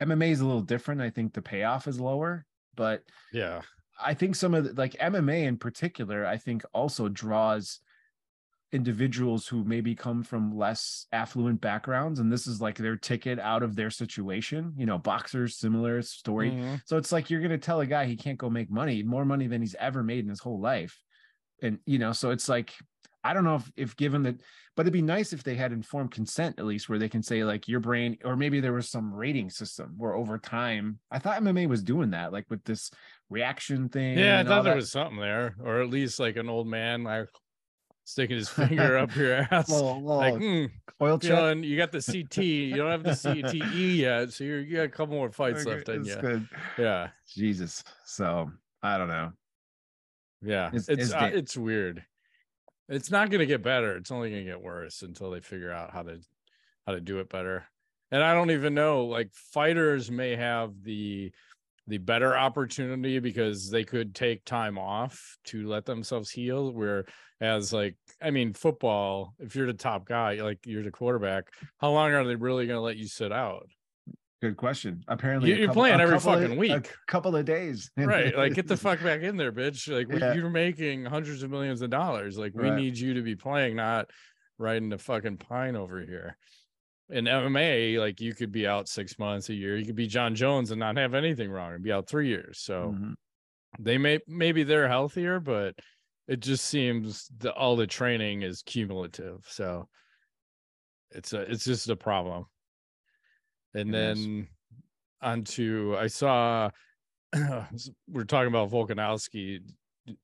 MMA 0.00 0.30
is 0.30 0.40
a 0.40 0.46
little 0.46 0.62
different. 0.62 1.00
I 1.00 1.10
think 1.10 1.32
the 1.34 1.42
payoff 1.42 1.86
is 1.88 1.98
lower, 2.00 2.46
but 2.76 3.02
Yeah. 3.32 3.62
I 4.00 4.14
think 4.14 4.36
some 4.36 4.54
of 4.54 4.62
the, 4.64 4.72
like 4.74 4.92
MMA 5.00 5.42
in 5.44 5.56
particular, 5.56 6.24
I 6.24 6.36
think 6.36 6.64
also 6.72 7.08
draws 7.08 7.80
individuals 8.70 9.48
who 9.48 9.64
maybe 9.64 9.94
come 9.94 10.22
from 10.22 10.54
less 10.54 11.06
affluent 11.10 11.58
backgrounds 11.58 12.20
and 12.20 12.30
this 12.30 12.46
is 12.46 12.60
like 12.60 12.76
their 12.76 12.96
ticket 12.96 13.38
out 13.38 13.62
of 13.62 13.74
their 13.74 13.88
situation 13.88 14.74
you 14.76 14.84
know 14.84 14.98
boxers 14.98 15.56
similar 15.56 16.02
story 16.02 16.50
Mhm. 16.50 16.82
so 16.84 16.98
it's 16.98 17.10
like 17.10 17.30
you're 17.30 17.40
going 17.40 17.50
to 17.50 17.56
tell 17.56 17.80
a 17.80 17.86
guy 17.86 18.04
he 18.04 18.14
can't 18.14 18.36
go 18.36 18.50
make 18.50 18.70
money 18.70 19.02
more 19.02 19.24
money 19.24 19.46
than 19.46 19.62
he's 19.62 19.74
ever 19.76 20.02
made 20.02 20.18
in 20.22 20.28
his 20.28 20.40
whole 20.40 20.60
life 20.60 21.02
and 21.62 21.78
you 21.86 21.98
know 21.98 22.12
so 22.12 22.30
it's 22.30 22.48
like 22.48 22.74
i 23.24 23.32
don't 23.32 23.44
know 23.44 23.56
if 23.56 23.70
if 23.76 23.96
given 23.96 24.22
that 24.22 24.40
but 24.76 24.82
it'd 24.82 24.92
be 24.92 25.02
nice 25.02 25.32
if 25.32 25.42
they 25.42 25.54
had 25.56 25.72
informed 25.72 26.10
consent 26.10 26.58
at 26.58 26.64
least 26.64 26.88
where 26.88 26.98
they 26.98 27.08
can 27.08 27.22
say 27.22 27.42
like 27.44 27.66
your 27.68 27.80
brain 27.80 28.16
or 28.24 28.36
maybe 28.36 28.60
there 28.60 28.72
was 28.72 28.88
some 28.88 29.12
rating 29.12 29.50
system 29.50 29.94
where 29.96 30.14
over 30.14 30.38
time 30.38 30.98
i 31.10 31.18
thought 31.18 31.40
mma 31.42 31.68
was 31.68 31.82
doing 31.82 32.10
that 32.10 32.32
like 32.32 32.46
with 32.48 32.62
this 32.64 32.90
reaction 33.30 33.88
thing 33.88 34.18
Yeah, 34.18 34.38
I 34.40 34.44
thought 34.44 34.62
there 34.62 34.72
that. 34.72 34.76
was 34.76 34.90
something 34.90 35.18
there, 35.20 35.54
or 35.62 35.82
at 35.82 35.88
least 35.90 36.18
like 36.20 36.36
an 36.36 36.48
old 36.48 36.66
man 36.66 37.04
like 37.04 37.28
sticking 38.04 38.36
his 38.36 38.48
finger 38.48 38.96
up 38.96 39.14
your 39.14 39.34
ass. 39.34 39.68
little, 39.68 40.02
little 40.02 40.16
like, 40.16 40.34
hmm, 40.34 40.64
oil 41.02 41.18
check 41.18 41.30
Dylan, 41.30 41.64
you 41.64 41.76
got 41.76 41.92
the 41.92 42.00
CT. 42.00 42.38
You 42.38 42.76
don't 42.76 42.90
have 42.90 43.04
the 43.04 43.10
CTE 43.10 43.98
yet, 43.98 44.32
so 44.32 44.44
you're, 44.44 44.60
you 44.60 44.76
got 44.76 44.84
a 44.84 44.88
couple 44.88 45.14
more 45.14 45.30
fights 45.30 45.66
Okay, 45.66 45.76
left 45.76 45.88
in 45.90 46.04
you. 46.04 46.16
good. 46.16 46.48
Yeah, 46.78 47.10
jesus 47.26 47.84
so 48.06 48.50
i 48.82 48.96
don't 48.96 49.08
know 49.08 49.32
yeah. 50.42 50.68
It's- 50.68 50.88
It's 50.88 51.12
uh, 51.12 51.18
it's 51.38 51.56
weird. 51.56 52.04
It's 52.88 53.10
not 53.10 53.30
going 53.30 53.40
to 53.40 53.46
get 53.46 53.62
better. 53.62 53.96
It's 53.96 54.10
only 54.10 54.30
going 54.30 54.44
to 54.44 54.50
get 54.50 54.62
worse 54.62 55.02
until 55.02 55.30
they 55.30 55.40
figure 55.40 55.70
out 55.70 55.92
how 55.92 56.02
to 56.04 56.20
how 56.86 56.94
to 56.94 57.00
do 57.00 57.18
it 57.18 57.28
better. 57.28 57.66
And 58.10 58.22
I 58.22 58.32
don't 58.32 58.50
even 58.50 58.72
know. 58.74 59.04
Like 59.04 59.30
fighters 59.34 60.10
may 60.10 60.36
have 60.36 60.72
the 60.82 61.30
the 61.86 61.98
better 61.98 62.36
opportunity 62.36 63.18
because 63.18 63.70
they 63.70 63.84
could 63.84 64.14
take 64.14 64.44
time 64.44 64.78
off 64.78 65.36
to 65.44 65.66
let 65.68 65.86
themselves 65.86 66.30
heal. 66.30 66.70
Whereas, 66.72 67.72
like, 67.72 67.96
I 68.20 68.30
mean, 68.30 68.52
football, 68.52 69.34
if 69.38 69.56
you're 69.56 69.66
the 69.66 69.72
top 69.72 70.06
guy, 70.06 70.34
like 70.34 70.58
you're 70.66 70.82
the 70.82 70.90
quarterback, 70.90 71.48
how 71.78 71.90
long 71.90 72.12
are 72.12 72.24
they 72.24 72.36
really 72.36 72.66
going 72.66 72.76
to 72.76 72.82
let 72.82 72.98
you 72.98 73.06
sit 73.06 73.32
out? 73.32 73.68
Good 74.40 74.56
question. 74.56 75.02
Apparently 75.08 75.48
you're 75.50 75.66
couple- 75.66 75.82
playing 75.82 76.00
every 76.00 76.16
couple 76.16 76.32
of- 76.34 76.40
fucking 76.42 76.56
a 76.56 76.58
week. 76.58 76.92
couple 77.08 77.34
of 77.34 77.44
days. 77.44 77.90
Right 77.96 78.36
like 78.36 78.54
get 78.54 78.68
the 78.68 78.76
fuck 78.76 79.02
back 79.02 79.22
in 79.22 79.36
there 79.36 79.50
bitch. 79.52 79.92
Like 79.92 80.08
we, 80.08 80.20
you're 80.38 80.48
making 80.50 81.04
hundreds 81.06 81.42
of 81.42 81.50
millions 81.50 81.82
of 81.82 81.90
dollars. 81.90 82.38
Like 82.38 82.54
we 82.54 82.68
Right. 82.70 82.76
need 82.76 82.96
you 82.96 83.14
to 83.14 83.22
be 83.22 83.34
playing 83.34 83.76
not 83.76 84.10
riding 84.58 84.88
the 84.90 84.98
fucking 84.98 85.38
pine 85.38 85.74
over 85.76 86.00
here. 86.00 86.36
In 87.10 87.24
mma 87.24 87.98
like 87.98 88.20
you 88.20 88.34
could 88.34 88.52
be 88.52 88.66
out 88.66 88.88
six 88.88 89.18
months 89.18 89.48
a 89.48 89.54
year. 89.54 89.76
You 89.76 89.86
could 89.86 89.96
be 89.96 90.06
jon 90.06 90.34
jones 90.36 90.70
and 90.70 90.78
not 90.78 90.96
have 90.98 91.14
anything 91.14 91.50
wrong 91.50 91.72
and 91.74 91.82
be 91.82 91.90
out 91.90 92.06
three 92.08 92.28
years. 92.28 92.58
So 92.60 92.94
Mhm. 92.96 93.14
they 93.80 93.98
may 93.98 94.20
maybe 94.28 94.62
they're 94.62 94.88
healthier 94.88 95.40
but 95.40 95.74
it 96.28 96.40
just 96.40 96.66
seems 96.66 97.26
that 97.38 97.54
all 97.54 97.74
the 97.74 97.86
training 97.88 98.42
is 98.42 98.62
cumulative. 98.62 99.44
So 99.48 99.88
it's 101.10 101.32
a 101.32 101.40
it's 101.40 101.64
just 101.64 101.88
a 101.88 101.96
problem 101.96 102.44
and 103.78 103.94
is. 103.94 103.94
then 103.94 104.48
onto 105.20 105.96
i 105.98 106.06
saw 106.06 106.70
we're 108.08 108.24
talking 108.24 108.48
about 108.48 108.70
volkanovski 108.70 109.60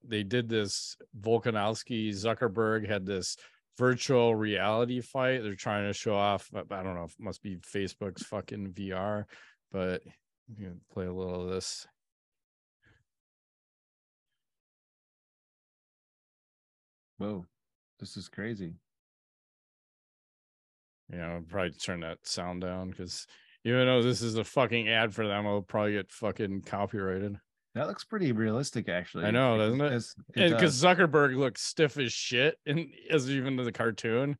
they 0.03 0.23
did 0.23 0.49
this 0.49 0.97
volkanovski 1.21 2.11
zuckerberg 2.11 2.89
had 2.89 3.05
this 3.05 3.37
virtual 3.77 4.37
reality 4.37 5.01
fight. 5.01 5.43
They're 5.43 5.57
trying 5.57 5.87
to 5.89 5.93
show 5.93 6.15
off 6.15 6.49
i 6.55 6.83
don't 6.83 6.95
know 6.95 7.05
if 7.05 7.13
it 7.13 7.21
must 7.21 7.43
be 7.43 7.57
facebook's 7.57 8.23
fucking 8.23 8.73
vr 8.73 9.25
but 9.73 10.03
you 10.49 10.67
can 10.67 10.81
play 10.93 11.07
a 11.07 11.13
little 11.13 11.43
of 11.43 11.51
this. 11.51 11.87
Whoa 17.19 17.47
this 17.99 18.17
is 18.17 18.29
crazy. 18.29 18.75
You 21.11 21.19
know 21.19 21.37
I'd 21.37 21.49
probably 21.49 21.71
turn 21.71 22.01
that 22.01 22.19
sound 22.27 22.63
down 22.63 22.91
because 22.91 23.27
even 23.65 23.87
though 23.87 24.03
this 24.03 24.23
is 24.23 24.37
a 24.37 24.45
fucking 24.45 24.89
ad 24.89 25.15
for 25.15 25.27
them 25.27 25.47
i'll 25.47 25.63
probably 25.63 25.93
get 25.93 26.11
fucking 26.11 26.63
copyrighted 26.63 27.39
That 27.75 27.89
looks 27.89 28.05
pretty 28.05 28.31
realistic, 28.31 28.89
actually. 28.89 29.25
I 29.25 29.33
know, 29.33 29.59
doesn't 29.59 29.81
it? 29.81 30.05
Because. 30.33 30.81
Zuckerberg 30.81 31.37
looks 31.37 31.61
stiff 31.63 31.99
as 31.99 32.13
shit, 32.13 32.57
and 32.67 32.87
as 33.11 33.29
even 33.29 33.59
in 33.59 33.65
the 33.65 33.73
cartoon. 33.73 34.37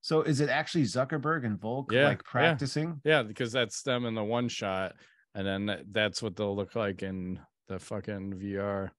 So 0.00 0.22
is 0.22 0.40
it 0.40 0.48
actually 0.48 0.84
Zuckerberg 0.84 1.44
and 1.44 1.60
Volk 1.60 1.92
Yeah, 1.92 2.06
like 2.06 2.24
practicing? 2.24 3.00
Yeah, 3.04 3.22
because 3.24 3.50
that's 3.52 3.82
them 3.82 4.06
in 4.06 4.14
the 4.14 4.24
one 4.24 4.48
shot, 4.48 4.94
and 5.34 5.46
then 5.46 5.84
that's 5.90 6.22
what 6.22 6.36
they'll 6.36 6.56
look 6.56 6.76
like 6.76 7.02
in 7.02 7.40
the 7.68 7.78
fucking 7.78 8.34
VR. 8.34 8.90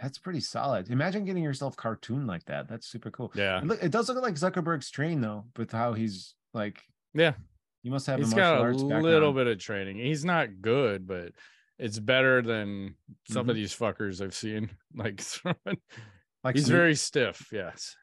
That's 0.00 0.18
pretty 0.18 0.40
solid. 0.40 0.90
Imagine 0.90 1.24
getting 1.24 1.42
yourself 1.42 1.76
cartoon 1.76 2.26
like 2.26 2.44
that. 2.46 2.68
That's 2.68 2.86
super 2.86 3.10
cool. 3.10 3.30
Yeah, 3.34 3.58
It, 3.58 3.66
look, 3.66 3.82
it 3.82 3.90
does 3.92 4.08
look 4.08 4.22
like 4.22 4.34
Zuckerberg's 4.34 4.90
train 4.90 5.20
though, 5.20 5.44
with 5.56 5.70
how 5.72 5.92
he's 5.92 6.34
like. 6.54 6.80
Yeah. 7.14 7.34
You 7.82 7.90
must 7.90 8.06
have 8.06 8.18
he's 8.20 8.32
a 8.32 8.36
got 8.36 8.60
a 8.64 8.72
little 8.72 9.32
bit 9.32 9.46
of 9.48 9.58
training. 9.58 9.96
He's 9.98 10.24
not 10.24 10.60
good, 10.62 11.06
but 11.06 11.32
it's 11.78 11.98
better 11.98 12.40
than 12.40 12.94
some 13.28 13.46
Mhm. 13.46 13.50
of 13.50 13.56
these 13.56 13.74
fuckers 13.76 14.22
I've 14.22 14.34
seen. 14.34 14.70
Like 14.94 15.20
throwing. 15.20 15.56
Like 16.44 16.54
he's 16.56 16.66
Snoop. 16.66 16.76
very 16.76 16.94
stiff. 16.94 17.48
Yes, 17.52 17.96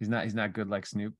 He's 0.00 0.08
not. 0.08 0.24
He's 0.24 0.34
not 0.34 0.52
good 0.52 0.68
like 0.68 0.86
Snoop. 0.86 1.14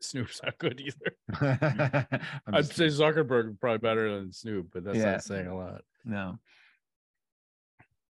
Snoop's 0.00 0.40
not 0.44 0.58
good 0.58 0.80
either. 0.80 1.16
I'd 2.46 2.54
just 2.64 2.76
say. 2.76 2.86
Zuckerberg 2.86 3.58
probably 3.60 3.78
better 3.78 4.16
than 4.18 4.32
Snoop, 4.32 4.68
but 4.72 4.84
that's 4.84 4.98
Yeah. 4.98 5.12
not 5.12 5.24
saying 5.24 5.46
a 5.48 5.56
lot. 5.56 5.82
no. 6.04 6.38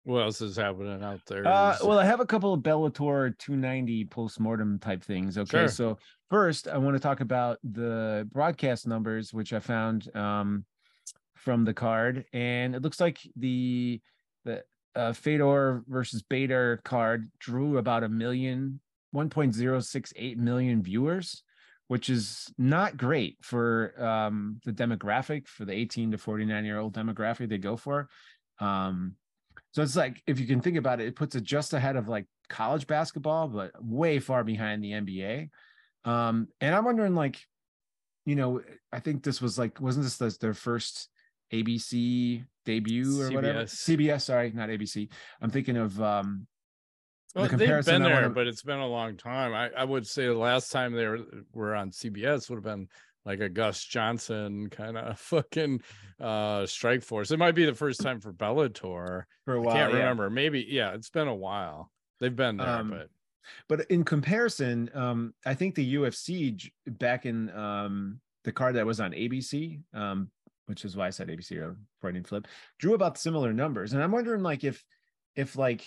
What 0.09 0.23
else 0.23 0.41
is 0.41 0.57
happening 0.57 1.03
out 1.03 1.21
there? 1.27 1.47
Uh, 1.47 1.77
well, 1.85 1.99
I 1.99 2.05
have 2.07 2.21
a 2.21 2.25
couple 2.25 2.55
of 2.55 2.61
Bellator 2.63 3.37
290 3.37 4.07
postmortem 4.07 4.79
type 4.79 5.05
things. 5.05 5.37
Okay, 5.37 5.51
Sure. 5.51 5.69
so 5.69 5.99
first, 6.31 6.67
I 6.67 6.79
want 6.79 6.97
to 6.97 6.99
talk 6.99 7.21
about 7.21 7.59
the 7.63 8.27
broadcast 8.33 8.87
numbers, 8.87 9.35
which 9.35 9.53
I 9.53 9.59
found 9.59 10.09
um, 10.17 10.65
from 11.37 11.67
the 11.67 11.75
card, 11.75 12.25
and 12.33 12.75
it 12.75 12.81
looks 12.81 13.01
like 13.01 13.19
the 13.37 14.01
the 14.47 14.65
uh, 14.97 15.13
Fedor 15.13 15.83
versus 15.87 16.23
Bader 16.23 16.81
card 16.85 17.31
drew 17.39 17.77
about 17.77 18.03
a 18.03 18.09
million, 18.09 18.81
1.068 19.15 20.39
million 20.39 20.83
viewers, 20.83 21.43
which 21.89 22.09
is 22.09 22.51
not 22.57 22.97
great 22.97 23.37
for 23.43 23.93
um, 24.03 24.59
the 24.65 24.73
demographic 24.73 25.49
for 25.49 25.67
the 25.67 25.75
18 25.75 26.13
to 26.13 26.17
49 26.17 26.65
year 26.65 26.79
old 26.79 26.95
demographic 26.95 27.51
they 27.51 27.59
go 27.59 27.77
for. 27.77 28.09
Um, 28.59 29.17
so 29.79 29.85
it's 29.85 29.95
like 29.95 30.21
if 30.27 30.41
you 30.41 30.47
can 30.49 30.61
think 30.61 30.77
about 30.77 31.01
it, 31.01 31.07
it 31.07 31.15
puts 31.15 31.37
it 31.37 31.45
just 31.45 31.73
ahead 31.73 31.95
of 31.95 32.09
like 32.09 32.27
college 32.49 32.89
basketball, 32.89 33.47
but 33.47 33.71
way 33.81 34.19
far 34.19 34.43
behind 34.43 34.83
the 34.83 34.91
NBA. 34.91 35.51
Um, 36.05 36.49
and 36.61 36.75
I'm 36.75 36.85
wondering, 36.85 37.15
like, 37.15 37.39
you 38.27 38.35
know, 38.35 38.61
I 38.93 38.99
think 38.99 39.23
this 39.23 39.41
was 39.41 39.57
like, 39.57 39.81
wasn't 39.81 40.03
this 40.03 40.17
the, 40.17 40.37
their 40.41 40.53
first 40.53 41.09
ABC 41.53 42.45
debut 42.65 43.23
or 43.23 43.31
whatever? 43.31 43.63
CBS. 43.63 43.71
CBS, 43.97 44.23
sorry, 44.23 44.51
not 44.51 44.69
ABC. 44.69 45.13
I'm 45.41 45.51
thinking 45.51 45.77
of 45.77 46.03
um 46.03 46.49
Well, 47.37 47.47
they've 47.47 47.85
been 47.85 48.03
there, 48.03 48.15
wanna- 48.15 48.31
but 48.31 48.49
it's 48.49 48.65
been 48.65 48.81
a 48.81 48.89
long 48.89 49.17
time. 49.17 49.55
I, 49.55 49.71
I 49.81 49.85
would 49.85 50.09
say 50.09 50.27
the 50.27 50.35
last 50.35 50.73
time 50.73 50.93
they 50.93 51.07
were, 51.07 51.21
were 51.53 51.77
on 51.77 51.93
CBS 51.93 52.51
would 52.51 52.57
have 52.57 52.65
been 52.65 52.89
like 53.25 53.41
a 53.41 53.49
Gus 53.49 53.83
Johnson 53.85 54.69
kind 54.71 54.97
of 54.97 55.19
fucking 55.21 55.83
uh 56.21 56.63
Strikeforce. 56.63 57.31
It 57.31 57.39
might 57.39 57.55
be 57.55 57.65
the 57.67 57.75
first 57.75 58.01
time 58.01 58.21
for 58.21 58.33
Bellator. 58.33 59.25
for 59.45 59.55
a 59.55 59.61
I 59.61 59.65
while. 59.65 59.75
can't 59.75 59.93
yeah. 59.93 59.99
remember. 59.99 60.31
Maybe, 60.31 60.67
yeah, 60.69 60.95
it's 60.95 61.11
been 61.11 61.29
a 61.29 61.35
while. 61.35 61.91
They've 62.21 62.35
been 62.35 62.57
there, 62.57 62.69
Um, 62.69 62.91
but 62.91 63.09
But 63.69 63.91
in 63.91 64.05
comparison, 64.05 64.91
um, 64.95 65.35
I 65.47 65.55
think 65.55 65.75
the 65.75 65.95
UFC 65.95 66.55
j- 66.57 66.73
back 66.87 67.27
in 67.27 67.51
um, 67.51 68.21
the 68.45 68.53
card 68.53 68.75
that 68.77 68.87
was 68.87 69.01
on 69.01 69.13
ABC, 69.13 69.81
um, 69.95 70.31
which 70.67 70.85
is 70.85 70.97
why 70.97 71.07
I 71.07 71.11
said 71.11 71.29
ABC 71.29 71.57
or 71.63 71.77
Freudian 72.01 72.25
flip, 72.25 72.47
drew 72.79 72.95
about 72.95 73.17
similar 73.19 73.53
numbers. 73.53 73.93
And 73.93 74.03
I'm 74.03 74.13
wondering, 74.13 74.43
like, 74.43 74.65
if 74.65 74.85
if 75.37 75.57
like 75.57 75.87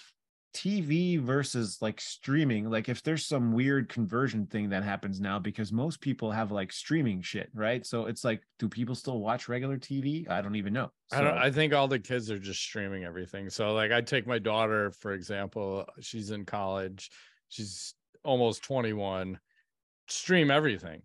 TV 0.53 1.19
versus 1.19 1.77
like 1.81 2.01
streaming, 2.01 2.69
like 2.69 2.89
if 2.89 3.01
there's 3.03 3.25
some 3.25 3.53
weird 3.53 3.87
conversion 3.87 4.45
thing 4.45 4.69
that 4.69 4.83
happens 4.83 5.21
now 5.21 5.39
because 5.39 5.71
most 5.71 6.01
people 6.01 6.29
have 6.31 6.51
like 6.51 6.73
streaming 6.73 7.21
shit, 7.21 7.49
right? 7.53 7.85
So 7.85 8.05
it's 8.05 8.23
like, 8.25 8.41
do 8.59 8.67
people 8.67 8.95
still 8.95 9.19
watch 9.19 9.47
regular 9.47 9.77
TV? 9.77 10.29
I 10.29 10.41
don't 10.41 10.55
even 10.55 10.73
know. 10.73 10.91
I 11.11 11.21
don't. 11.21 11.37
I 11.37 11.51
think 11.51 11.73
all 11.73 11.87
the 11.87 11.99
kids 11.99 12.29
are 12.29 12.39
just 12.39 12.61
streaming 12.61 13.05
everything. 13.05 13.49
So, 13.49 13.73
like, 13.73 13.91
I 13.91 14.01
take 14.01 14.27
my 14.27 14.39
daughter 14.39 14.91
for 14.91 15.13
example. 15.13 15.85
She's 16.01 16.31
in 16.31 16.45
college. 16.45 17.09
She's 17.49 17.93
almost 18.23 18.63
twenty 18.63 18.93
one. 18.93 19.39
Stream 20.07 20.51
everything. 20.51 21.01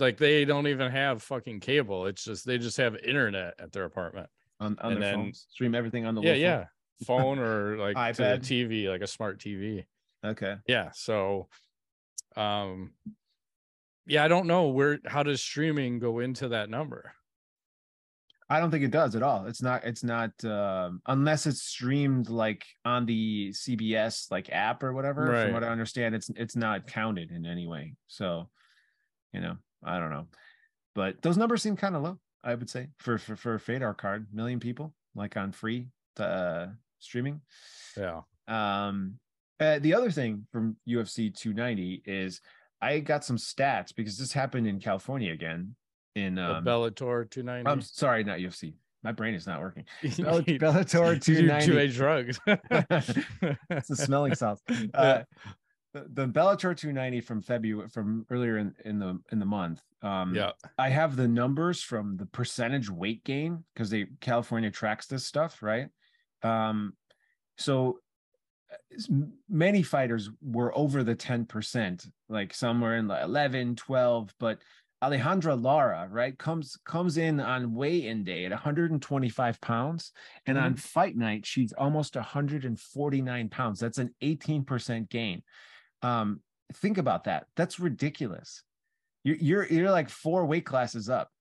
Like 0.00 0.16
they 0.16 0.44
don't 0.44 0.66
even 0.66 0.90
have 0.90 1.22
fucking 1.22 1.60
cable. 1.60 2.06
It's 2.06 2.24
just 2.24 2.44
they 2.44 2.58
just 2.58 2.76
have 2.78 2.96
internet 2.96 3.54
at 3.60 3.70
their 3.70 3.84
apartment. 3.84 4.28
on, 4.58 4.76
on 4.80 4.92
and 4.94 5.02
their 5.02 5.10
then- 5.12 5.20
phones, 5.20 5.46
stream 5.50 5.74
everything 5.74 6.06
on 6.06 6.14
the 6.16 6.22
Yeah, 6.22 6.34
yeah. 6.34 6.56
Phone 6.58 6.66
or 7.08 7.76
like 7.78 7.96
to 8.16 8.22
the 8.22 8.28
iPad. 8.28 8.40
TV, 8.40 8.88
like 8.88 9.02
a 9.02 9.06
smart 9.06 9.38
TV. 9.38 9.84
Okay. 10.24 10.56
Yeah. 10.66 10.90
So, 10.92 11.48
um, 12.36 12.92
yeah, 14.06 14.24
I 14.24 14.28
don't 14.28 14.46
know 14.46 14.68
where. 14.68 14.98
How 15.06 15.22
does 15.22 15.42
streaming 15.42 15.98
go 15.98 16.18
into 16.18 16.48
that 16.48 16.68
number? 16.68 17.12
I 18.48 18.58
don't 18.58 18.72
think 18.72 18.82
it 18.82 18.90
does 18.90 19.14
at 19.14 19.22
all. 19.22 19.46
It's 19.46 19.62
not. 19.62 19.84
It's 19.84 20.02
not 20.02 20.32
um, 20.44 21.00
unless 21.06 21.46
it's 21.46 21.62
streamed 21.62 22.28
like 22.28 22.66
on 22.84 23.06
the 23.06 23.50
CBS 23.50 24.30
like 24.30 24.50
app 24.50 24.82
or 24.82 24.92
whatever. 24.92 25.26
Right. 25.26 25.44
From 25.44 25.54
what 25.54 25.64
I 25.64 25.68
understand, 25.68 26.14
it's 26.14 26.30
it's 26.30 26.56
not 26.56 26.88
counted 26.88 27.30
in 27.30 27.46
any 27.46 27.68
way. 27.68 27.94
So, 28.08 28.48
you 29.32 29.40
know, 29.40 29.56
I 29.84 30.00
don't 30.00 30.10
know, 30.10 30.26
but 30.94 31.22
those 31.22 31.36
numbers 31.36 31.62
seem 31.62 31.76
kind 31.76 31.94
of 31.94 32.02
low. 32.02 32.18
I 32.42 32.54
would 32.54 32.68
say 32.68 32.88
for 32.98 33.18
for 33.18 33.36
for 33.36 33.54
a 33.54 33.60
Fedor 33.60 33.94
card, 33.94 34.26
million 34.32 34.58
people 34.58 34.94
like 35.14 35.36
on 35.36 35.52
free 35.52 35.88
uh, 36.18 36.66
streaming. 37.00 37.40
Yeah. 37.96 38.20
Um, 38.48 39.14
uh, 39.58 39.78
the 39.78 39.94
other 39.94 40.10
thing 40.10 40.46
from 40.52 40.76
UFC 40.88 41.34
290 41.34 42.02
is 42.06 42.40
I 42.80 43.00
got 43.00 43.24
some 43.24 43.36
stats 43.36 43.94
because 43.94 44.16
this 44.16 44.32
happened 44.32 44.66
in 44.66 44.80
California 44.80 45.32
again. 45.32 45.74
In 46.14 46.36
The 46.36 46.56
um, 46.56 46.64
Bellator 46.64 47.28
two 47.30 47.42
ninety. 47.42 47.68
I'm 47.68 47.80
sorry, 47.82 48.24
not 48.24 48.38
UFC. 48.38 48.74
My 49.02 49.12
brain 49.12 49.34
is 49.34 49.46
not 49.46 49.60
working. 49.60 49.84
Bell- 50.02 50.42
Bellator 50.42 51.22
290. 51.22 51.66
too 51.66 51.74
many 51.74 51.88
drugs. 51.88 52.40
It's 53.70 53.88
the 53.88 53.96
smelling 53.96 54.34
salts. 54.34 54.62
Uh, 54.92 55.22
the, 55.92 56.06
the 56.12 56.26
Bellator 56.26 56.76
290 56.76 57.20
from 57.20 57.42
February 57.42 57.88
from 57.88 58.26
earlier 58.30 58.58
in, 58.58 58.74
in 58.84 58.98
the 58.98 59.18
in 59.32 59.38
the 59.38 59.46
month. 59.46 59.80
Um, 60.02 60.34
yeah. 60.34 60.52
I 60.78 60.88
have 60.88 61.16
the 61.16 61.28
numbers 61.28 61.82
from 61.82 62.16
the 62.16 62.26
percentage 62.26 62.90
weight 62.90 63.24
gain 63.24 63.64
because 63.74 63.90
they 63.90 64.06
California 64.20 64.70
tracks 64.70 65.06
this 65.06 65.26
stuff, 65.26 65.62
right? 65.62 65.88
Um, 66.42 66.94
so 67.56 67.98
uh, 68.72 69.16
many 69.48 69.82
fighters 69.82 70.30
were 70.42 70.76
over 70.76 71.02
the 71.02 71.14
10%, 71.14 72.08
like 72.28 72.54
somewhere 72.54 72.96
in 72.96 73.06
the 73.06 73.22
11, 73.22 73.76
12, 73.76 74.34
but 74.38 74.58
Alejandra 75.02 75.60
Lara, 75.60 76.08
right, 76.10 76.36
comes 76.36 76.76
comes 76.84 77.16
in 77.16 77.40
on 77.40 77.74
weigh-in 77.74 78.22
day 78.22 78.44
at 78.44 78.50
125 78.50 79.60
pounds, 79.62 80.12
and 80.44 80.58
on 80.58 80.74
fight 80.74 81.16
night 81.16 81.46
she's 81.46 81.72
almost 81.72 82.16
149 82.16 83.48
pounds. 83.48 83.80
That's 83.80 83.96
an 83.96 84.14
18% 84.22 85.08
gain. 85.08 85.42
Um, 86.02 86.40
think 86.74 86.98
about 86.98 87.24
that. 87.24 87.46
That's 87.56 87.80
ridiculous. 87.80 88.62
You're 89.24 89.36
you're 89.36 89.66
you're 89.66 89.90
like 89.90 90.10
four 90.10 90.44
weight 90.44 90.66
classes 90.66 91.08
up. 91.08 91.30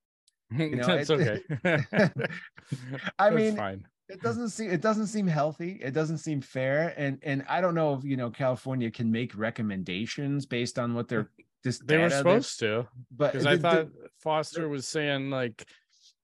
You 0.57 0.77
know, 0.77 0.87
That's 0.87 1.11
okay. 1.11 1.41
I 1.63 1.77
That's 3.19 3.35
mean, 3.35 3.55
fine. 3.55 3.85
It 4.09 4.21
doesn't 4.21 4.49
seem 4.49 4.69
it 4.71 4.81
doesn't 4.81 5.07
seem 5.07 5.27
healthy 5.27 5.79
it 5.81 5.91
doesn't 5.93 6.17
seem 6.17 6.41
fair 6.41 6.93
and 6.97 7.19
and 7.21 7.43
i 7.47 7.61
don't 7.61 7.75
know 7.75 7.93
if 7.93 8.03
you 8.03 8.17
know 8.17 8.29
california 8.29 8.89
can 8.89 9.11
make 9.11 9.37
recommendations 9.37 10.45
based 10.45 10.77
on 10.79 10.93
what 10.93 11.07
they're 11.07 11.29
this 11.63 11.79
They 11.85 11.97
were 11.97 12.09
supposed 12.09 12.57
to, 12.59 12.87
but 13.11 13.33
because 13.33 13.45
I 13.45 13.55
the- 13.55 13.61
the- 13.61 13.69
thought 13.69 13.87
Foster 14.23 14.69
was 14.69 14.87
saying 14.87 15.29
like, 15.29 15.65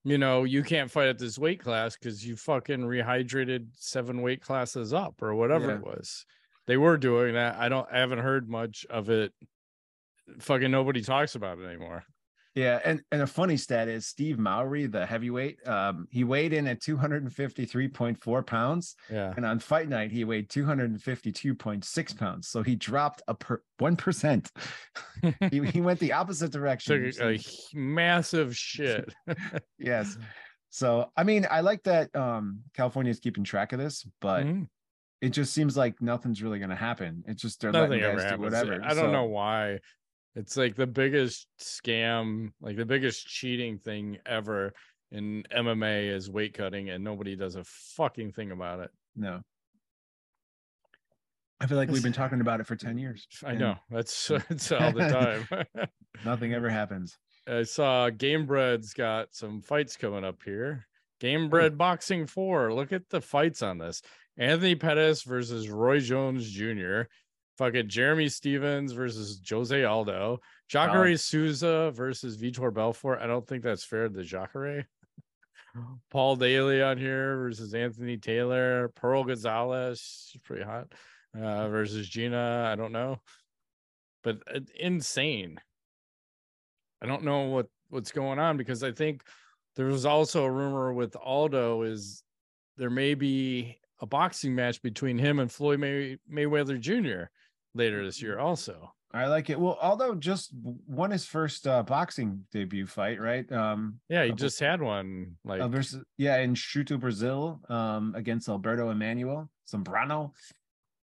you 0.06 0.18
know, 0.18 0.46
you 0.46 0.64
can't 0.64 0.90
fight 0.90 1.10
at 1.10 1.20
this 1.20 1.38
weight 1.38 1.62
class 1.62 1.98
because 1.98 2.26
you 2.26 2.38
fucking 2.38 2.80
rehydrated 2.80 3.68
seven 3.74 4.22
weight 4.22 4.42
classes 4.42 4.94
up 4.94 5.22
or 5.22 5.36
whatever 5.36 5.68
Yeah. 5.72 5.76
it 5.76 5.82
was. 5.84 6.26
They 6.68 6.78
were 6.78 6.96
doing 6.98 7.34
that. 7.34 7.58
I 7.58 7.68
don't. 7.68 7.86
I 7.92 7.98
haven't 8.00 8.20
heard 8.20 8.48
much 8.50 8.86
of 8.90 9.10
it. 9.10 9.34
Fucking 10.40 10.72
nobody 10.72 11.02
talks 11.02 11.36
about 11.36 11.60
it 11.60 11.66
anymore. 11.66 12.06
Yeah 12.56 12.80
and 12.86 13.02
and 13.12 13.22
a 13.22 13.28
funny 13.28 13.58
stat 13.58 13.88
is 13.88 14.08
steve 14.08 14.40
Mowry, 14.40 14.88
the 14.88 15.06
heavyweight 15.06 15.66
um 15.68 16.08
he 16.10 16.24
weighed 16.24 16.54
in 16.54 16.68
at 16.68 16.82
253.4 16.82 18.46
pounds 18.48 18.96
Yeah. 19.12 19.34
and 19.36 19.46
on 19.46 19.60
fight 19.60 19.90
night 19.90 20.12
he 20.12 20.24
weighed 20.24 20.50
252.6 20.50 22.18
pounds 22.18 22.48
so 22.48 22.64
he 22.64 22.76
dropped 22.76 23.22
a 23.28 23.34
per 23.34 23.62
one 23.80 23.96
percent 23.96 24.52
he, 25.52 25.66
he 25.66 25.82
went 25.82 26.00
the 26.00 26.14
opposite 26.14 26.52
direction 26.52 27.12
Took 27.12 27.22
a, 27.22 27.40
massive 27.74 28.56
shit. 28.56 29.14
yes 29.78 30.18
so 30.70 31.12
i 31.16 31.24
mean 31.24 31.46
i 31.52 31.62
like 31.62 31.84
that 31.84 32.16
um 32.16 32.62
california 32.74 33.10
is 33.12 33.20
keeping 33.20 33.44
track 33.44 33.74
of 33.74 33.80
this 33.80 34.08
but 34.22 34.46
Mhm. 34.46 34.68
it 35.22 35.30
just 35.30 35.54
seems 35.54 35.76
like 35.78 36.02
nothing's 36.02 36.44
really 36.44 36.60
going 36.60 36.70
to 36.70 36.76
happen. 36.76 37.24
It's 37.26 37.42
just 37.42 37.60
they're 37.62 37.72
Nothing 37.72 38.02
letting 38.02 38.18
guys 38.18 38.32
do 38.34 38.40
whatever. 38.42 38.74
I 38.84 38.90
don't 38.90 39.06
So, 39.08 39.12
know 39.12 39.24
why. 39.26 39.80
It's 40.36 40.58
like 40.58 40.76
the 40.76 40.88
biggest 40.88 41.48
scam, 41.60 42.52
like 42.62 42.76
the 42.76 42.86
biggest 42.86 43.26
cheating 43.26 43.80
thing 43.80 44.18
ever 44.26 44.74
in 45.12 45.44
MMA 45.56 46.14
is 46.14 46.30
weight 46.30 46.54
cutting, 46.54 46.90
and 46.90 47.04
nobody 47.04 47.36
does 47.36 47.56
a 47.56 47.64
fucking 47.64 48.34
thing 48.34 48.52
about 48.52 48.82
it. 48.82 48.92
No. 49.16 49.42
I 51.62 51.68
feel 51.68 51.78
like 51.78 51.90
we've 51.90 52.04
been 52.04 52.12
talking 52.12 52.42
about 52.42 52.60
it 52.60 52.68
for 52.68 52.76
10 52.76 52.98
years. 52.98 53.28
I 53.46 53.54
know 53.54 53.76
that's 53.90 54.30
it's 54.50 54.72
all 54.74 54.92
the 54.92 55.08
time. 55.48 55.88
Nothing 56.26 56.54
ever 56.54 56.70
happens. 56.70 57.18
I 57.48 57.64
saw 57.64 58.10
Gamebred's 58.10 58.94
got 58.94 59.34
some 59.34 59.62
fights 59.62 59.96
coming 59.96 60.26
up 60.26 60.44
here. 60.44 60.86
Gamebred 61.22 61.74
oh. 61.74 61.76
Boxing 61.76 62.28
4. 62.28 62.74
Look 62.74 62.92
at 62.92 63.10
the 63.10 63.22
fights 63.22 63.62
on 63.62 63.78
this. 63.78 64.02
Anthony 64.38 64.76
Pettis 64.76 65.24
versus 65.24 65.70
Roy 65.70 66.00
Jones 66.00 66.52
Jr. 66.52 67.04
Fucking 67.58 67.88
Jeremy 67.88 68.28
Stephens 68.28 68.92
versus 68.92 69.42
Jose 69.50 69.84
Aldo. 69.84 70.40
Jacare 70.68 71.16
Souza 71.18 71.92
versus 71.94 72.38
Vitor 72.38 72.74
Belfort. 72.74 73.20
I 73.22 73.28
don't 73.28 73.48
think 73.48 73.64
that's 73.64 73.84
fair 73.84 74.10
to 74.10 74.24
Jacare. 74.24 74.88
Paul 76.12 76.36
Daly 76.36 76.82
on 76.82 76.98
here 76.98 77.38
versus 77.38 77.74
Anthony 77.74 78.18
Taylor. 78.18 78.90
Pearl 78.96 79.24
Gonzalez. 79.24 80.30
She's 80.32 80.42
pretty 80.42 80.64
hot. 80.64 80.88
Uh, 81.34 81.70
versus 81.70 82.08
Gina. 82.08 82.70
I 82.72 82.76
don't 82.76 82.92
know. 82.92 83.20
But 84.24 84.40
uh, 84.54 84.60
insane. 84.78 85.60
I 87.02 87.06
don't 87.06 87.24
know 87.24 87.44
what 87.44 87.68
what's 87.90 88.12
going 88.12 88.40
on 88.40 88.58
because 88.58 88.84
I 88.84 88.92
think 88.92 89.24
there 89.76 89.86
was 89.86 90.06
also 90.06 90.44
a 90.44 90.52
rumor 90.52 90.94
with 90.94 91.16
Aldo 91.16 91.84
is 91.84 92.24
there 92.78 92.90
may 92.90 93.14
be 93.14 93.78
a 94.02 94.06
boxing 94.06 94.56
match 94.56 94.82
between 94.82 95.18
him 95.18 95.40
and 95.40 95.52
Floyd 95.52 95.80
May- 95.80 96.18
Mayweather 96.32 96.80
Jr. 96.80 97.30
later 97.76 98.04
this 98.04 98.22
year 98.22 98.40
also. 98.40 98.92
I 99.14 99.28
like 99.28 99.50
it. 99.50 99.58
Well, 99.58 99.78
Aldo 99.82 100.16
just 100.16 100.52
won 100.88 101.12
his 101.12 101.26
first 101.26 101.68
uh, 101.68 101.84
boxing 101.84 102.44
debut 102.52 102.86
fight, 102.86 103.22
right? 103.22 103.50
Um, 103.50 104.00
Yeah, 104.10 104.26
he 104.26 104.32
uh, 104.32 104.36
just 104.36 104.60
had 104.60 104.82
one 104.82 105.38
like 105.46 105.62
uh, 105.62 105.70
versus 105.70 106.04
yeah 106.18 106.38
in 106.40 106.54
Chuto 106.54 107.00
Brazil 107.00 107.62
um, 107.70 108.14
against 108.16 108.50
Alberto 108.50 108.90
Emmanuel 108.90 109.50
Zambrano, 109.72 110.32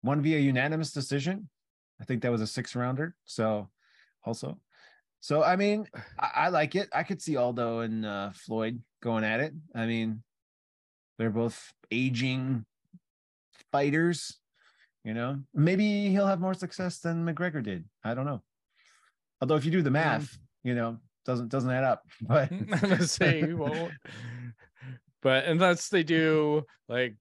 won 0.03 0.21
via 0.21 0.39
unanimous 0.39 0.93
decision. 0.93 1.49
I 2.01 2.05
think 2.05 2.23
that 2.23 2.33
was 2.33 2.43
a 2.43 2.47
six 2.47 2.77
rounder. 2.77 3.15
So 3.25 3.71
also, 4.25 4.59
so 5.21 5.43
I 5.43 5.57
mean, 5.57 5.87
I, 6.19 6.31
I 6.35 6.49
like 6.49 6.75
it. 6.75 6.91
I 6.93 7.05
could 7.05 7.23
see 7.23 7.37
Aldo 7.37 7.81
and 7.81 8.05
uh, 8.05 8.31
Floyd 8.35 8.83
going 9.03 9.25
at 9.25 9.41
it. 9.41 9.55
I 9.75 9.87
mean, 9.87 10.23
they're 11.19 11.31
both 11.31 11.73
aging 11.91 12.67
fighters. 13.71 14.39
You 15.05 15.15
know, 15.15 15.41
maybe 15.53 16.11
he'll 16.11 16.27
have 16.27 16.41
more 16.41 16.55
success 16.55 17.01
than 17.01 17.27
McGregor 17.27 17.63
did. 17.63 17.85
I 18.05 18.15
don't 18.15 18.27
know. 18.27 18.43
Although 19.41 19.57
if 19.57 19.65
you 19.65 19.73
do 19.73 19.83
the 19.83 19.91
mm. 19.91 19.95
math, 19.95 20.39
you 20.63 20.75
know, 20.75 20.99
doesn't 21.25 21.49
doesn't 21.49 21.71
add 21.71 21.85
up. 21.85 22.03
But 22.21 22.53
I'm 22.53 22.67
gonna 22.67 23.07
say 23.07 23.45
he 23.45 23.53
won't. 23.53 23.93
But 25.23 25.45
unless 25.45 25.89
they 25.89 26.03
do 26.03 26.65
like 26.89 27.15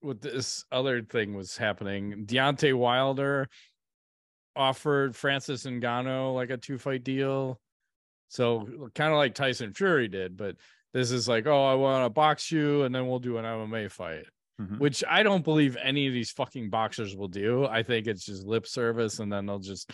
what 0.00 0.20
this 0.20 0.64
other 0.72 1.02
thing 1.02 1.34
was 1.34 1.56
happening, 1.56 2.24
Deontay 2.26 2.74
Wilder 2.74 3.48
offered 4.54 5.16
Francis 5.16 5.64
Ngannou 5.64 6.34
like 6.34 6.50
a 6.50 6.56
two 6.56 6.78
fight 6.78 7.04
deal. 7.04 7.60
So 8.28 8.90
kind 8.94 9.12
of 9.12 9.18
like 9.18 9.34
Tyson 9.34 9.74
Fury 9.74 10.08
did, 10.08 10.36
but 10.36 10.56
this 10.94 11.10
is 11.10 11.28
like, 11.28 11.46
oh, 11.46 11.66
I 11.66 11.74
want 11.74 12.04
to 12.04 12.10
box 12.10 12.50
you 12.50 12.82
and 12.82 12.94
then 12.94 13.06
we'll 13.06 13.18
do 13.18 13.38
an 13.38 13.44
MMA 13.44 13.90
fight, 13.90 14.24
Mhm. 14.62 14.78
which 14.78 15.02
I 15.08 15.22
don't 15.22 15.44
believe 15.44 15.76
any 15.82 16.06
of 16.06 16.12
these 16.12 16.30
fucking 16.30 16.70
boxers 16.70 17.16
will 17.16 17.28
do. 17.28 17.66
I 17.66 17.82
think 17.82 18.06
it's 18.06 18.24
just 18.24 18.44
lip 18.46 18.66
service 18.66 19.18
and 19.18 19.32
then 19.32 19.46
they'll 19.46 19.58
just 19.58 19.90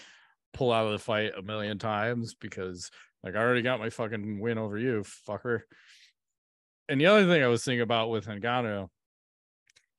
pull 0.53 0.73
out 0.73 0.87
of 0.87 0.93
the 0.93 0.99
fight 0.99 1.33
a 1.37 1.43
million 1.43 1.79
times 1.79 2.35
because 2.35 2.91
like 3.23 3.35
I 3.35 3.39
already 3.39 3.63
got 3.63 3.81
my 3.81 3.91
fucking 3.91 4.41
win 4.41 4.59
over 4.59 4.79
you, 4.79 5.05
fucker. 5.29 5.61
And 6.89 7.01
the 7.01 7.07
other 7.07 7.27
thing 7.27 7.43
I 7.43 7.49
was 7.49 7.65
thinking 7.65 7.83
about 7.83 8.11
with 8.11 8.27
Ngannou, 8.27 8.89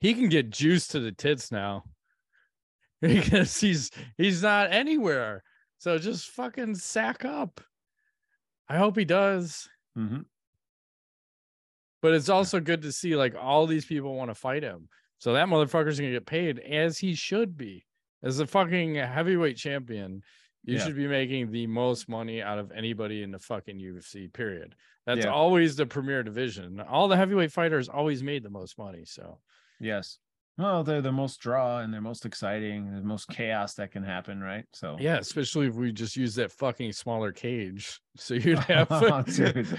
he 0.02 0.14
can 0.14 0.30
get 0.30 0.50
juice 0.50 0.88
to 0.88 1.00
the 1.00 1.12
tits 1.12 1.52
now 1.52 1.84
because 3.02 3.60
he's 3.60 3.92
he's 4.18 4.42
not 4.44 4.72
anywhere. 4.74 5.44
So 5.78 5.98
just 5.98 6.30
fucking 6.32 6.76
sack 6.76 7.24
up. 7.26 7.62
I 8.68 8.78
hope 8.78 8.98
he 8.98 9.06
does. 9.06 9.70
Mhm. 9.98 10.26
But 12.02 12.14
it's 12.14 12.30
also 12.30 12.60
good 12.60 12.82
to 12.84 12.92
see 12.92 13.16
like 13.16 13.36
all 13.40 13.68
these 13.68 13.86
people 13.86 14.16
want 14.16 14.30
to 14.32 14.36
fight 14.36 14.64
him. 14.64 14.88
So 15.18 15.34
that 15.34 15.48
motherfucker's 15.48 16.00
gonna 16.00 16.12
get 16.12 16.26
paid 16.26 16.60
as 16.60 16.98
he 16.98 17.14
should 17.14 17.58
be. 17.58 17.86
As 18.24 18.40
a 18.40 18.48
fucking 18.48 18.96
heavyweight 18.96 19.58
champion, 19.58 20.24
you 20.64 20.76
Yeah. 20.76 20.86
should 20.86 20.96
be 20.96 21.08
making 21.08 21.52
the 21.52 21.68
most 21.68 22.08
money 22.10 22.42
out 22.42 22.60
of 22.60 22.72
anybody 22.72 23.24
in 23.24 23.32
the 23.32 23.40
fucking 23.40 23.80
UFC, 23.80 24.28
period. 24.28 24.76
That's 25.06 25.26
Yeah. 25.26 25.32
always 25.32 25.76
the 25.76 25.86
premier 25.86 26.24
division. 26.24 26.80
All 26.80 27.08
the 27.08 27.18
heavyweight 27.18 27.52
fighters 27.52 27.90
always 27.90 28.22
made 28.24 28.44
the 28.44 28.50
most 28.50 28.78
money. 28.78 29.06
So 29.06 29.40
yes. 29.80 30.20
Well, 30.60 30.84
they're 30.84 31.02
the 31.02 31.14
most 31.14 31.40
draw 31.40 31.80
and 31.80 31.94
they're 31.94 32.02
most 32.02 32.26
exciting, 32.26 32.94
the 32.94 33.02
most 33.02 33.30
chaos 33.30 33.76
that 33.76 33.92
can 33.92 34.04
happen, 34.04 34.42
right? 34.42 34.66
So 34.74 34.98
yeah, 35.00 35.18
especially 35.18 35.68
if 35.68 35.76
we 35.76 35.94
just 35.94 36.18
use 36.18 36.36
that 36.36 36.52
fucking 36.52 36.92
smaller 36.94 37.32
cage. 37.32 38.00
So 38.18 38.34
you'd 38.34 38.60
have 38.68 38.88
Oh, 38.92 39.24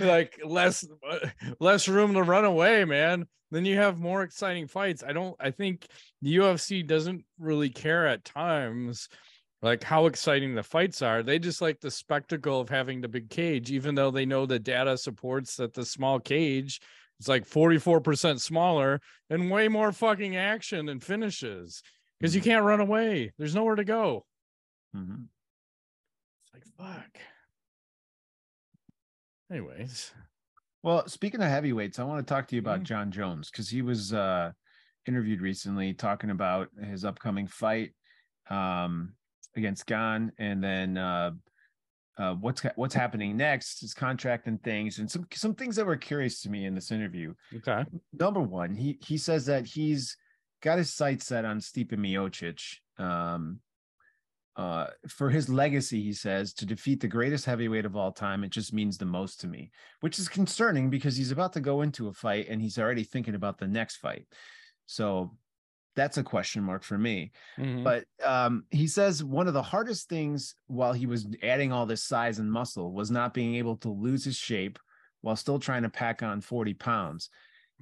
like 0.00 0.40
less 0.42 0.86
uh, 1.06 1.28
less 1.58 1.88
room 1.88 2.14
to 2.14 2.22
run 2.22 2.46
away, 2.46 2.86
man. 2.86 3.26
Then 3.50 3.66
you 3.66 3.76
have 3.76 4.00
more 4.00 4.22
exciting 4.22 4.66
fights. 4.66 5.04
I 5.06 5.12
don't 5.12 5.36
I 5.38 5.50
think 5.50 5.86
the 6.22 6.36
UFC 6.36 6.86
doesn't 6.86 7.22
really 7.38 7.68
care 7.68 8.06
at 8.06 8.24
times 8.24 9.10
like 9.60 9.84
how 9.84 10.06
exciting 10.06 10.54
the 10.54 10.62
fights 10.62 11.02
are. 11.02 11.22
They 11.22 11.38
just 11.38 11.60
like 11.60 11.80
the 11.80 11.90
spectacle 11.90 12.60
of 12.60 12.70
having 12.70 13.02
the 13.02 13.08
big 13.08 13.28
cage, 13.28 13.70
even 13.70 13.94
though 13.94 14.10
they 14.10 14.24
know 14.24 14.46
the 14.46 14.58
data 14.58 14.96
supports 14.96 15.56
that 15.56 15.74
the 15.74 15.84
small 15.84 16.18
cage 16.18 16.80
is 17.20 17.28
like 17.28 17.46
44% 17.46 18.40
smaller 18.40 19.00
and 19.28 19.50
way 19.50 19.68
more 19.68 19.92
fucking 19.92 20.36
action 20.36 20.88
and 20.88 21.02
finishes 21.02 21.82
because 22.18 22.34
you 22.34 22.40
can't 22.40 22.64
run 22.64 22.80
away. 22.80 23.32
There's 23.38 23.54
nowhere 23.54 23.76
to 23.76 23.84
go. 23.84 24.24
Mhm. 24.96 25.28
It's 26.44 26.54
like 26.54 26.64
fuck. 26.76 27.18
Anyways, 29.50 30.12
Well, 30.82 31.06
speaking 31.08 31.42
of 31.42 31.48
heavyweights, 31.48 31.98
I 31.98 32.04
want 32.04 32.26
to 32.26 32.34
talk 32.34 32.48
to 32.48 32.56
you 32.56 32.60
about 32.60 32.80
Mhm. 32.80 32.84
Jon 32.84 33.10
Jones 33.10 33.50
because 33.50 33.68
he 33.68 33.82
was 33.82 34.14
uh, 34.14 34.52
interviewed 35.06 35.40
recently 35.42 35.92
talking 35.92 36.30
about 36.30 36.70
his 36.82 37.04
upcoming 37.04 37.46
fight 37.46 37.94
um, 38.48 39.14
against 39.56 39.86
Gane, 39.86 40.32
and 40.38 40.62
then 40.64 40.96
uh, 40.96 41.32
uh, 42.20 42.34
what's 42.34 42.62
what's 42.76 42.94
happening 42.94 43.36
next, 43.36 43.80
his 43.80 43.94
contract 43.94 44.46
and 44.46 44.62
things, 44.62 44.98
and 44.98 45.10
some 45.10 45.26
some 45.32 45.54
things 45.54 45.74
that 45.76 45.86
were 45.86 45.96
curious 45.96 46.42
to 46.42 46.50
me 46.50 46.66
in 46.66 46.74
this 46.74 46.90
interview. 46.90 47.32
okay. 47.56 47.84
Number 48.12 48.40
one, 48.40 48.74
he 48.74 48.98
he 49.00 49.16
says 49.16 49.46
that 49.46 49.64
he's 49.64 50.16
got 50.62 50.76
his 50.76 50.92
sights 50.92 51.26
set 51.26 51.46
on 51.46 51.60
Stipe 51.60 51.92
Miocic. 51.92 52.60
Um, 53.02 53.60
uh, 54.56 54.88
for 55.08 55.30
his 55.30 55.48
legacy, 55.48 56.02
he 56.02 56.12
says, 56.12 56.52
to 56.52 56.66
defeat 56.66 57.00
the 57.00 57.08
greatest 57.08 57.46
heavyweight 57.46 57.86
of 57.86 57.96
all 57.96 58.12
time, 58.12 58.44
it 58.44 58.50
just 58.50 58.74
means 58.74 58.98
the 58.98 59.06
most 59.06 59.40
to 59.40 59.46
me, 59.46 59.70
which 60.00 60.18
is 60.18 60.28
concerning 60.28 60.90
because 60.90 61.16
he's 61.16 61.30
about 61.30 61.54
to 61.54 61.60
go 61.60 61.80
into 61.80 62.08
a 62.08 62.12
fight 62.12 62.46
and 62.50 62.60
he's 62.60 62.78
already 62.78 63.04
thinking 63.04 63.34
about 63.34 63.56
the 63.56 63.66
next 63.66 63.96
fight. 63.96 64.26
So 64.84 65.34
that's 65.96 66.18
a 66.18 66.22
question 66.22 66.62
mark 66.62 66.82
for 66.82 66.96
me. 66.98 67.32
Mhm. 67.58 67.84
But 67.84 68.04
um, 68.24 68.64
he 68.70 68.86
says 68.86 69.24
one 69.24 69.48
of 69.48 69.54
the 69.54 69.62
hardest 69.62 70.08
things 70.08 70.54
while 70.66 70.92
he 70.92 71.06
was 71.06 71.26
adding 71.42 71.72
all 71.72 71.86
this 71.86 72.04
size 72.04 72.38
and 72.38 72.50
muscle 72.50 72.92
was 72.92 73.10
not 73.10 73.34
being 73.34 73.56
able 73.56 73.76
to 73.78 73.90
lose 73.90 74.24
his 74.24 74.36
shape 74.36 74.78
while 75.20 75.36
still 75.36 75.58
trying 75.58 75.82
to 75.82 75.90
pack 75.90 76.22
on 76.22 76.40
40 76.40 76.74
pounds. 76.74 77.30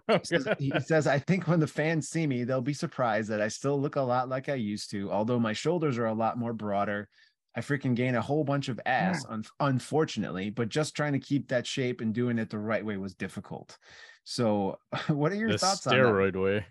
He 0.09 0.21
says, 0.25 0.49
he 0.59 0.81
says, 0.81 1.07
I 1.07 1.19
think 1.19 1.47
when 1.49 1.61
the 1.61 1.67
fans 1.67 2.09
see 2.09 2.27
me, 2.27 2.45
they'll 2.45 2.63
be 2.63 2.73
surprised 2.73 3.29
that 3.31 3.43
I 3.43 3.49
still 3.49 3.79
look 3.81 3.97
a 3.97 4.01
lot 4.01 4.29
like 4.29 4.49
I 4.49 4.55
used 4.55 4.91
to, 4.93 5.11
although 5.11 5.39
my 5.39 5.53
shoulders 5.53 5.99
are 5.99 6.07
a 6.07 6.15
lot 6.15 6.39
more 6.39 6.53
broader. 6.55 7.09
I 7.55 7.61
freaking 7.61 7.95
gain 7.97 8.15
a 8.15 8.23
whole 8.23 8.45
bunch 8.45 8.69
of 8.69 8.81
ass, 8.87 9.25
un- 9.29 9.45
unfortunately, 9.61 10.51
but 10.51 10.69
just 10.69 10.95
trying 10.95 11.13
to 11.15 11.19
keep 11.19 11.49
that 11.49 11.67
shape 11.67 12.01
and 12.01 12.15
doing 12.15 12.39
it 12.39 12.51
the 12.51 12.59
right 12.59 12.85
way 12.85 12.97
was 12.97 13.15
difficult. 13.15 13.77
So, 14.25 14.79
what 15.09 15.33
are 15.33 15.37
your 15.37 15.53
the 15.53 15.59
thoughts 15.59 15.87
on 15.87 16.01
that? 16.03 16.15
steroid 16.15 16.37
way. 16.43 16.67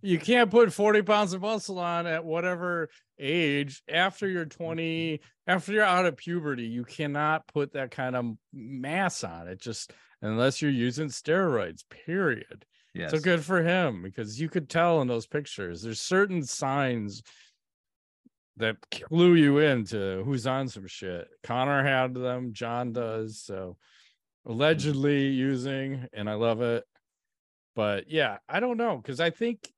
You 0.00 0.18
can't 0.18 0.50
put 0.50 0.72
40 0.72 1.02
pounds 1.02 1.32
of 1.32 1.42
muscle 1.42 1.78
on 1.78 2.06
at 2.06 2.24
whatever 2.24 2.88
age 3.18 3.82
after 3.88 4.28
you're 4.28 4.46
mm-hmm. 4.46 4.64
20, 4.64 5.20
after 5.46 5.72
you're 5.72 5.82
out 5.82 6.06
of 6.06 6.16
puberty. 6.16 6.64
You 6.64 6.84
cannot 6.84 7.46
put 7.48 7.72
that 7.72 7.90
kind 7.90 8.14
of 8.14 8.36
mass 8.52 9.24
on 9.24 9.48
it 9.48 9.60
just 9.60 9.92
unless 10.22 10.62
you're 10.62 10.70
using 10.70 11.08
steroids, 11.08 11.82
period. 11.88 12.64
Yes. 12.94 13.10
So 13.10 13.18
good 13.18 13.44
for 13.44 13.62
him 13.62 14.02
because 14.02 14.40
you 14.40 14.48
could 14.48 14.68
tell 14.68 15.00
in 15.02 15.08
those 15.08 15.26
pictures. 15.26 15.82
There's 15.82 16.00
certain 16.00 16.42
signs 16.42 17.22
that 18.56 18.76
clue 18.90 19.34
you 19.34 19.58
into 19.58 20.22
who's 20.24 20.46
on 20.46 20.68
some 20.68 20.86
shit. 20.86 21.28
Conor 21.44 21.84
had 21.84 22.14
them, 22.14 22.52
Jon 22.52 22.92
does. 22.92 23.40
So 23.40 23.76
allegedly 24.46 25.28
mm-hmm. 25.28 25.38
using, 25.38 26.06
and 26.12 26.28
I 26.28 26.34
love 26.34 26.60
it. 26.60 26.84
But 27.76 28.10
yeah, 28.10 28.38
I 28.48 28.58
don't 28.60 28.76
know 28.76 28.96
because 28.96 29.20
I 29.20 29.30
think 29.30 29.68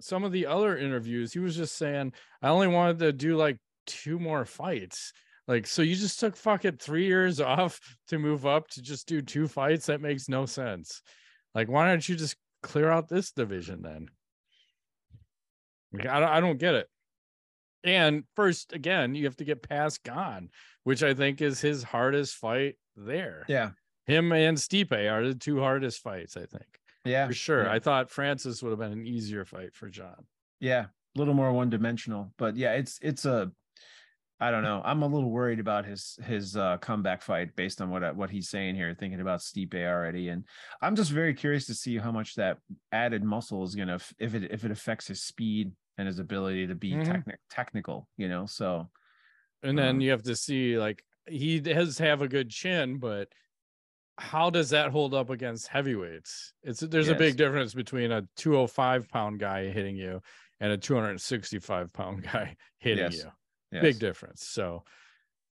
some 0.00 0.24
of 0.24 0.32
the 0.32 0.46
other 0.46 0.76
interviews 0.76 1.32
he 1.32 1.38
was 1.38 1.56
just 1.56 1.76
saying 1.76 2.12
I 2.42 2.48
only 2.48 2.68
wanted 2.68 3.00
to 3.00 3.12
do 3.12 3.36
like 3.36 3.58
two 3.86 4.18
more 4.18 4.44
fights. 4.44 5.12
Like, 5.46 5.66
so 5.66 5.82
you 5.82 5.96
just 5.96 6.20
took 6.20 6.36
fucking 6.36 6.76
three 6.76 7.06
years 7.06 7.40
off 7.40 7.80
to 8.08 8.18
move 8.18 8.46
up 8.46 8.68
to 8.70 8.82
just 8.82 9.08
do 9.08 9.20
two 9.20 9.48
fights? 9.48 9.86
That 9.86 10.00
makes 10.00 10.28
no 10.28 10.46
sense. 10.46 11.02
Like, 11.54 11.68
why 11.68 11.88
don't 11.88 12.06
you 12.06 12.16
just 12.16 12.36
clear 12.62 12.90
out 12.90 13.08
this 13.08 13.32
division 13.32 13.82
then? 13.82 14.08
Like, 15.92 16.06
I 16.06 16.20
don't, 16.20 16.28
I 16.28 16.40
don't 16.40 16.58
get 16.58 16.74
it. 16.74 16.86
And 17.82 18.24
first, 18.36 18.72
again, 18.72 19.14
you 19.14 19.24
have 19.24 19.36
to 19.36 19.44
get 19.44 19.66
past 19.66 20.02
Gane, 20.04 20.50
which 20.84 21.02
I 21.02 21.14
think 21.14 21.40
is 21.40 21.60
his 21.60 21.82
hardest 21.82 22.34
fight 22.34 22.74
there. 22.96 23.44
Yeah. 23.48 23.70
Him 24.06 24.32
and 24.32 24.58
Stipe 24.58 24.92
are 24.92 25.26
the 25.26 25.34
two 25.34 25.60
hardest 25.60 26.02
fights, 26.02 26.36
I 26.36 26.44
think. 26.44 26.77
Yeah. 27.08 27.26
For 27.26 27.32
sure. 27.34 27.64
Yeah. 27.64 27.72
I 27.72 27.78
thought 27.78 28.10
Francis 28.10 28.62
would 28.62 28.70
have 28.70 28.78
been 28.78 28.92
an 28.92 29.06
easier 29.06 29.44
fight 29.44 29.74
for 29.74 29.88
Jon. 29.88 30.26
Yeah. 30.60 30.86
A 31.16 31.18
little 31.18 31.34
more 31.34 31.52
one 31.52 31.70
dimensional. 31.70 32.32
But 32.38 32.56
yeah, 32.56 32.72
it's 32.74 32.98
it's 33.02 33.24
a 33.24 33.50
I 34.40 34.52
don't 34.52 34.62
know. 34.62 34.80
I'm 34.84 35.02
a 35.02 35.06
little 35.08 35.30
worried 35.30 35.58
about 35.58 35.84
his 35.84 36.16
his 36.24 36.56
uh, 36.56 36.76
comeback 36.78 37.22
fight 37.22 37.56
based 37.56 37.80
on 37.80 37.90
what 37.90 38.14
what 38.14 38.30
he's 38.30 38.48
saying 38.48 38.76
here, 38.76 38.94
thinking 38.94 39.20
about 39.20 39.40
Stipe 39.40 39.74
already, 39.74 40.28
and 40.28 40.44
I'm 40.80 40.94
just 40.94 41.10
very 41.10 41.34
curious 41.34 41.66
to 41.66 41.74
see 41.74 41.98
how 41.98 42.12
much 42.12 42.36
that 42.36 42.58
added 42.92 43.24
muscle 43.24 43.64
is 43.64 43.74
gonna 43.74 43.98
if 44.20 44.34
it 44.36 44.52
if 44.52 44.64
it 44.64 44.70
affects 44.70 45.08
his 45.08 45.22
speed 45.24 45.72
and 45.96 46.06
his 46.06 46.20
ability 46.20 46.68
to 46.68 46.76
be 46.76 46.92
Mhm. 46.92 47.04
techni- 47.04 47.34
technical, 47.50 48.08
you 48.16 48.28
know. 48.28 48.46
So 48.46 48.88
And 49.64 49.76
then 49.76 49.96
Um, 49.96 50.00
you 50.00 50.12
have 50.12 50.22
to 50.22 50.36
see 50.36 50.78
like 50.78 51.02
he 51.26 51.58
does 51.58 51.98
have 51.98 52.22
a 52.22 52.28
good 52.28 52.48
chin, 52.48 52.98
but 52.98 53.28
how 54.18 54.50
does 54.50 54.70
that 54.70 54.90
hold 54.90 55.14
up 55.14 55.30
against 55.30 55.68
heavyweights? 55.68 56.52
It's 56.62 56.80
there's 56.80 57.08
a 57.08 57.14
big 57.14 57.36
difference 57.36 57.72
between 57.74 58.10
a 58.12 58.22
205 58.36 59.08
pound 59.08 59.38
guy 59.40 59.70
hitting 59.70 59.96
you 59.96 60.20
and 60.60 60.72
a 60.72 60.76
265 60.76 61.92
pound 61.92 62.22
guy 62.32 62.56
hitting 62.78 63.04
Yes. 63.04 63.16
you. 63.18 63.30
yes, 63.72 63.82
Big 63.82 63.98
difference. 63.98 64.42
So 64.44 64.84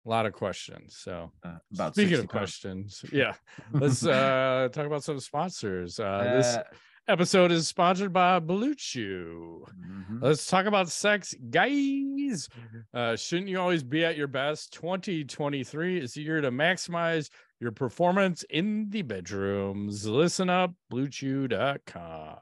a 0.06 0.08
lot 0.08 0.26
of 0.26 0.32
questions. 0.32 0.96
So 0.98 1.30
uh, 1.44 1.56
about 1.74 1.94
speaking 1.94 2.10
60 2.16 2.24
of 2.24 2.30
pounds. 2.30 2.38
questions, 2.40 3.04
yeah, 3.12 3.34
let's 3.72 4.04
uh 4.04 4.68
talk 4.72 4.86
about 4.86 5.04
some 5.04 5.20
sponsors. 5.20 6.00
Uh, 6.00 6.34
this 6.36 6.56
Uh, 6.56 6.62
episode 7.06 7.52
is 7.52 7.68
sponsored 7.68 8.12
by 8.14 8.38
Blue 8.38 8.74
Chew. 8.74 9.64
mhm. 9.78 10.22
Let's 10.22 10.46
talk 10.46 10.64
about 10.66 10.88
sex, 10.88 11.34
guys. 11.50 12.48
Uh, 12.94 13.14
shouldn't 13.16 13.48
you 13.48 13.60
always 13.60 13.82
be 13.82 14.04
at 14.06 14.16
your 14.16 14.26
best? 14.26 14.72
2023 14.72 15.98
is 15.98 16.14
the 16.14 16.22
year 16.22 16.40
to 16.40 16.50
maximize 16.50 17.28
your 17.64 17.72
performance 17.72 18.44
in 18.50 18.90
the 18.90 19.00
bedrooms. 19.00 20.06
Listen 20.06 20.50
up, 20.50 20.74
bluechew.com. 20.92 22.36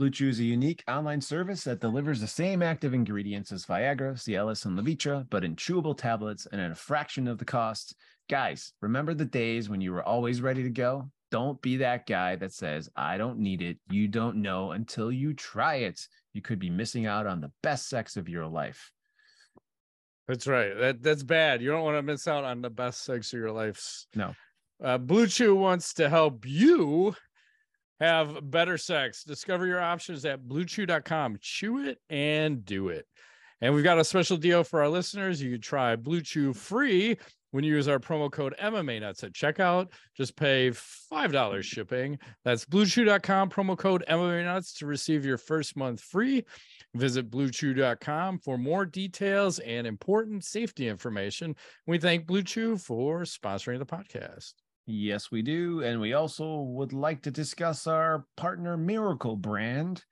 Blue 0.00 0.10
Chew 0.10 0.30
is 0.30 0.40
a 0.40 0.44
unique 0.44 0.82
online 0.88 1.20
service 1.20 1.62
that 1.62 1.80
delivers 1.80 2.20
the 2.20 2.26
same 2.26 2.60
active 2.60 2.92
ingredients 2.92 3.52
as 3.52 3.66
Viagra, 3.66 4.14
Cialis, 4.14 4.64
and 4.64 4.76
Levitra, 4.76 5.26
but 5.30 5.44
in 5.44 5.54
chewable 5.54 5.96
tablets 5.96 6.48
and 6.50 6.60
at 6.60 6.72
a 6.72 6.74
fraction 6.74 7.28
of 7.28 7.38
the 7.38 7.44
cost. 7.44 7.94
Guys, 8.28 8.72
remember 8.80 9.14
the 9.14 9.24
days 9.24 9.68
when 9.68 9.80
you 9.80 9.92
were 9.92 10.02
always 10.02 10.42
ready 10.42 10.64
to 10.64 10.70
go? 10.70 11.08
Don't 11.30 11.62
be 11.62 11.76
that 11.76 12.06
guy 12.08 12.34
that 12.34 12.52
says, 12.52 12.88
I 12.96 13.16
don't 13.16 13.38
need 13.38 13.62
it. 13.62 13.78
You 13.90 14.08
don't 14.08 14.42
know 14.42 14.72
until 14.72 15.12
you 15.12 15.34
try 15.34 15.76
it. 15.76 16.00
You 16.32 16.42
could 16.42 16.58
be 16.58 16.70
missing 16.70 17.06
out 17.06 17.28
on 17.28 17.40
the 17.40 17.52
best 17.62 17.88
sex 17.88 18.16
of 18.16 18.28
your 18.28 18.48
life. 18.48 18.90
That's 20.30 20.46
right. 20.46 20.78
That 20.78 21.02
that's 21.02 21.24
bad. 21.24 21.60
You 21.60 21.70
don't 21.70 21.82
want 21.82 21.96
to 21.96 22.02
miss 22.02 22.28
out 22.28 22.44
on 22.44 22.62
the 22.62 22.70
best 22.70 23.02
sex 23.04 23.32
of 23.32 23.40
your 23.40 23.50
life. 23.50 24.06
No. 24.14 24.32
Uh, 24.80 24.96
Blue 24.96 25.26
Chew 25.26 25.56
wants 25.56 25.92
to 25.94 26.08
help 26.08 26.46
you 26.46 27.16
have 27.98 28.48
better 28.48 28.78
sex. 28.78 29.24
Discover 29.24 29.66
your 29.66 29.80
options 29.80 30.24
at 30.24 30.44
bluechew.com. 30.44 31.38
Chew 31.40 31.84
it 31.84 31.98
and 32.10 32.64
do 32.64 32.90
it. 32.90 33.06
And 33.60 33.74
we've 33.74 33.82
got 33.82 33.98
a 33.98 34.04
special 34.04 34.36
deal 34.36 34.62
for 34.62 34.80
our 34.80 34.88
listeners. 34.88 35.42
You 35.42 35.50
can 35.50 35.60
try 35.60 35.96
Blue 35.96 36.20
Chew 36.20 36.52
free 36.52 37.18
when 37.50 37.64
you 37.64 37.74
use 37.74 37.88
our 37.88 37.98
promo 37.98 38.30
code 38.30 38.54
MMA 38.60 39.00
Nuts 39.00 39.24
at 39.24 39.32
checkout. 39.32 39.88
Just 40.16 40.36
pay 40.36 40.70
$5 40.70 41.62
shipping. 41.62 42.18
That's 42.44 42.64
bluechew.com, 42.64 43.50
promo 43.50 43.76
code 43.76 44.04
MMA 44.08 44.44
Nuts 44.44 44.74
to 44.74 44.86
receive 44.86 45.24
your 45.24 45.38
first 45.38 45.76
month 45.76 46.00
free. 46.00 46.44
Visit 46.94 47.30
bluechew.com 47.30 48.38
for 48.40 48.58
more 48.58 48.84
details 48.84 49.58
and 49.60 49.86
important 49.86 50.44
safety 50.44 50.88
information. 50.88 51.54
We 51.86 51.98
thank 51.98 52.26
Blue 52.26 52.42
Chew 52.42 52.76
for 52.76 53.22
sponsoring 53.22 53.78
the 53.78 53.86
podcast. 53.86 54.54
Yes, 54.86 55.30
we 55.30 55.42
do. 55.42 55.82
And 55.82 56.00
we 56.00 56.14
also 56.14 56.62
would 56.62 56.92
like 56.92 57.22
to 57.22 57.30
discuss 57.30 57.86
our 57.86 58.24
partner 58.36 58.76
Miracle 58.76 59.36
brand. 59.36 60.04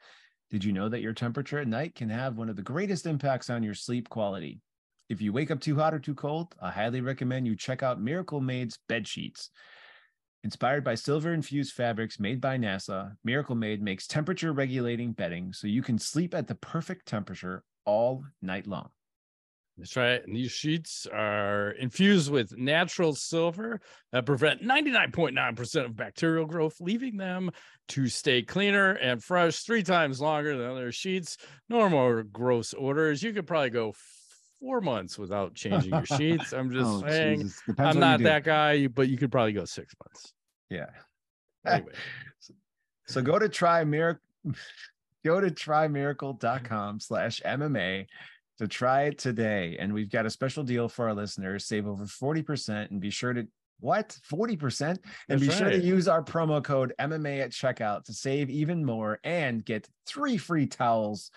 Did 0.50 0.62
you 0.62 0.72
know 0.72 0.88
that 0.88 1.02
your 1.02 1.12
temperature 1.12 1.58
at 1.58 1.68
night 1.68 1.94
can 1.94 2.08
have 2.08 2.36
one 2.38 2.48
of 2.48 2.56
the 2.56 2.62
greatest 2.62 3.06
impacts 3.06 3.50
on 3.50 3.62
your 3.62 3.74
sleep 3.74 4.08
quality? 4.08 4.60
If 5.08 5.22
you 5.22 5.32
wake 5.32 5.50
up 5.50 5.60
too 5.60 5.76
hot 5.76 5.94
or 5.94 5.98
too 5.98 6.14
cold, 6.14 6.54
I 6.60 6.70
highly 6.70 7.00
recommend 7.00 7.46
you 7.46 7.56
check 7.56 7.82
out 7.82 8.00
Miracle 8.00 8.40
Made's 8.40 8.78
bed 8.88 9.08
sheets. 9.08 9.50
Inspired 10.44 10.84
by 10.84 10.94
silver 10.94 11.32
infused 11.32 11.74
fabrics 11.74 12.20
made 12.20 12.40
by 12.40 12.58
NASA, 12.58 13.16
Miracle 13.24 13.56
Made 13.56 13.82
makes 13.82 14.06
temperature 14.06 14.52
regulating 14.52 15.12
bedding 15.12 15.52
so 15.52 15.66
you 15.66 15.82
can 15.82 15.98
sleep 15.98 16.34
at 16.34 16.46
the 16.46 16.54
perfect 16.54 17.06
temperature 17.06 17.64
all 17.84 18.24
night 18.40 18.66
long. 18.66 18.90
That's 19.76 19.96
right. 19.96 20.24
And 20.24 20.34
these 20.34 20.50
sheets 20.50 21.06
are 21.12 21.70
infused 21.70 22.30
with 22.30 22.56
natural 22.56 23.14
silver 23.14 23.80
that 24.12 24.26
prevent 24.26 24.62
99.9% 24.62 25.84
of 25.84 25.96
bacterial 25.96 26.46
growth, 26.46 26.80
leaving 26.80 27.16
them 27.16 27.50
to 27.88 28.08
stay 28.08 28.42
cleaner 28.42 28.92
and 28.92 29.22
fresh 29.22 29.60
three 29.60 29.84
times 29.84 30.20
longer 30.20 30.56
than 30.56 30.68
other 30.68 30.92
sheets. 30.92 31.36
No 31.68 31.88
more 31.88 32.24
gross 32.24 32.74
odors. 32.76 33.22
You 33.22 33.32
could 33.32 33.46
probably 33.46 33.70
go 33.70 33.94
four 34.60 34.80
months 34.80 35.18
without 35.18 35.54
changing 35.62 35.92
your 35.92 36.06
sheets. 36.06 36.52
I'm 36.52 36.70
just 36.70 36.86
Oh, 36.86 37.08
saying. 37.08 37.50
I'm 37.78 37.98
not 37.98 38.20
that 38.20 38.44
guy, 38.44 38.86
but 38.86 39.08
you 39.08 39.16
could 39.16 39.32
probably 39.32 39.52
go 39.52 39.64
six 39.64 39.94
months. 40.04 40.32
Yeah. 40.70 40.86
Anyway, 41.66 41.92
So 43.06 43.20
go 43.20 43.38
to 43.38 43.48
try 43.48 43.84
miracle 43.84 44.22
go 45.24 45.40
to 45.40 45.50
trymiracle.com 45.50 47.00
slash 47.00 47.42
MMA 47.44 48.06
to 48.58 48.68
try 48.68 49.02
it 49.02 49.18
today. 49.18 49.76
And 49.78 49.92
we've 49.92 50.10
got 50.10 50.24
a 50.24 50.30
special 50.30 50.62
deal 50.64 50.88
for 50.88 51.08
our 51.08 51.14
listeners. 51.14 51.66
Save 51.66 51.86
over 51.86 52.04
40% 52.04 52.90
and 52.90 53.00
be 53.00 53.10
sure 53.10 53.32
to 53.32 53.46
what 53.80 54.16
40% 54.30 54.80
and 54.82 54.98
That's 55.28 55.42
be 55.42 55.50
sure 55.50 55.70
to 55.70 55.78
use 55.78 56.08
our 56.08 56.22
promo 56.22 56.62
code 56.62 56.94
MMA 56.98 57.40
at 57.42 57.50
checkout 57.50 58.04
to 58.04 58.12
save 58.12 58.50
even 58.50 58.84
more 58.84 59.20
and 59.22 59.64
get 59.64 59.88
three 60.06 60.36
free 60.36 60.66
towels. 60.66 61.30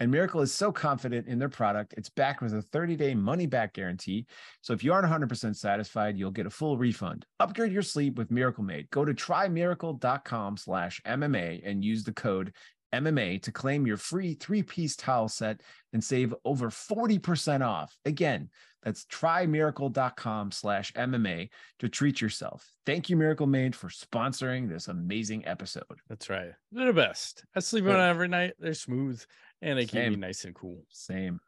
And 0.00 0.10
Miracle 0.10 0.40
is 0.40 0.52
so 0.52 0.72
confident 0.72 1.28
in 1.28 1.38
their 1.38 1.48
product, 1.48 1.94
it's 1.96 2.10
backed 2.10 2.42
with 2.42 2.52
a 2.54 2.62
30 2.62 2.96
day 2.96 3.14
money 3.14 3.46
back 3.46 3.74
guarantee. 3.74 4.26
So 4.60 4.72
if 4.72 4.82
you 4.82 4.92
aren't 4.92 5.08
100% 5.08 5.56
satisfied, 5.56 6.18
you'll 6.18 6.30
get 6.30 6.46
a 6.46 6.50
full 6.50 6.76
refund. 6.76 7.24
Upgrade 7.40 7.72
your 7.72 7.82
sleep 7.82 8.16
with 8.18 8.30
Miracle 8.30 8.64
Made. 8.64 8.90
Go 8.90 9.04
to 9.04 9.14
trymiracle.com 9.14 10.56
slash 10.56 11.00
MMA 11.06 11.62
and 11.64 11.84
use 11.84 12.04
the 12.04 12.12
code 12.12 12.52
MMA 12.92 13.42
to 13.42 13.52
claim 13.52 13.86
your 13.86 13.96
free 13.96 14.34
three 14.34 14.62
piece 14.62 14.96
towel 14.96 15.28
set 15.28 15.60
and 15.92 16.02
save 16.02 16.34
over 16.44 16.70
40% 16.70 17.66
off. 17.66 17.96
Again, 18.04 18.50
that's 18.82 19.06
trymiracle.com 19.06 20.52
slash 20.52 20.92
MMA 20.92 21.48
to 21.80 21.88
treat 21.88 22.20
yourself. 22.20 22.70
Thank 22.84 23.08
you, 23.08 23.16
Miracle 23.16 23.46
Made, 23.46 23.74
for 23.74 23.88
sponsoring 23.88 24.68
this 24.68 24.88
amazing 24.88 25.46
episode. 25.46 25.84
that's 26.08 26.28
right. 26.28 26.52
They're 26.70 26.86
the 26.86 26.92
best. 26.92 27.44
I 27.56 27.60
sleep 27.60 27.84
on 27.84 27.92
Good. 27.92 28.00
every 28.00 28.28
night. 28.28 28.54
They're 28.58 28.74
smooth 28.74 29.22
and 29.64 29.78
they 29.78 29.86
keep 29.86 30.08
me 30.10 30.16
nice 30.16 30.44
and 30.44 30.54
cool. 30.54 30.84
Same, 30.90 31.40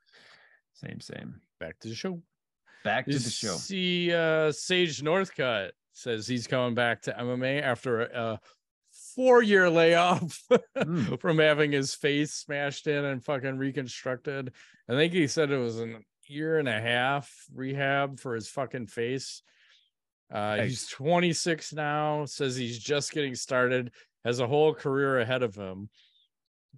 same, 0.75 1.01
same. 1.01 1.41
Back 1.61 1.79
to 1.81 1.89
the 1.89 1.95
show. 1.95 2.21
Back 2.85 3.05
to 3.07 3.13
You 3.13 3.19
the 3.19 3.31
show. 3.31 3.55
See, 3.57 4.13
uh, 4.13 4.53
Sage 4.53 5.03
Northcutt 5.03 5.71
says 5.93 6.27
he's 6.27 6.47
coming 6.47 6.75
back 6.75 7.03
to 7.03 7.13
MMA 7.13 7.63
after 7.63 8.03
a, 8.03 8.23
a 8.23 8.41
four-year 9.15 9.71
layoff 9.71 10.43
Mm. 10.77 11.19
from 11.21 11.39
having 11.39 11.73
his 11.73 11.95
face 11.95 12.33
smashed 12.33 12.87
in 12.87 13.05
and 13.05 13.25
fucking 13.25 13.57
reconstructed. 13.59 14.53
I 14.89 14.93
think 14.93 15.13
he 15.13 15.27
said 15.27 15.51
it 15.51 15.59
was 15.59 15.81
an 15.81 16.05
year 16.29 16.59
and 16.59 16.69
a 16.69 16.81
half 16.81 17.33
rehab 17.55 18.21
for 18.21 18.35
his 18.35 18.49
fucking 18.49 18.87
face. 18.89 19.43
Uh, 20.33 20.63
he's 20.63 20.89
26 20.89 21.73
now. 21.73 22.25
Says 22.25 22.57
he's 22.57 22.79
just 22.79 23.13
getting 23.13 23.35
started. 23.35 23.93
Has 24.25 24.41
a 24.41 24.47
whole 24.47 24.75
career 24.75 25.21
ahead 25.21 25.43
of 25.43 25.55
him. 25.55 25.89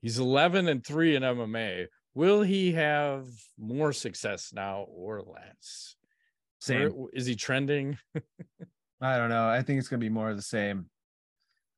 He's 0.02 0.18
11 0.18 0.68
and 0.68 0.84
three 0.84 1.16
in 1.16 1.22
MMA. 1.22 1.86
Will 2.14 2.42
he 2.42 2.72
have 2.72 3.26
more 3.59 3.92
success 3.92 4.53
now 4.53 4.86
or 4.88 5.22
less? 5.22 5.96
Same. 6.61 6.90
Where- 6.90 7.09
is 7.12 7.26
he 7.26 7.36
trending? 7.36 7.99
I 9.01 9.16
don't 9.16 9.28
know. 9.28 9.49
I 9.49 9.62
think 9.62 9.78
it's 9.78 9.88
gonna 9.88 10.01
be 10.01 10.09
more 10.09 10.30
of 10.30 10.36
the 10.36 10.42
same. 10.42 10.86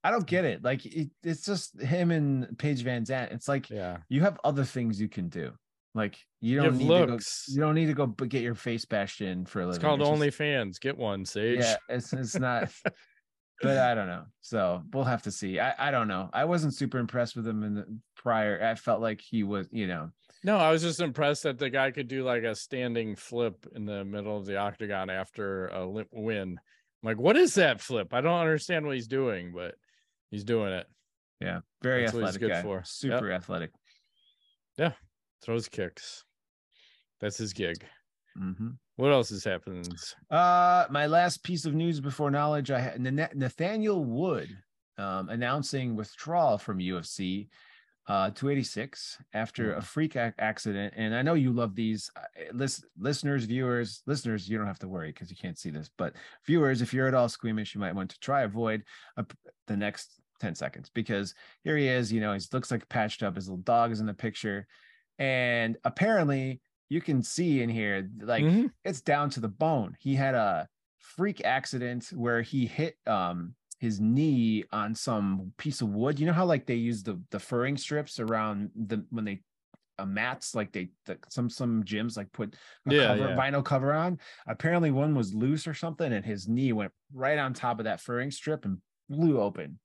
I 0.02 0.10
don't 0.10 0.26
get 0.26 0.46
it. 0.46 0.64
Like 0.64 0.86
it, 0.86 1.10
it's 1.22 1.44
just 1.44 1.78
him 1.80 2.10
and 2.10 2.56
Paige 2.58 2.82
VanZant. 2.84 3.32
It's 3.32 3.48
like 3.48 3.68
Yeah. 3.68 3.98
you 4.08 4.22
have 4.22 4.40
other 4.44 4.64
things 4.64 4.98
you 5.00 5.08
can 5.08 5.28
do. 5.28 5.52
Like 5.94 6.16
you 6.40 6.56
don't 6.62 6.78
need 6.78 6.86
looks. 6.88 7.44
to 7.46 7.50
go. 7.50 7.54
You 7.54 7.60
don't 7.66 7.74
need 7.74 7.86
to 7.86 7.94
go 7.94 8.06
get 8.06 8.42
your 8.42 8.54
face 8.54 8.84
bashed 8.86 9.20
in 9.20 9.44
for 9.44 9.60
a 9.60 9.66
living. 9.66 9.74
It's 9.76 9.84
called 9.84 10.00
OnlyFans. 10.00 10.80
Get 10.80 10.96
one, 10.96 11.24
Sage. 11.26 11.58
Yeah, 11.58 11.76
it's 11.88 12.12
it's 12.12 12.38
not. 12.38 12.70
but 13.62 13.78
I 13.78 13.94
don't 13.94 14.06
know. 14.06 14.24
So 14.40 14.82
we'll 14.92 15.04
have 15.04 15.22
to 15.22 15.30
see. 15.30 15.60
I, 15.60 15.88
I 15.88 15.90
don't 15.90 16.08
know. 16.08 16.30
I 16.32 16.44
wasn't 16.44 16.74
super 16.74 16.98
impressed 16.98 17.36
with 17.36 17.46
him 17.46 17.62
in 17.62 17.74
the 17.74 17.86
prior. 18.16 18.62
I 18.62 18.74
felt 18.74 19.00
like 19.00 19.20
he 19.20 19.42
was, 19.42 19.68
you 19.70 19.86
know. 19.86 20.10
No, 20.42 20.56
I 20.56 20.70
was 20.70 20.82
just 20.82 21.00
impressed 21.00 21.42
that 21.42 21.58
the 21.58 21.68
guy 21.68 21.90
could 21.90 22.08
do 22.08 22.24
like 22.24 22.44
a 22.44 22.54
standing 22.54 23.14
flip 23.14 23.66
in 23.74 23.84
the 23.84 24.04
middle 24.04 24.38
of 24.38 24.46
the 24.46 24.56
octagon 24.56 25.10
after 25.10 25.66
a 25.68 25.84
limp 25.84 26.08
win. 26.12 26.58
I'm 27.02 27.06
like, 27.06 27.18
what 27.18 27.36
is 27.36 27.54
that 27.54 27.80
flip? 27.80 28.14
I 28.14 28.20
don't 28.20 28.40
understand 28.40 28.86
what 28.86 28.94
he's 28.94 29.08
doing, 29.08 29.52
but 29.54 29.74
he's 30.30 30.44
doing 30.44 30.72
it. 30.72 30.86
Yeah, 31.40 31.60
very 31.82 32.02
That's 32.02 32.14
athletic 32.14 32.40
good 32.40 32.50
guy. 32.50 32.62
for. 32.62 32.82
Super 32.84 33.30
yep. 33.30 33.40
athletic. 33.40 33.70
Yeah, 34.78 34.92
throws 35.42 35.68
kicks. 35.68 36.24
That's 37.20 37.36
his 37.36 37.52
gig. 37.52 37.84
Mm-hmm. 38.38 38.70
What 39.00 39.12
else 39.12 39.30
is 39.30 39.44
happening? 39.44 39.86
Uh, 40.30 40.84
my 40.90 41.06
last 41.06 41.42
piece 41.42 41.64
of 41.64 41.72
news 41.72 42.00
before 42.00 42.30
knowledge, 42.30 42.70
I 42.70 42.80
had 42.80 43.00
Nathaniel 43.00 44.04
Wood 44.04 44.54
um, 44.98 45.30
announcing 45.30 45.96
withdrawal 45.96 46.58
from 46.58 46.80
UFC 46.80 47.48
uh, 48.08 48.28
286 48.28 49.16
after 49.32 49.70
a 49.70 49.76
mm-hmm. 49.76 49.84
freak 49.84 50.16
accident. 50.16 50.92
And 50.98 51.14
I 51.14 51.22
know 51.22 51.32
you 51.32 51.50
love 51.50 51.74
these 51.74 52.10
uh, 52.14 52.52
list- 52.52 52.84
listeners, 52.98 53.46
viewers, 53.46 54.02
listeners. 54.06 54.46
You 54.46 54.58
don't 54.58 54.66
have 54.66 54.80
to 54.80 54.88
worry 54.88 55.12
because 55.12 55.30
you 55.30 55.36
can't 55.36 55.58
see 55.58 55.70
this, 55.70 55.88
but 55.96 56.12
viewers, 56.44 56.82
if 56.82 56.92
you're 56.92 57.08
at 57.08 57.14
all 57.14 57.30
squeamish, 57.30 57.74
you 57.74 57.80
might 57.80 57.94
want 57.94 58.10
to 58.10 58.20
try 58.20 58.42
avoid 58.42 58.84
uh, 59.16 59.22
the 59.66 59.78
next 59.78 60.20
10 60.40 60.54
seconds 60.54 60.90
because 60.92 61.34
here 61.64 61.78
he 61.78 61.88
is. 61.88 62.12
You 62.12 62.20
know, 62.20 62.34
he 62.34 62.40
looks 62.52 62.70
like 62.70 62.86
patched 62.90 63.22
up. 63.22 63.36
His 63.36 63.48
little 63.48 63.62
dog 63.62 63.92
is 63.92 64.00
in 64.00 64.06
the 64.06 64.12
picture, 64.12 64.66
and 65.18 65.78
apparently 65.84 66.60
you 66.90 67.00
can 67.00 67.22
see 67.22 67.62
in 67.62 67.70
here 67.70 68.10
like 68.20 68.44
mm-hmm. 68.44 68.66
it's 68.84 69.00
down 69.00 69.30
to 69.30 69.40
the 69.40 69.48
bone. 69.48 69.96
He 69.98 70.14
had 70.14 70.34
a 70.34 70.68
freak 70.98 71.42
accident 71.44 72.10
where 72.14 72.42
he 72.42 72.66
hit 72.66 72.96
um 73.06 73.54
his 73.78 73.98
knee 73.98 74.64
on 74.72 74.94
some 74.94 75.52
piece 75.56 75.80
of 75.80 75.88
wood. 75.88 76.20
You 76.20 76.26
know 76.26 76.34
how 76.34 76.44
like 76.44 76.66
they 76.66 76.74
use 76.74 77.02
the 77.02 77.18
the 77.30 77.38
furring 77.38 77.78
strips 77.78 78.20
around 78.20 78.70
the 78.74 79.04
when 79.08 79.24
they 79.24 79.40
uh, 79.98 80.04
mats 80.04 80.54
like 80.54 80.72
they 80.72 80.90
the, 81.06 81.18
some 81.28 81.48
some 81.48 81.82
gyms 81.84 82.16
like 82.16 82.30
put 82.32 82.54
a 82.88 82.94
yeah, 82.94 83.06
cover, 83.06 83.28
yeah. 83.30 83.36
vinyl 83.36 83.64
cover 83.64 83.92
on. 83.92 84.18
Apparently 84.46 84.90
one 84.90 85.14
was 85.14 85.32
loose 85.34 85.66
or 85.66 85.74
something, 85.74 86.12
and 86.12 86.24
his 86.24 86.48
knee 86.48 86.72
went 86.72 86.92
right 87.14 87.38
on 87.38 87.54
top 87.54 87.78
of 87.78 87.84
that 87.84 88.00
furring 88.00 88.30
strip 88.30 88.64
and 88.64 88.78
blew 89.08 89.40
open. 89.40 89.78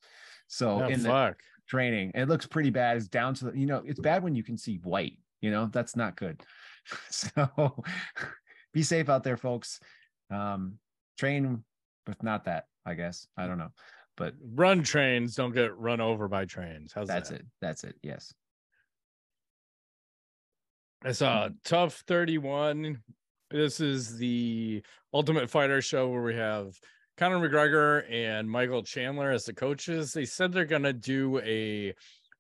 So 0.48 0.84
oh, 0.84 0.88
in 0.88 1.02
fuck. 1.02 1.38
the 1.38 1.44
training, 1.68 2.12
it 2.16 2.28
looks 2.28 2.46
pretty 2.46 2.70
bad. 2.70 2.98
It's 2.98 3.08
down 3.08 3.34
to 3.36 3.46
the 3.46 3.58
you 3.58 3.66
know 3.66 3.84
it's 3.86 4.00
bad 4.00 4.24
when 4.24 4.36
you 4.36 4.44
can 4.44 4.58
see 4.58 4.80
white. 4.84 5.20
You 5.42 5.52
know 5.52 5.70
that's 5.72 5.96
not 5.96 6.16
good. 6.16 6.42
so 7.10 7.84
be 8.74 8.84
safe 8.84 9.10
out 9.10 9.24
there, 9.24 9.38
folks. 9.38 9.80
Um, 10.30 10.80
train 11.18 11.64
with 12.08 12.22
not 12.24 12.46
that, 12.46 12.66
I 12.86 12.94
guess. 12.94 13.28
I 13.38 13.48
don't 13.48 13.58
know. 13.58 13.72
But 14.18 14.34
run 14.54 14.84
trains, 14.84 15.36
don't 15.36 15.54
get 15.54 15.78
run 15.78 16.00
over 16.00 16.28
by 16.28 16.46
trains. 16.46 16.94
How's 16.94 17.08
that's 17.08 17.30
that? 17.30 17.42
it. 17.42 17.46
That's 17.62 17.84
it. 17.84 17.96
Yes. 18.02 18.34
I 21.04 21.12
saw 21.12 21.50
TUF 21.66 22.04
31. 22.08 23.02
This 23.52 23.80
is 23.80 24.18
the 24.18 24.82
Ultimate 25.14 25.50
Fighter 25.50 25.82
show 25.82 26.10
where 26.10 26.24
we 26.24 26.36
have 26.36 26.74
Conor 27.18 27.48
McGregor 27.48 28.12
and 28.12 28.50
Michael 28.50 28.84
Chandler 28.84 29.32
as 29.32 29.46
the 29.46 29.54
coaches. 29.54 30.14
They 30.14 30.26
said 30.26 30.52
they're 30.52 30.66
going 30.66 30.84
to 30.84 30.94
do 30.94 31.40
a 31.40 31.94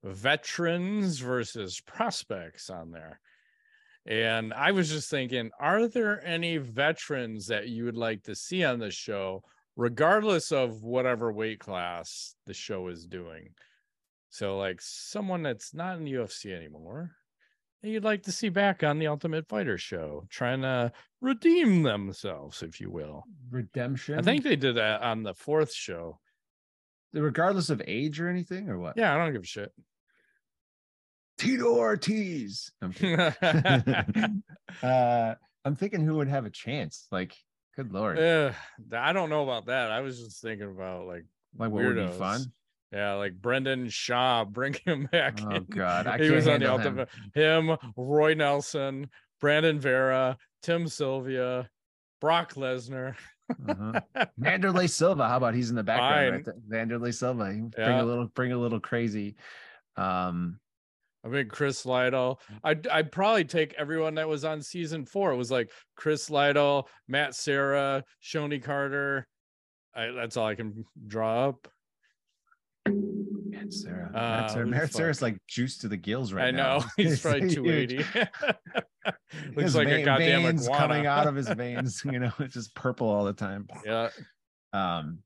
veterans 0.03 1.19
versus 1.19 1.79
prospects 1.81 2.69
on 2.69 2.91
there. 2.91 3.19
And 4.05 4.53
I 4.53 4.71
was 4.71 4.89
just 4.89 5.09
thinking, 5.09 5.49
are 5.59 5.87
there 5.87 6.25
any 6.25 6.57
veterans 6.57 7.47
that 7.47 7.69
you 7.69 7.85
would 7.85 7.97
like 7.97 8.23
to 8.23 8.35
see 8.35 8.63
on 8.63 8.79
the 8.79 8.91
show, 8.91 9.43
regardless 9.75 10.51
of 10.51 10.83
whatever 10.83 11.31
weight 11.31 11.59
class 11.59 12.35
the 12.45 12.53
show 12.53 12.87
is 12.87 13.05
doing? 13.05 13.49
So, 14.29 14.57
like 14.57 14.79
someone 14.81 15.43
that's 15.43 15.73
not 15.73 15.97
in 15.97 16.03
the 16.03 16.13
UFC 16.13 16.55
anymore, 16.55 17.11
that 17.81 17.89
you'd 17.89 18.03
like 18.03 18.23
to 18.23 18.31
see 18.31 18.49
back 18.49 18.83
on 18.83 18.99
the 18.99 19.07
Ultimate 19.07 19.47
Fighter 19.47 19.77
show, 19.77 20.25
trying 20.29 20.61
to 20.61 20.91
redeem 21.21 21.83
themselves, 21.83 22.61
if 22.61 22.79
you 22.79 22.91
will. 22.91 23.23
Redemption. 23.49 24.19
I 24.19 24.21
think 24.21 24.43
they 24.43 24.55
did 24.55 24.75
that 24.75 25.01
on 25.01 25.23
the 25.23 25.33
fourth 25.33 25.73
show. 25.73 26.19
Regardless 27.13 27.69
of 27.69 27.81
age 27.87 28.19
or 28.19 28.27
anything, 28.27 28.69
or 28.69 28.77
what? 28.77 28.97
Yeah, 28.97 29.15
I 29.15 29.17
don't 29.17 29.31
give 29.33 29.43
a 29.43 29.45
shit. 29.45 29.71
Tito 31.38 31.75
Ortiz. 31.75 32.71
I'm, 32.81 34.43
uh, 34.83 35.36
I'm 35.63 35.75
thinking 35.75 36.01
who 36.01 36.15
would 36.17 36.27
have 36.27 36.45
a 36.45 36.49
chance. 36.49 37.07
Like, 37.11 37.36
good 37.75 37.91
lord. 37.91 38.19
Uh, 38.19 38.51
I 38.93 39.13
don't 39.13 39.29
know 39.29 39.43
about 39.43 39.67
that. 39.67 39.91
I 39.91 40.01
was 40.01 40.19
just 40.19 40.41
thinking 40.41 40.69
about 40.69 41.07
like 41.07 41.25
like 41.57 41.71
what 41.71 41.83
weirdos. 41.83 41.95
would 41.95 42.11
be 42.11 42.17
fun. 42.17 42.41
Yeah, 42.91 43.13
like 43.13 43.33
Brendan 43.33 43.88
Schaub, 43.88 44.51
bring 44.51 44.73
him 44.86 45.09
back. 45.11 45.39
Oh 45.43 45.55
in. 45.55 45.65
God, 45.65 46.07
I 46.07 46.17
he 46.17 46.29
was 46.29 46.47
on 46.47 46.61
the 46.61 46.71
ultimate. 46.71 47.09
Him. 47.33 47.69
him, 47.69 47.77
Roy 47.97 48.36
Nelson, 48.36 49.09
Brandon 49.41 49.79
Vera, 49.79 50.38
Tim 50.63 50.88
Sylvia, 50.88 51.69
Brock 52.21 52.53
Lesnar. 52.53 53.15
uh-huh. 53.67 54.01
Wanderlei 54.39 54.89
Silva. 54.89 55.27
How 55.27 55.38
about 55.38 55.53
he's 55.53 55.69
in 55.69 55.75
the 55.75 55.83
background? 55.83 56.47
Right 56.47 56.88
Wanderlei 56.88 57.13
Silva. 57.13 57.43
Bring 57.43 57.73
yeah. 57.77 58.01
a 58.01 58.03
little, 58.03 58.27
bring 58.27 58.53
a 58.53 58.57
little 58.57 58.79
crazy. 58.79 59.36
Um, 59.97 60.59
I 61.26 61.28
mean, 61.28 61.49
Chris 61.49 61.86
Lytle. 61.86 62.39
I'd, 62.63 62.88
I'd 62.88 63.11
probably 63.11 63.45
take 63.45 63.73
everyone 63.73 64.15
that 64.15 64.30
was 64.30 64.45
on 64.45 64.61
season 64.61 65.05
four. 65.05 65.32
It 65.32 65.38
was 65.38 65.49
like 65.49 65.71
Chris 65.95 66.30
Lytle, 66.30 66.88
Matt 67.07 67.34
Serra, 67.34 68.03
Shonie 68.23 68.61
Carter. 68.63 69.28
I, 69.95 70.11
that's 70.11 70.38
all 70.38 70.45
I 70.45 70.55
can 70.55 70.86
draw 71.07 71.49
up. 71.49 71.67
Matt 72.88 73.73
Serra. 73.73 74.09
Uh, 74.09 74.19
Matt, 74.19 74.51
Serra. 74.51 74.67
Matt 74.67 74.93
Serra's 74.93 75.21
like 75.21 75.38
juice 75.47 75.80
to 75.80 75.88
the 75.88 75.97
gills 75.97 76.32
right 76.32 76.53
now. 76.53 76.76
I 76.76 76.80
know. 76.80 76.86
He's 76.97 77.21
probably 77.21 77.49
280. 77.55 77.97
Looks 79.49 79.63
his 79.63 79.76
like 79.76 79.88
vein, 79.88 80.01
a 80.01 80.05
goddamn 80.05 80.43
veins 80.43 80.67
iguana. 80.67 80.88
coming 80.88 81.05
out 81.07 81.28
of 81.28 81.36
his 81.36 81.49
veins. 81.49 82.03
You 82.05 82.19
know, 82.19 82.32
it's 82.39 82.53
just 82.53 82.76
purple 82.76 83.09
all 83.09 83.26
the 83.26 83.34
time. 83.34 83.67
Yeah. 83.84 84.09
Um, 84.73 85.19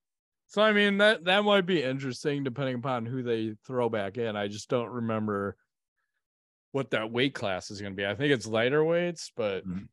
so 0.47 0.62
I 0.62 0.74
mean 0.74 0.97
that 0.97 1.26
that 1.26 1.43
might 1.43 1.66
be 1.66 1.84
interesting 1.84 2.43
depending 2.43 2.76
upon 2.76 3.06
who 3.06 3.22
they 3.22 3.56
throw 3.66 3.89
back 3.89 4.18
in. 4.18 4.36
I 4.36 4.47
just 4.47 4.70
don't 4.70 4.89
remember 4.89 5.56
what 6.72 6.91
that 6.91 7.11
weight 7.11 7.34
class 7.34 7.72
is 7.72 7.82
going 7.82 7.93
to 7.93 7.97
be. 7.97 8.05
I 8.05 8.15
think 8.15 8.32
it's 8.32 8.47
lighter 8.47 8.84
weights, 8.84 9.32
but 9.36 9.67
mm-hmm. 9.67 9.86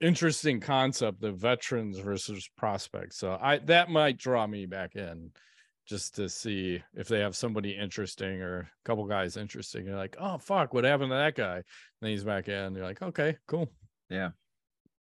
interesting 0.00 0.60
concept 0.60 1.20
the 1.20 1.32
veterans 1.32 1.98
versus 1.98 2.48
prospects. 2.56 3.18
So 3.18 3.38
I 3.40 3.58
that 3.66 3.90
might 3.90 4.18
draw 4.18 4.46
me 4.46 4.66
back 4.66 4.96
in 4.96 5.30
just 5.86 6.16
to 6.16 6.28
see 6.28 6.82
if 6.94 7.08
they 7.08 7.20
have 7.20 7.34
somebody 7.34 7.70
interesting 7.70 8.42
or 8.42 8.60
a 8.60 8.68
couple 8.84 9.06
guys 9.06 9.36
interesting. 9.36 9.86
You're 9.86 9.96
like, 9.96 10.16
oh 10.20 10.38
fuck, 10.38 10.74
what 10.74 10.84
happened 10.84 11.10
to 11.10 11.16
that 11.16 11.34
guy? 11.34 11.56
And 11.56 11.64
then 12.02 12.10
he's 12.10 12.24
back 12.24 12.48
in. 12.48 12.74
You're 12.74 12.84
like, 12.84 13.00
okay, 13.00 13.36
cool. 13.46 13.70
Yeah. 14.10 14.30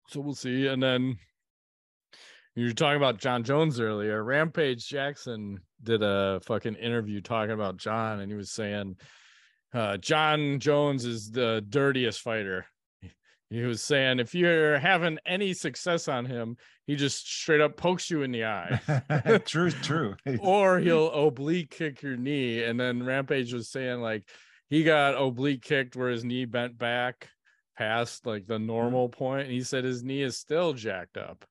So 0.09 0.20
we'll 0.20 0.34
see. 0.34 0.68
And 0.68 0.82
then 0.82 1.18
you 2.55 2.66
were 2.66 2.74
talking 2.74 2.97
about 2.97 3.20
Jon 3.20 3.43
Jones 3.43 3.80
earlier. 3.80 4.24
Rampage 4.24 4.88
Jackson 4.88 5.59
did 5.82 6.03
a 6.03 6.39
fucking 6.45 6.76
interview 6.76 7.22
talking 7.22 7.51
about 7.51 7.78
John, 7.78 8.20
and 8.20 8.32
he 8.32 8.38
was 8.38 8.51
saying 8.51 8.95
uh, 9.74 9.97
Jon 9.97 10.59
Jones 10.59 11.05
is 11.05 11.32
the 11.32 11.63
dirtiest 11.67 12.21
fighter. 12.21 12.65
He 13.49 13.61
was 13.61 13.84
saying 13.84 14.19
if 14.19 14.34
you're 14.34 14.80
having 14.80 15.19
any 15.28 15.53
success 15.53 16.07
on 16.07 16.26
him, 16.26 16.57
he 16.88 16.95
just 16.95 17.28
straight 17.28 17.61
up 17.61 17.78
pokes 17.78 18.09
you 18.09 18.24
in 18.24 18.32
the 18.32 18.45
eye. 18.45 19.39
true, 19.45 19.69
true. 19.69 20.15
or 20.39 20.80
he'll 20.80 21.11
oblique 21.11 21.69
kick 21.69 22.01
your 22.01 22.17
knee. 22.17 22.63
And 22.63 22.80
then 22.80 23.05
Rampage 23.05 23.53
was 23.53 23.69
saying 23.69 24.01
like 24.01 24.28
he 24.69 24.84
got 24.84 25.21
oblique 25.21 25.61
kicked 25.61 25.95
where 25.95 26.09
his 26.09 26.24
knee 26.24 26.45
bent 26.45 26.80
back 26.80 27.30
past 27.78 28.26
like 28.26 28.47
the 28.47 28.57
normal 28.57 29.07
point. 29.07 29.43
And 29.43 29.51
he 29.51 29.61
said 29.61 29.84
his 29.84 30.03
knee 30.03 30.24
is 30.24 30.36
still 30.36 30.74
jacked 30.74 31.17
up 31.17 31.45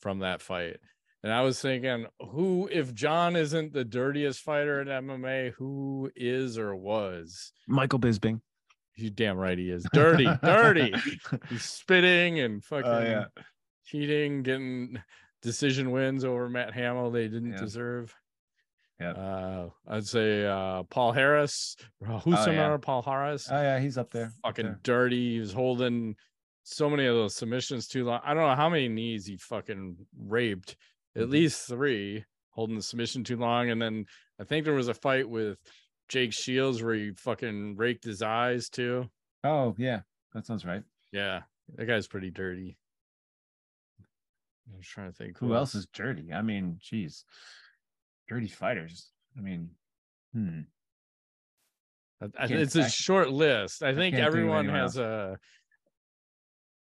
from 0.00 0.18
that 0.18 0.42
fight. 0.42 0.76
And 1.22 1.32
I 1.32 1.42
was 1.42 1.60
thinking, 1.60 2.06
who, 2.30 2.68
if 2.70 2.94
Jon 2.94 3.36
isn't 3.36 3.72
the 3.72 3.84
dirtiest 3.84 4.40
fighter 4.40 4.80
in 4.80 4.88
MMA, 4.88 5.52
who 5.52 6.10
is 6.14 6.58
or 6.58 6.76
was? 6.76 7.52
Michael 7.66 7.98
Bisping. 7.98 8.40
You 8.96 9.10
damn 9.10 9.36
right 9.36 9.58
he 9.58 9.70
is. 9.70 9.86
Dirty, 9.92 10.28
dirty. 10.42 10.94
He's 11.48 11.64
spitting 11.64 12.40
and 12.40 12.64
fucking 12.64 12.90
uh, 12.90 13.28
yeah. 13.36 13.42
cheating, 13.84 14.42
getting 14.42 15.02
decision 15.42 15.90
wins 15.90 16.24
over 16.24 16.48
Matt 16.48 16.72
Hamill 16.72 17.10
they 17.10 17.28
didn't 17.28 17.52
yeah. 17.52 17.60
deserve. 17.60 18.14
Yeah. 19.00 19.10
Uh, 19.10 19.68
I'd 19.86 20.06
say 20.06 20.46
uh, 20.46 20.84
Palhares. 20.84 21.76
Who's 22.22 22.38
oh, 22.38 22.50
yeah. 22.50 22.76
Palhares? 22.78 23.48
Oh 23.50 23.60
yeah, 23.60 23.78
he's 23.78 23.98
up 23.98 24.10
there. 24.10 24.32
Fucking 24.42 24.66
up 24.66 24.72
there. 24.72 24.80
dirty. 24.82 25.34
He 25.34 25.40
was 25.40 25.52
holding 25.52 26.16
so 26.62 26.88
many 26.88 27.04
of 27.04 27.14
those 27.14 27.36
submissions 27.36 27.86
too 27.86 28.04
long. 28.04 28.20
I 28.24 28.32
don't 28.32 28.48
know 28.48 28.56
how 28.56 28.70
many 28.70 28.88
knees 28.88 29.26
he 29.26 29.36
fucking 29.36 29.96
raped 30.18 30.76
at 31.16 31.22
mm-hmm. 31.22 31.32
least 31.32 31.66
three 31.66 32.24
holding 32.50 32.76
the 32.76 32.82
submission 32.82 33.24
too 33.24 33.36
long. 33.36 33.70
And 33.70 33.80
then 33.80 34.04
I 34.40 34.44
think 34.44 34.64
there 34.64 34.74
was 34.74 34.88
a 34.88 34.94
fight 34.94 35.28
with 35.28 35.58
Jake 36.08 36.32
Shields 36.32 36.82
where 36.82 36.94
he 36.94 37.12
fucking 37.12 37.76
raked 37.76 38.04
his 38.04 38.22
eyes 38.22 38.68
too. 38.68 39.08
Oh 39.44 39.74
yeah, 39.78 40.00
that 40.34 40.46
sounds 40.46 40.64
right. 40.64 40.82
Yeah, 41.12 41.42
that 41.76 41.86
guy's 41.86 42.06
pretty 42.06 42.30
dirty. 42.30 42.76
I'm 44.68 44.80
trying 44.82 45.12
to 45.12 45.16
think 45.16 45.38
Who 45.38 45.54
else 45.54 45.74
is 45.74 45.86
dirty? 45.92 46.32
I 46.32 46.42
mean, 46.42 46.78
geez, 46.80 47.24
dirty 48.28 48.48
fighters. 48.48 49.10
I 49.38 49.40
mean, 49.40 49.70
hmm. 50.32 50.60
I- 52.20 52.44
I- 52.44 52.46
it's 52.46 52.76
a 52.76 52.82
I- 52.82 52.88
short 52.88 53.30
list. 53.30 53.82
I 53.82 53.94
think 53.94 54.16
think 54.16 54.26
everyone 54.26 54.68
has 54.68 54.96
a 54.96 55.38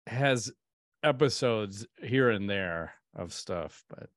has 0.06 0.52
episodes 1.02 1.86
here 2.02 2.30
and 2.30 2.48
there 2.48 2.94
of 3.14 3.32
stuff, 3.32 3.84
but 3.88 4.08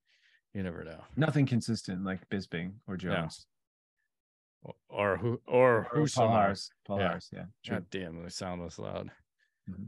you 0.53 0.63
never 0.63 0.83
know. 0.83 1.03
Nothing 1.15 1.45
consistent 1.45 2.03
like 2.03 2.27
Bisping 2.29 2.73
or 2.87 2.97
Jones. 2.97 3.45
O- 4.67 4.75
Or 4.89 5.17
who 5.17 5.41
or 5.47 5.87
Or 5.93 6.07
Harris. 6.07 6.69
Paul 6.85 6.99
Yeah. 6.99 7.19
Yeah. 7.31 7.45
God 7.67 7.89
damn, 7.89 8.23
the 8.23 8.29
sound 8.29 8.61
was 8.61 8.77
loud. 8.79 9.09
Mhm. 9.69 9.87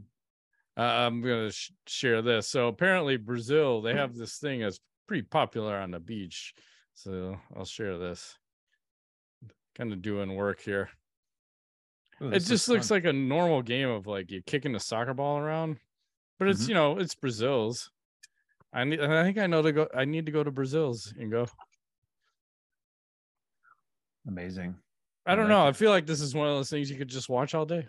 Uh, 0.76 0.80
I'm 0.80 1.20
gonna 1.20 1.50
sh- 1.52 1.72
share 1.86 2.22
this. 2.22 2.48
So 2.48 2.68
apparently, 2.68 3.16
Brazil 3.18 3.82
they 3.82 3.94
have 3.94 4.14
this 4.16 4.38
thing 4.38 4.60
that's 4.60 4.80
pretty 5.06 5.22
popular 5.22 5.76
on 5.76 5.90
the 5.90 6.00
beach. 6.00 6.54
So 6.94 7.38
I'll 7.54 7.64
share 7.66 7.98
this. 7.98 8.38
Kind 9.74 9.92
of 9.92 10.00
doing 10.00 10.34
work 10.34 10.60
here. 10.60 10.90
Ooh, 12.22 12.30
it 12.30 12.40
just 12.40 12.68
looks 12.68 12.88
fun. 12.88 12.96
like 12.96 13.04
a 13.04 13.12
normal 13.12 13.62
game 13.62 13.88
of 13.90 14.06
like 14.06 14.30
you 14.30 14.42
kicking 14.42 14.74
a 14.74 14.80
soccer 14.80 15.12
ball 15.12 15.38
around, 15.38 15.78
but 16.38 16.48
it's 16.48 16.64
Mhm. 16.64 16.68
you 16.68 16.74
know 16.74 16.98
it's 16.98 17.14
Brazil's. 17.14 17.90
I 18.72 18.84
need. 18.84 19.00
I 19.00 19.22
think 19.22 19.38
I 19.38 19.46
know 19.46 19.62
to 19.62 19.72
go. 19.72 19.88
I 19.94 20.04
need 20.04 20.26
to 20.26 20.32
go 20.32 20.42
to 20.42 20.50
Brazil's 20.50 21.12
and 21.18 21.30
go. 21.30 21.46
amazing. 24.26 24.74
I 25.26 25.32
I 25.32 25.36
don't 25.36 25.48
know. 25.48 25.66
I 25.66 25.72
feel 25.72 25.90
like 25.90 26.06
this 26.06 26.20
is 26.20 26.34
one 26.34 26.48
of 26.48 26.54
those 26.56 26.70
things 26.70 26.90
you 26.90 26.96
could 26.96 27.08
just 27.08 27.28
watch 27.28 27.54
all 27.54 27.66
day, 27.66 27.86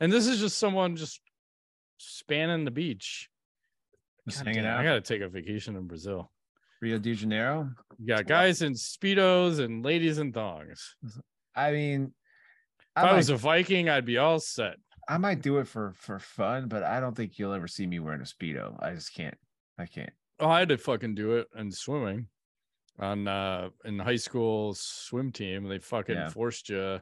and 0.00 0.12
this 0.12 0.26
is 0.26 0.40
just 0.40 0.58
someone 0.58 0.96
just 0.96 1.20
spanning 1.98 2.64
the 2.64 2.70
beach. 2.70 3.28
Just 4.28 4.40
God 4.40 4.48
hanging 4.48 4.62
damn, 4.62 4.74
out. 4.74 4.80
I 4.80 4.84
gotta 4.84 5.00
take 5.00 5.20
a 5.22 5.28
vacation 5.28 5.76
in 5.76 5.86
Brazil. 5.86 6.30
Rio 6.80 6.98
de 6.98 7.14
Janeiro. 7.14 7.70
Yeah, 8.02 8.22
guys 8.22 8.62
in 8.62 8.72
speedos 8.74 9.58
and 9.58 9.84
ladies 9.84 10.18
in 10.18 10.32
thongs. 10.32 10.94
I 11.54 11.72
mean, 11.72 12.14
If 12.96 13.04
I 13.04 13.08
I, 13.08 13.16
was 13.16 13.30
a 13.30 13.36
Viking, 13.36 13.88
I'd 13.88 14.04
be 14.04 14.18
all 14.18 14.38
set. 14.38 14.76
I 15.08 15.18
might 15.18 15.42
do 15.42 15.58
it 15.58 15.66
for 15.66 15.92
for 15.96 16.18
fun, 16.18 16.68
but 16.68 16.82
I 16.82 17.00
don't 17.00 17.16
think 17.16 17.38
you'll 17.38 17.52
ever 17.52 17.66
see 17.68 17.86
me 17.86 17.98
wearing 17.98 18.20
a 18.20 18.24
speedo. 18.24 18.76
I 18.80 18.94
just 18.94 19.14
can't. 19.14 19.36
I 19.78 19.86
can't. 19.86 20.12
Oh, 20.40 20.48
I 20.48 20.58
had 20.60 20.68
to 20.70 20.78
fucking 20.78 21.14
do 21.14 21.36
it 21.36 21.48
in 21.56 21.70
swimming. 21.72 22.26
On 23.00 23.28
uh 23.28 23.70
in 23.84 23.98
high 23.98 24.16
school 24.16 24.74
swim 24.74 25.30
team, 25.30 25.68
they 25.68 25.78
fucking 25.78 26.16
Yeah. 26.16 26.28
forced 26.30 26.68
you. 26.68 27.00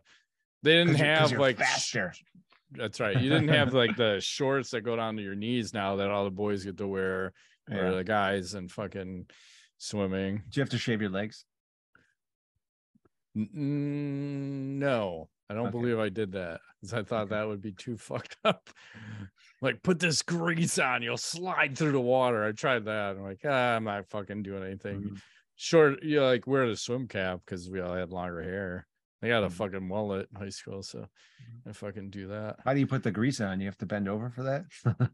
They 0.63 0.73
didn't 0.75 0.97
have 0.97 1.33
like 1.33 1.57
faster. 1.59 2.13
That's 2.73 3.01
right. 3.01 3.19
You 3.19 3.31
didn't 3.31 3.49
have 3.49 3.73
like 3.73 3.97
the 3.97 4.21
shorts 4.21 4.71
that 4.71 4.83
go 4.83 4.97
down 4.97 5.17
to 5.17 5.23
your 5.23 5.35
knees 5.37 5.73
now 5.73 5.97
that 5.97 6.11
all 6.11 6.25
the 6.25 6.31
boys 6.31 6.65
get 6.65 6.77
to 6.79 6.87
wear, 6.87 7.33
or 7.71 7.95
the 7.95 8.05
guys 8.05 8.53
and 8.55 8.71
fucking 8.71 9.27
swimming. 9.79 10.43
Do 10.51 10.59
you 10.59 10.63
have 10.63 10.71
to 10.71 10.79
shave 10.79 11.01
your 11.01 11.11
legs? 11.11 11.45
N- 13.37 14.79
no, 14.79 15.29
I 15.49 15.55
don't 15.55 15.69
Okay. 15.69 15.79
believe 15.79 15.99
I 15.99 16.09
did 16.09 16.33
that 16.33 16.61
because 16.81 16.95
I 16.95 17.03
thought 17.03 17.25
Okay. 17.27 17.37
that 17.37 17.47
would 17.49 17.61
be 17.63 17.73
too 17.73 17.97
fucked 17.97 18.37
up. 18.45 18.69
Like, 19.63 19.83
put 19.83 19.99
this 19.99 20.23
grease 20.23 20.79
on, 20.79 21.03
you'll 21.03 21.17
slide 21.17 21.77
through 21.79 21.93
the 21.93 22.01
water. 22.01 22.45
I 22.45 22.53
tried 22.53 22.85
that. 22.85 23.17
I'm 23.17 23.23
like, 23.23 23.41
ah, 23.45 23.75
I'm 23.77 23.85
not 23.85 24.07
fucking 24.11 24.43
doing 24.43 24.63
anything. 24.63 25.03
Mhm. 25.03 25.21
Short, 25.57 26.03
you 26.03 26.17
know, 26.17 26.27
like 26.27 26.47
wear 26.47 26.69
the 26.69 26.77
swim 26.77 27.09
cap 27.09 27.41
because 27.45 27.71
we 27.71 27.81
all 27.81 27.95
had 27.95 28.11
longer 28.11 28.43
hair. 28.43 28.87
I 29.23 29.29
got 29.29 29.45
a 29.45 29.49
Mhm. 29.49 29.53
fucking 29.53 29.89
mullet 29.89 30.29
in 30.31 30.39
high 30.41 30.51
school, 30.51 30.83
so 30.83 31.07
I 31.67 31.73
fucking 31.73 32.11
do 32.11 32.29
that. 32.29 32.57
How 32.65 32.75
do 32.75 32.81
you 32.81 32.87
put 32.87 33.03
the 33.03 33.11
grease 33.11 33.41
on? 33.41 33.61
You 33.61 33.67
have 33.67 33.79
to 33.79 33.87
bend 33.87 34.09
over 34.09 34.29
for 34.31 34.43
that. 34.43 34.65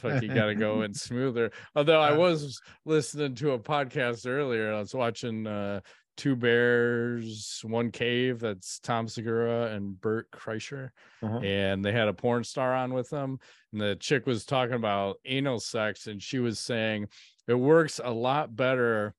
Fuck, 0.00 0.22
you 0.22 0.34
gotta 0.34 0.54
go 0.54 0.82
in 0.82 0.92
smoother. 0.94 1.50
Although 1.74 2.00
I 2.00 2.12
was 2.12 2.60
listening 2.84 3.34
to 3.36 3.52
a 3.52 3.58
podcast 3.58 4.26
earlier, 4.28 4.72
I 4.74 4.78
was 4.80 4.94
watching 4.94 5.46
uh 5.46 5.80
Two 6.16 6.34
Bears, 6.36 7.60
One 7.64 7.90
Cave. 7.90 8.40
That's 8.40 8.78
Tom 8.80 9.06
Segura 9.08 9.72
and 9.74 10.00
Bert 10.00 10.30
Kreischer, 10.30 10.90
Uh-huh. 11.22 11.38
and 11.38 11.84
they 11.84 11.92
had 11.92 12.08
a 12.08 12.14
porn 12.14 12.42
star 12.44 12.74
on 12.74 12.94
with 12.94 13.10
them. 13.10 13.38
And 13.72 13.80
the 13.80 13.96
chick 13.96 14.26
was 14.26 14.44
talking 14.44 14.74
about 14.74 15.16
anal 15.24 15.60
sex, 15.60 16.06
and 16.06 16.22
she 16.22 16.38
was 16.38 16.58
saying 16.58 17.08
it 17.46 17.54
works 17.54 18.00
a 18.02 18.10
lot 18.10 18.54
better 18.56 19.14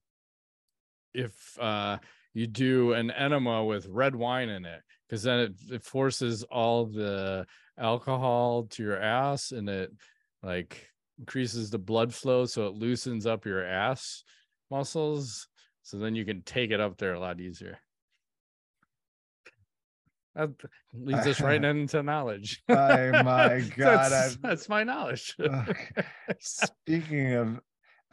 if 1.13 1.57
uh 1.59 1.97
you 2.33 2.45
do 2.45 2.93
an 2.93 3.09
enema 3.11 3.63
with 3.63 3.87
red 3.87 4.15
wine 4.15 4.49
in 4.49 4.65
it 4.65 4.81
because 5.07 5.23
then 5.23 5.39
it, 5.39 5.53
it 5.71 5.83
forces 5.83 6.43
all 6.43 6.85
the 6.85 7.45
alcohol 7.79 8.63
to 8.69 8.83
your 8.83 9.01
ass 9.01 9.51
and 9.51 9.67
it 9.69 9.91
like 10.43 10.87
increases 11.17 11.71
the 11.71 11.79
blood 11.79 12.13
flow 12.13 12.45
so 12.45 12.67
it 12.67 12.73
loosens 12.75 13.25
up 13.25 13.45
your 13.45 13.63
ass 13.65 14.23
muscles 14.69 15.47
so 15.87 15.97
then 15.97 16.15
you 16.15 16.25
can 16.25 16.41
take 16.41 16.71
it 16.71 16.81
up 16.81 16.97
there 16.97 17.13
a 17.13 17.19
lot 17.19 17.39
easier 17.39 17.79
that 20.35 20.49
leads 20.93 21.25
us 21.25 21.41
right 21.41 21.63
into 21.63 22.03
knowledge 22.03 22.61
Oh 22.69 23.13
my 23.13 23.61
God, 23.77 24.11
that's, 24.11 24.35
that's 24.37 24.67
my 24.69 24.83
knowledge 24.83 25.35
Speaking 26.39 27.33
of, 27.35 27.61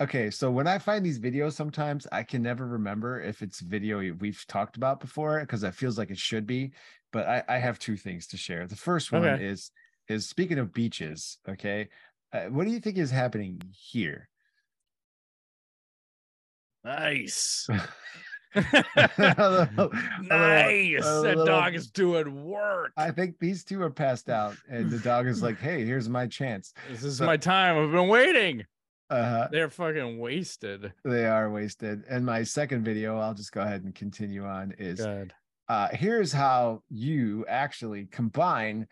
okay, 0.00 0.30
so 0.30 0.52
when 0.52 0.68
I 0.68 0.78
find 0.78 1.04
these 1.04 1.18
videos, 1.18 1.54
sometimes 1.54 2.06
I 2.12 2.22
can 2.22 2.42
never 2.42 2.64
remember 2.64 3.20
if 3.20 3.42
it's 3.42 3.58
video 3.60 3.98
we- 3.98 4.12
we've 4.12 4.44
talked 4.46 4.76
about 4.76 5.00
before 5.00 5.40
because 5.40 5.64
it 5.64 5.74
feels 5.74 5.98
like 5.98 6.10
it 6.10 6.18
should 6.18 6.46
be. 6.46 6.72
But 7.12 7.26
I, 7.26 7.42
I 7.48 7.58
have 7.58 7.80
two 7.80 7.96
things 7.96 8.28
to 8.28 8.36
share. 8.36 8.68
The 8.68 8.76
first 8.76 9.10
one 9.12 9.34
Okay. 9.34 9.44
is 9.44 9.70
is 10.08 10.28
speaking 10.28 10.58
of 10.58 10.72
beaches. 10.72 11.38
Okay, 11.48 11.88
uh, 12.32 12.44
what 12.46 12.66
do 12.66 12.70
you 12.70 12.78
think 12.80 12.98
is 12.98 13.10
happening 13.10 13.60
here? 13.72 14.28
Nice. 16.84 17.66
Nice. 18.54 21.04
That 21.04 21.42
dog 21.44 21.74
is 21.74 21.90
doing 21.90 22.44
work. 22.44 22.92
I 22.96 23.10
think 23.10 23.36
these 23.40 23.64
two 23.64 23.82
are 23.82 23.90
passed 23.90 24.30
out, 24.30 24.54
and 24.68 24.90
the 24.90 25.00
dog 25.00 25.26
is 25.26 25.42
like, 25.42 25.58
"Hey, 25.58 25.84
here's 25.84 26.08
my 26.08 26.28
chance." 26.28 26.72
this 26.88 27.02
is 27.02 27.18
so- 27.18 27.26
my 27.26 27.36
time. 27.36 27.76
I've 27.76 27.90
been 27.90 28.08
waiting. 28.08 28.64
Uh, 29.10 29.48
they're 29.50 29.68
fucking 29.68 30.18
wasted. 30.18 30.92
They 31.04 31.26
are 31.26 31.50
wasted. 31.50 32.04
And 32.08 32.24
my 32.24 32.42
second 32.42 32.84
video, 32.84 33.18
I'll 33.18 33.34
just 33.34 33.52
go 33.52 33.60
ahead 33.60 33.84
and 33.84 33.94
continue 33.94 34.44
on. 34.44 34.74
Is 34.78 35.00
uh, 35.68 35.88
here's 35.92 36.32
how 36.32 36.82
you 36.90 37.44
actually 37.48 38.06
combine 38.06 38.86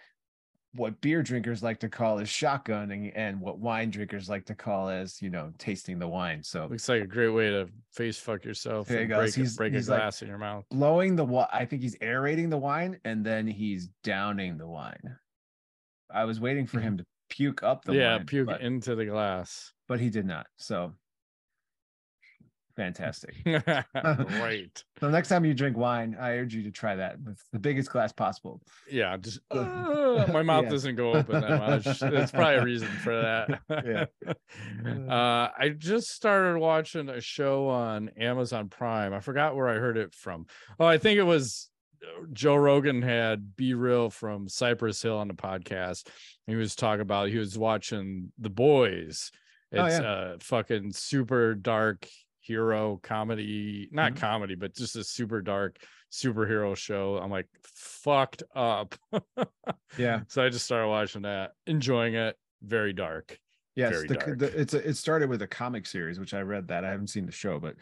what 0.74 0.98
beer 1.02 1.22
drinkers 1.22 1.62
like 1.62 1.78
to 1.80 1.88
call 1.88 2.18
as 2.18 2.28
shotgunning 2.28 3.12
and 3.14 3.38
what 3.40 3.58
wine 3.58 3.90
drinkers 3.90 4.28
like 4.28 4.46
to 4.46 4.54
call 4.54 4.88
as 4.88 5.20
you 5.20 5.28
know 5.28 5.52
tasting 5.58 5.98
the 5.98 6.08
wine. 6.08 6.42
So 6.42 6.66
looks 6.70 6.88
like 6.88 7.02
a 7.02 7.06
great 7.06 7.28
way 7.28 7.50
to 7.50 7.68
face 7.92 8.18
fuck 8.18 8.44
yourself 8.44 8.88
There 8.88 8.98
he 8.98 9.02
and 9.02 9.10
goes. 9.10 9.18
break, 9.18 9.34
He's- 9.34 9.56
break 9.56 9.72
he's 9.74 9.88
a 9.88 9.92
like- 9.92 10.00
glass 10.00 10.22
in 10.22 10.28
your 10.28 10.38
mouth. 10.38 10.64
blowing 10.70 11.16
the 11.16 11.24
wa- 11.24 11.48
i 11.52 11.64
think 11.66 11.82
he's 11.82 11.96
aerating 12.00 12.48
the 12.48 12.58
wine 12.58 12.98
and 13.04 13.24
then 13.24 13.46
he's 13.46 13.88
downing 14.02 14.56
the 14.56 14.66
wine. 14.66 15.16
I 16.10 16.24
was 16.24 16.40
waiting 16.40 16.66
for 16.66 16.78
hmm. 16.78 16.84
him 16.86 16.98
to 16.98 17.06
puke 17.28 17.62
up 17.62 17.84
the 17.84 17.94
yeah 17.94 18.16
wine 18.16 18.26
puke 18.26 18.46
but, 18.46 18.60
into 18.60 18.94
the 18.94 19.06
glass. 19.06 19.72
but 19.88 20.00
he 20.00 20.10
did 20.10 20.26
not. 20.26 20.46
So 20.56 20.94
fantastic. 22.76 23.34
Right 23.94 24.82
so 25.00 25.08
next 25.10 25.28
time 25.28 25.44
you 25.44 25.52
drink 25.54 25.76
wine 25.76 26.16
i 26.20 26.32
urge 26.32 26.54
you 26.54 26.62
to 26.62 26.70
try 26.70 26.94
that 26.96 27.20
with 27.20 27.38
the 27.52 27.58
biggest 27.58 27.90
glass 27.90 28.12
possible. 28.12 28.60
Yeah 28.90 29.16
just 29.16 29.40
uh, 29.50 30.26
my 30.32 30.42
mouth 30.42 30.64
Yeah. 30.64 30.70
doesn't 30.70 30.96
go 30.96 31.12
open 31.14 31.40
that 31.40 31.58
much. 31.84 31.84
That's 32.00 32.30
probably 32.32 32.56
a 32.56 32.64
reason 32.64 32.88
for 32.88 33.20
that. 33.20 33.60
Yeah. 33.84 34.32
uh 35.12 35.48
i 35.58 35.70
just 35.76 36.10
started 36.10 36.58
watching 36.58 37.08
a 37.08 37.20
show 37.20 37.68
on 37.68 38.10
amazon 38.18 38.68
prime. 38.68 39.12
I 39.12 39.20
forgot 39.20 39.56
where 39.56 39.68
i 39.68 39.74
heard 39.74 39.96
it 39.96 40.14
from. 40.14 40.46
Oh 40.78 40.86
i 40.86 40.98
think 40.98 41.18
it 41.18 41.24
was 41.24 41.68
uh, 42.02 42.26
joe 42.32 42.56
rogan 42.56 43.02
had 43.02 43.54
B-Real 43.56 44.10
from 44.10 44.48
cypress 44.48 45.00
hill 45.02 45.18
on 45.18 45.28
the 45.28 45.34
podcast. 45.34 46.08
He 46.46 46.56
was 46.56 46.74
talking 46.74 47.00
about 47.02 47.28
he 47.28 47.38
was 47.38 47.56
watching 47.58 48.32
the 48.38 48.50
boys. 48.50 49.30
Oh, 49.74 49.84
it's 49.86 49.98
yeah. 50.00 50.34
a 50.34 50.38
fucking 50.40 50.92
super 50.92 51.54
dark 51.54 52.06
hero 52.42 52.98
comedy 53.02 53.88
not 53.92 54.12
Mhm. 54.12 54.16
comedy 54.18 54.54
but 54.54 54.74
just 54.74 54.96
a 54.96 55.04
super 55.04 55.40
dark 55.40 55.78
superhero 56.12 56.76
show 56.76 57.16
i'm 57.16 57.30
like 57.30 57.48
fucked 57.62 58.42
up. 58.54 58.94
Yeah. 59.96 60.20
So 60.28 60.42
i 60.44 60.48
just 60.50 60.64
started 60.66 60.88
watching 60.88 61.22
that 61.22 61.52
enjoying 61.66 62.14
it. 62.14 62.36
Very 62.62 62.92
dark. 62.92 63.38
Yes, 63.74 63.92
Very 63.92 64.08
the, 64.08 64.14
dark. 64.14 64.38
the, 64.38 64.60
it's 64.60 64.74
a, 64.74 64.88
it 64.88 64.94
started 64.96 65.30
with 65.30 65.40
a 65.42 65.46
comic 65.46 65.86
series, 65.86 66.20
which 66.20 66.34
I 66.34 66.40
read 66.42 66.68
that. 66.68 66.84
I 66.84 66.90
haven't 66.90 67.06
seen 67.08 67.24
the 67.24 67.32
show, 67.32 67.58
but 67.58 67.74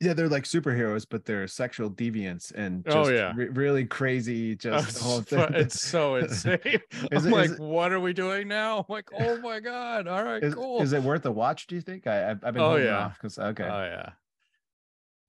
yeah, 0.00 0.12
they're 0.12 0.28
like 0.28 0.44
superheroes, 0.44 1.06
but 1.08 1.24
they're 1.24 1.46
sexual 1.46 1.90
deviants 1.90 2.52
and 2.54 2.84
just 2.84 2.96
Oh, 2.96 3.08
yeah. 3.08 3.32
re- 3.34 3.48
really 3.48 3.84
crazy. 3.86 4.54
Just 4.56 4.98
the 4.98 5.04
whole 5.04 5.18
it's, 5.20 5.30
thing. 5.30 5.46
it's 5.54 5.80
so 5.88 6.16
insane. 6.16 6.58
Is 7.12 7.24
I'm 7.24 7.32
it- 7.32 7.36
like, 7.36 7.50
it- 7.50 7.60
what 7.60 7.92
are 7.92 8.00
we 8.00 8.12
doing 8.12 8.48
now? 8.48 8.78
I'm 8.80 8.84
like, 8.88 9.08
oh 9.18 9.38
my 9.38 9.60
god! 9.60 10.06
All 10.06 10.22
right, 10.24 10.42
is, 10.42 10.54
cool. 10.54 10.82
is 10.82 10.92
it 10.92 11.02
worth 11.02 11.24
a 11.26 11.32
watch? 11.32 11.66
Do 11.66 11.74
you 11.76 11.80
think? 11.80 12.06
I 12.06 12.30
I've, 12.30 12.44
I've 12.44 12.54
been 12.54 12.62
Oh, 12.62 12.76
yeah. 12.76 12.96
off 13.06 13.14
because 13.18 13.38
okay, 13.38 13.64
Oh 13.64 13.82
yeah, 13.84 14.10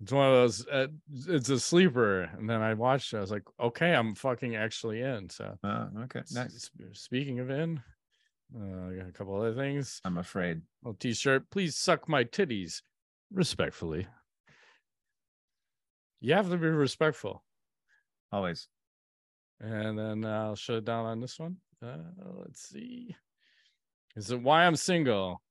it's 0.02 0.12
one 0.12 0.28
of 0.28 0.34
those. 0.34 0.68
Uh, 0.68 0.88
it's 1.28 1.50
a 1.50 1.60
sleeper, 1.60 2.24
and 2.38 2.50
then 2.50 2.62
I 2.62 2.74
watched. 2.74 3.14
it. 3.14 3.18
I 3.18 3.22
was 3.22 3.32
like, 3.32 3.44
okay, 3.60 3.94
I'm 3.96 4.16
fucking 4.16 4.56
actually 4.56 5.02
in. 5.02 5.30
So, 5.30 5.58
Oh, 5.64 5.88
okay, 6.04 6.22
nice. 6.34 6.70
speaking 6.94 7.40
of 7.40 7.50
in, 7.50 7.82
Uh, 8.56 8.92
I 8.92 8.96
got 8.98 9.08
a 9.10 9.12
couple 9.14 9.36
other 9.38 9.54
things. 9.56 10.02
I'm 10.06 10.18
afraid. 10.18 10.62
Little 10.84 10.98
t-shirt. 10.98 11.50
Please 11.52 11.76
suck 11.78 12.08
my 12.08 12.24
titties, 12.26 12.82
respectfully. 13.32 14.08
You 16.20 16.34
have 16.34 16.50
to 16.50 16.58
be 16.58 16.68
respectful. 16.68 17.44
Always. 18.32 18.68
And 19.60 19.98
then 19.98 20.26
I'll 20.26 20.56
shut 20.56 20.78
it 20.78 20.86
down 20.86 21.06
on 21.06 21.20
this 21.20 21.40
one. 21.40 21.58
Uh, 21.84 21.98
let's 22.40 22.68
see. 22.70 23.16
Is 24.16 24.32
it 24.32 24.42
why 24.42 24.66
I'm 24.66 24.76
single? 24.76 25.42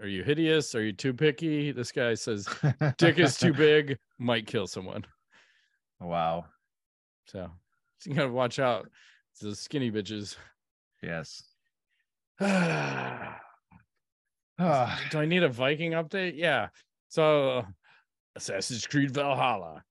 Are 0.00 0.08
you 0.08 0.24
hideous? 0.24 0.74
Are 0.74 0.82
you 0.82 0.92
too 0.92 1.12
picky? 1.12 1.70
This 1.70 1.92
guy 1.92 2.14
says 2.14 2.48
dick 2.98 3.18
is 3.18 3.38
too 3.38 3.52
big, 3.54 3.98
might 4.18 4.46
kill 4.46 4.66
someone. 4.66 5.04
Wow. 6.00 6.46
So, 7.26 7.50
you 8.04 8.14
gotta 8.14 8.28
watch 8.28 8.58
out. 8.58 8.88
It's 9.32 9.40
the 9.40 9.54
skinny 9.54 9.90
bitches. 9.90 10.36
Yes. 11.02 11.42
Ah, 14.60 15.00
Do 15.12 15.20
I 15.20 15.24
need 15.26 15.44
a 15.44 15.48
Viking 15.48 15.92
update? 15.92 16.32
Yeah. 16.36 16.70
So 17.08 17.64
Assassin's 18.34 18.88
Creed 18.88 19.12
Valhalla. 19.12 19.84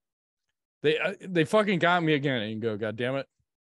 They 0.84 0.97
uh, 0.97 1.13
they 1.21 1.43
fucking 1.43 1.80
got 1.80 2.03
me 2.03 2.13
again. 2.13 2.41
And 2.41 2.61
go, 2.61 2.78
God 2.78 2.95
damn 2.95 3.15
it. 3.15 3.25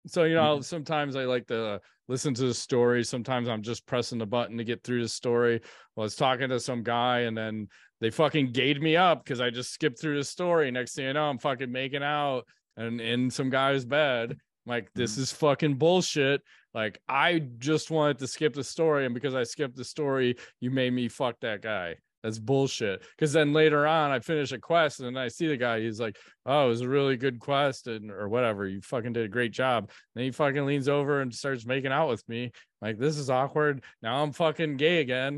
So 0.07 0.23
you 0.23 0.35
know, 0.35 0.61
sometimes 0.61 1.15
I 1.15 1.25
like 1.25 1.47
to 1.47 1.81
listen 2.07 2.33
to 2.35 2.43
the 2.43 2.53
story. 2.53 3.03
Sometimes 3.03 3.47
I'm 3.47 3.61
just 3.61 3.85
pressing 3.85 4.19
the 4.19 4.25
button 4.25 4.57
to 4.57 4.63
get 4.63 4.83
through 4.83 5.01
the 5.01 5.09
story. 5.09 5.61
Well, 5.95 6.03
I 6.03 6.05
was 6.05 6.15
talking 6.15 6.49
to 6.49 6.59
some 6.59 6.83
guy, 6.83 7.21
and 7.21 7.37
then 7.37 7.67
they 8.01 8.11
fucking 8.11 8.51
gayed 8.51 8.81
me 8.81 8.95
up 8.95 9.23
because 9.23 9.41
I 9.41 9.49
just 9.49 9.71
skipped 9.71 9.99
through 9.99 10.17
the 10.17 10.23
story. 10.23 10.69
Next 10.69 10.95
thing 10.95 11.05
you 11.05 11.13
know, 11.13 11.29
I'm 11.29 11.39
fucking 11.39 11.71
making 11.71 12.03
out 12.03 12.45
and 12.77 13.01
in 13.01 13.29
some 13.29 13.49
guy's 13.49 13.85
bed. 13.85 14.31
I'm 14.31 14.69
like, 14.69 14.89
this 14.93 15.17
is 15.17 15.31
fucking 15.31 15.75
bullshit. 15.75 16.41
Like, 16.73 16.99
I 17.07 17.39
just 17.57 17.91
wanted 17.91 18.19
to 18.19 18.27
skip 18.27 18.53
the 18.53 18.63
story, 18.63 19.05
and 19.05 19.13
because 19.13 19.35
I 19.35 19.43
skipped 19.43 19.77
the 19.77 19.85
story, 19.85 20.35
you 20.59 20.71
made 20.71 20.91
me 20.91 21.07
fuck 21.07 21.39
that 21.41 21.61
guy. 21.61 21.95
That's 22.25 22.39
bullshit. 22.39 23.03
Because 23.15 23.33
then 23.33 23.53
later 23.53 23.85
on, 23.85 24.09
I 24.09 24.17
finish 24.17 24.51
a 24.51 24.57
quest 24.57 24.99
and 24.99 25.17
I 25.17 25.27
see 25.27 25.45
the 25.45 25.57
guy. 25.57 25.79
He's 25.79 25.99
like, 25.99 26.17
"Oh, 26.43 26.65
it 26.65 26.69
was 26.69 26.81
a 26.81 26.89
really 26.89 27.17
good 27.17 27.39
quest," 27.39 27.85
and 27.85 28.09
or 28.09 28.27
whatever. 28.27 28.67
You 28.67 28.81
fucking 28.81 29.13
did 29.13 29.25
a 29.25 29.29
great 29.29 29.51
job. 29.51 29.91
Then 30.15 30.23
he 30.23 30.31
fucking 30.31 30.65
leans 30.65 30.89
over 30.89 31.21
and 31.21 31.31
starts 31.31 31.67
making 31.67 31.91
out 31.91 32.09
with 32.09 32.27
me. 32.27 32.51
Like, 32.81 32.97
this 32.97 33.19
is 33.19 33.29
awkward. 33.29 33.83
Now 34.01 34.23
I'm 34.23 34.31
fucking 34.31 34.77
gay 34.77 35.01
again. 35.01 35.33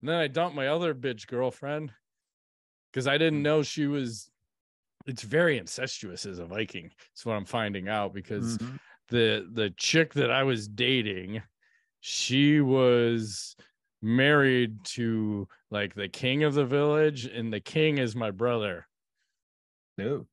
And 0.00 0.08
then 0.08 0.14
I 0.14 0.28
dump 0.28 0.54
my 0.54 0.68
other 0.68 0.94
bitch 0.94 1.26
girlfriend 1.26 1.92
because 2.92 3.08
I 3.08 3.18
didn't 3.18 3.42
know 3.42 3.64
she 3.64 3.88
was. 3.88 4.30
It's 5.06 5.22
very 5.22 5.58
incestuous 5.58 6.24
as 6.24 6.38
a 6.38 6.46
Viking. 6.46 6.92
That's 7.10 7.26
what 7.26 7.34
I'm 7.34 7.46
finding 7.46 7.88
out 7.88 8.14
because 8.14 8.58
mhm. 8.58 8.78
the 9.08 9.48
the 9.52 9.70
chick 9.70 10.14
that 10.14 10.30
I 10.30 10.44
was 10.44 10.68
dating, 10.68 11.42
she 11.98 12.60
was 12.60 13.56
married 14.02 14.84
to 14.84 15.48
like 15.70 15.94
the 15.94 16.08
king 16.08 16.44
of 16.44 16.54
the 16.54 16.64
village, 16.64 17.24
and 17.26 17.52
the 17.52 17.60
king 17.60 17.98
is 17.98 18.14
my 18.14 18.30
brother, 18.30 18.86
No. 19.96 20.26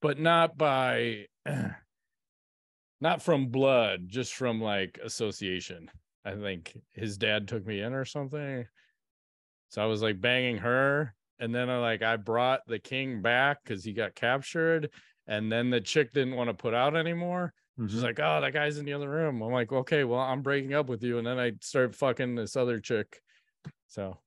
but 0.00 0.18
not 0.18 0.56
by 0.58 1.26
not 3.00 3.22
from 3.22 3.46
blood, 3.48 4.08
just 4.08 4.34
from 4.34 4.60
like 4.60 4.98
association. 5.02 5.90
I 6.24 6.34
think 6.34 6.76
his 6.92 7.16
dad 7.16 7.48
took 7.48 7.66
me 7.66 7.80
in 7.80 7.94
or 7.94 8.04
something. 8.04 8.66
So 9.70 9.82
I 9.82 9.86
was 9.86 10.02
like 10.02 10.20
banging 10.20 10.58
her, 10.58 11.14
and 11.38 11.54
then 11.54 11.70
I 11.70 11.78
like 11.78 12.02
I 12.02 12.16
brought 12.16 12.66
the 12.66 12.78
king 12.78 13.22
back 13.22 13.58
because 13.64 13.84
he 13.84 13.92
got 13.92 14.14
captured, 14.14 14.90
and 15.26 15.50
then 15.50 15.70
the 15.70 15.80
chick 15.80 16.12
didn't 16.12 16.36
want 16.36 16.48
to 16.50 16.54
put 16.54 16.74
out 16.74 16.96
anymore. 16.96 17.52
She's 17.86 18.00
Mhm. 18.00 18.02
like, 18.02 18.20
"Oh, 18.20 18.40
that 18.40 18.52
guy's 18.52 18.78
in 18.78 18.84
the 18.84 18.92
other 18.92 19.08
room." 19.08 19.40
I'm 19.40 19.52
like, 19.52 19.70
"Okay, 19.72 20.02
well, 20.04 20.20
I'm 20.20 20.42
breaking 20.42 20.74
up 20.74 20.88
with 20.88 21.02
you," 21.02 21.18
and 21.18 21.26
then 21.26 21.38
I 21.38 21.52
start 21.60 21.94
fucking 21.94 22.34
this 22.34 22.56
other 22.56 22.80
chick. 22.80 23.20
So 23.86 24.18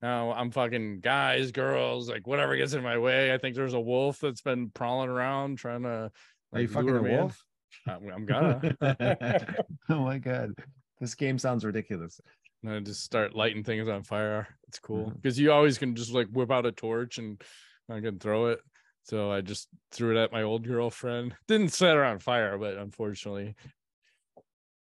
now 0.00 0.32
I'm 0.32 0.50
fucking 0.50 1.00
guys, 1.00 1.52
girls, 1.52 2.08
like 2.08 2.26
whatever 2.26 2.56
gets 2.56 2.72
in 2.74 2.82
my 2.82 2.96
way. 2.98 3.32
I 3.32 3.38
think 3.38 3.56
there's 3.56 3.74
a 3.74 3.80
wolf 3.80 4.20
that's 4.20 4.40
been 4.42 4.70
prowling 4.70 5.10
around 5.10 5.58
trying 5.58 5.82
to. 5.82 6.10
Are 6.52 6.60
you 6.60 6.68
fucking 6.68 6.90
a 6.90 7.02
in. 7.04 7.16
wolf? 7.18 7.44
I'm, 7.86 8.24
gonna. 8.24 8.76
oh 9.90 10.00
my 10.04 10.18
god. 10.18 10.52
This 11.00 11.14
game 11.14 11.38
sounds 11.38 11.64
ridiculous. 11.64 12.20
and 12.62 12.72
I 12.72 12.80
just 12.80 13.02
start 13.02 13.34
lighting 13.34 13.62
things 13.64 13.88
on 13.88 14.02
fire. 14.04 14.48
It's 14.68 14.78
cool 14.78 15.10
because 15.10 15.38
you 15.38 15.52
always 15.52 15.76
can 15.76 15.94
just 15.94 16.12
like 16.12 16.28
whip 16.28 16.50
out 16.50 16.64
a 16.64 16.72
torch 16.72 17.18
and 17.18 17.42
I 17.90 18.00
can 18.00 18.18
throw 18.18 18.46
it. 18.46 18.60
So 19.04 19.30
I 19.30 19.42
just 19.42 19.68
threw 19.92 20.16
it 20.16 20.22
at 20.22 20.32
my 20.32 20.42
old 20.42 20.66
girlfriend. 20.66 21.34
Didn't 21.46 21.72
set 21.72 21.94
her 21.94 22.04
on 22.04 22.18
fire, 22.18 22.58
but 22.58 22.76
unfortunately. 22.76 23.54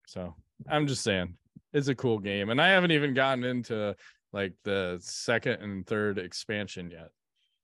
So 0.07 0.35
I'm 0.67 0.87
just 0.87 1.03
saying 1.03 1.35
it's 1.73 1.87
a 1.87 1.95
cool 1.95 2.19
game. 2.19 2.49
And 2.49 2.61
I 2.61 2.69
haven't 2.69 2.91
even 2.91 3.13
gotten 3.13 3.43
into 3.43 3.95
like 4.33 4.53
the 4.63 4.97
second 5.01 5.61
and 5.61 5.85
third 5.87 6.17
expansion 6.17 6.91
yet. 6.91 7.09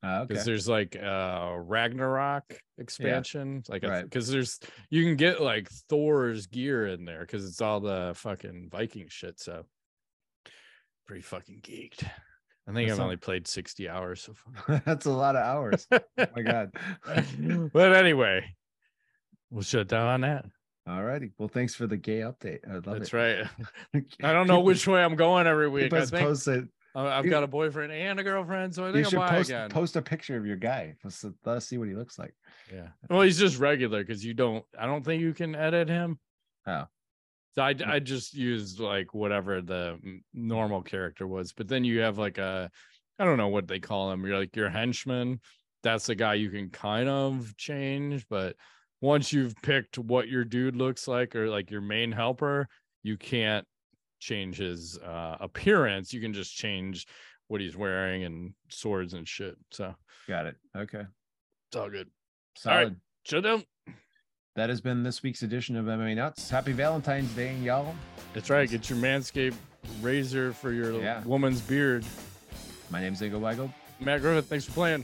Ah, 0.01 0.19
okay. 0.19 0.27
Because 0.29 0.45
there's 0.45 0.69
like 0.69 0.95
uh 0.95 1.55
Ragnarok 1.57 2.57
expansion. 2.77 3.63
Like 3.67 3.83
Right. 3.83 4.03
because 4.03 4.29
there's 4.29 4.59
you 4.89 5.03
can 5.03 5.15
get 5.15 5.41
like 5.41 5.69
Thor's 5.89 6.47
gear 6.47 6.87
in 6.87 7.03
there 7.05 7.21
because 7.21 7.45
it's 7.45 7.61
all 7.61 7.79
the 7.81 8.13
fucking 8.15 8.69
Viking 8.71 9.07
shit. 9.09 9.39
So 9.39 9.65
pretty 11.05 11.21
fucking 11.23 11.61
geeked. 11.61 12.07
I 12.67 12.73
think 12.73 12.89
That 12.89 12.95
I've 12.95 12.99
only 12.99 13.17
played 13.17 13.47
60 13.47 13.87
hours 13.89 14.21
so 14.21 14.33
far. 14.33 14.81
That's 14.85 15.05
a 15.05 15.11
lot 15.11 15.35
of 15.35 15.43
hours. 15.43 15.87
Oh 15.91 15.99
my 16.35 16.41
god. 16.41 16.71
but 17.73 17.95
anyway, 17.95 18.55
we'll 19.51 19.61
shut 19.61 19.87
down 19.87 20.07
on 20.07 20.21
that. 20.21 20.45
Alrighty. 20.87 21.31
Well, 21.37 21.47
thanks 21.47 21.73
for 21.75 21.87
the 21.87 21.97
gay 21.97 22.19
update. 22.19 22.59
I 22.69 22.73
love 22.75 22.83
That's 22.85 23.13
it. 23.13 23.17
right. 23.93 24.03
I 24.23 24.33
don't 24.33 24.47
know 24.47 24.59
which 24.61 24.87
way 24.87 25.03
I'm 25.03 25.15
going 25.15 25.47
every 25.47 25.69
week. 25.69 25.93
I 25.93 26.05
think 26.05 26.25
posted. 26.25 26.67
I- 26.95 27.17
I've 27.17 27.29
got 27.29 27.43
a 27.43 27.47
boyfriend 27.47 27.91
and 27.91 28.19
a 28.19 28.23
girlfriend, 28.23 28.73
so 28.73 28.83
I 28.85 28.87
You 28.87 28.93
think 28.93 29.05
I'm 29.07 29.11
should 29.11 29.29
post, 29.29 29.49
again. 29.49 29.69
post 29.69 29.95
a 29.97 30.01
picture 30.01 30.37
of 30.37 30.45
your 30.45 30.55
guy. 30.55 30.95
Let's, 31.03 31.23
let 31.43 31.57
us 31.57 31.67
see 31.67 31.77
what 31.77 31.87
he 31.89 31.93
looks 31.93 32.17
like. 32.17 32.33
Yeah. 32.73 32.87
Well, 33.09 33.21
he's 33.21 33.37
just 33.37 33.59
regular 33.59 34.01
because 34.01 34.23
you 34.23 34.33
don't. 34.33 34.63
I 34.79 34.85
don't 34.85 35.03
think 35.03 35.21
you 35.21 35.33
can 35.33 35.55
edit 35.55 35.89
him. 35.89 36.19
Oh. 36.65 36.85
So 37.55 37.63
I 37.63 37.73
I 37.85 37.99
just 37.99 38.33
used 38.33 38.79
like 38.79 39.13
whatever 39.13 39.61
the 39.61 39.97
normal 40.33 40.81
character 40.81 41.25
was, 41.25 41.53
but 41.53 41.67
then 41.67 41.83
you 41.83 41.99
have 42.01 42.17
like 42.17 42.37
a, 42.37 42.69
I 43.17 43.25
don't 43.25 43.37
know 43.37 43.47
what 43.47 43.67
they 43.67 43.79
call 43.79 44.11
him. 44.11 44.25
You're 44.25 44.39
like 44.39 44.55
your 44.55 44.69
henchman. 44.69 45.39
That's 45.81 46.07
the 46.07 46.15
guy 46.15 46.33
you 46.33 46.49
can 46.49 46.69
kind 46.69 47.07
of 47.07 47.55
change, 47.57 48.25
but 48.29 48.55
once 49.01 49.31
you've 49.31 49.55
picked 49.61 49.97
what 49.97 50.27
your 50.27 50.43
dude 50.43 50.75
looks 50.75 51.07
like 51.07 51.35
or 51.35 51.47
like 51.49 51.69
your 51.71 51.81
main 51.81 52.11
helper, 52.11 52.67
you 53.03 53.17
can't 53.17 53.65
change 54.19 54.57
his 54.57 54.97
uh, 54.97 55.37
appearance. 55.39 56.11
You 56.11 56.21
can 56.21 56.33
just 56.33 56.55
change 56.55 57.05
what 57.47 57.61
he's 57.61 57.77
wearing 57.77 58.23
and 58.23 58.53
swords 58.69 59.13
and 59.13 59.27
shit. 59.27 59.55
So 59.71 59.93
Got 60.27 60.47
it. 60.47 60.55
Okay. 60.75 61.03
it's 61.69 61.77
all 61.77 61.89
good. 61.89 62.09
Solid. 62.57 62.83
right. 62.83 62.93
Shut 63.23 63.43
down. 63.43 63.63
That 64.55 64.69
has 64.69 64.79
been 64.79 65.03
this 65.03 65.21
week's 65.21 65.43
edition 65.43 65.75
of 65.75 65.85
MMA 65.85 66.15
Nuts. 66.15 66.49
Happy 66.49 66.71
Valentine's 66.71 67.29
Day, 67.33 67.55
y'all. 67.57 67.93
That's 68.33 68.49
right. 68.49 68.69
Get 68.69 68.89
your 68.89 68.97
Manscaped 68.99 69.55
razor 70.01 70.53
for 70.53 70.71
your 70.71 70.93
Yeah. 71.01 71.21
woman's 71.25 71.59
beard. 71.59 72.05
My 72.89 73.01
name's 73.01 73.19
Ingo 73.21 73.41
Weigel. 73.41 73.69
Matt 73.99 74.21
Griffith, 74.21 74.47
thanks 74.47 74.63
for 74.65 74.71
playing. 74.71 75.03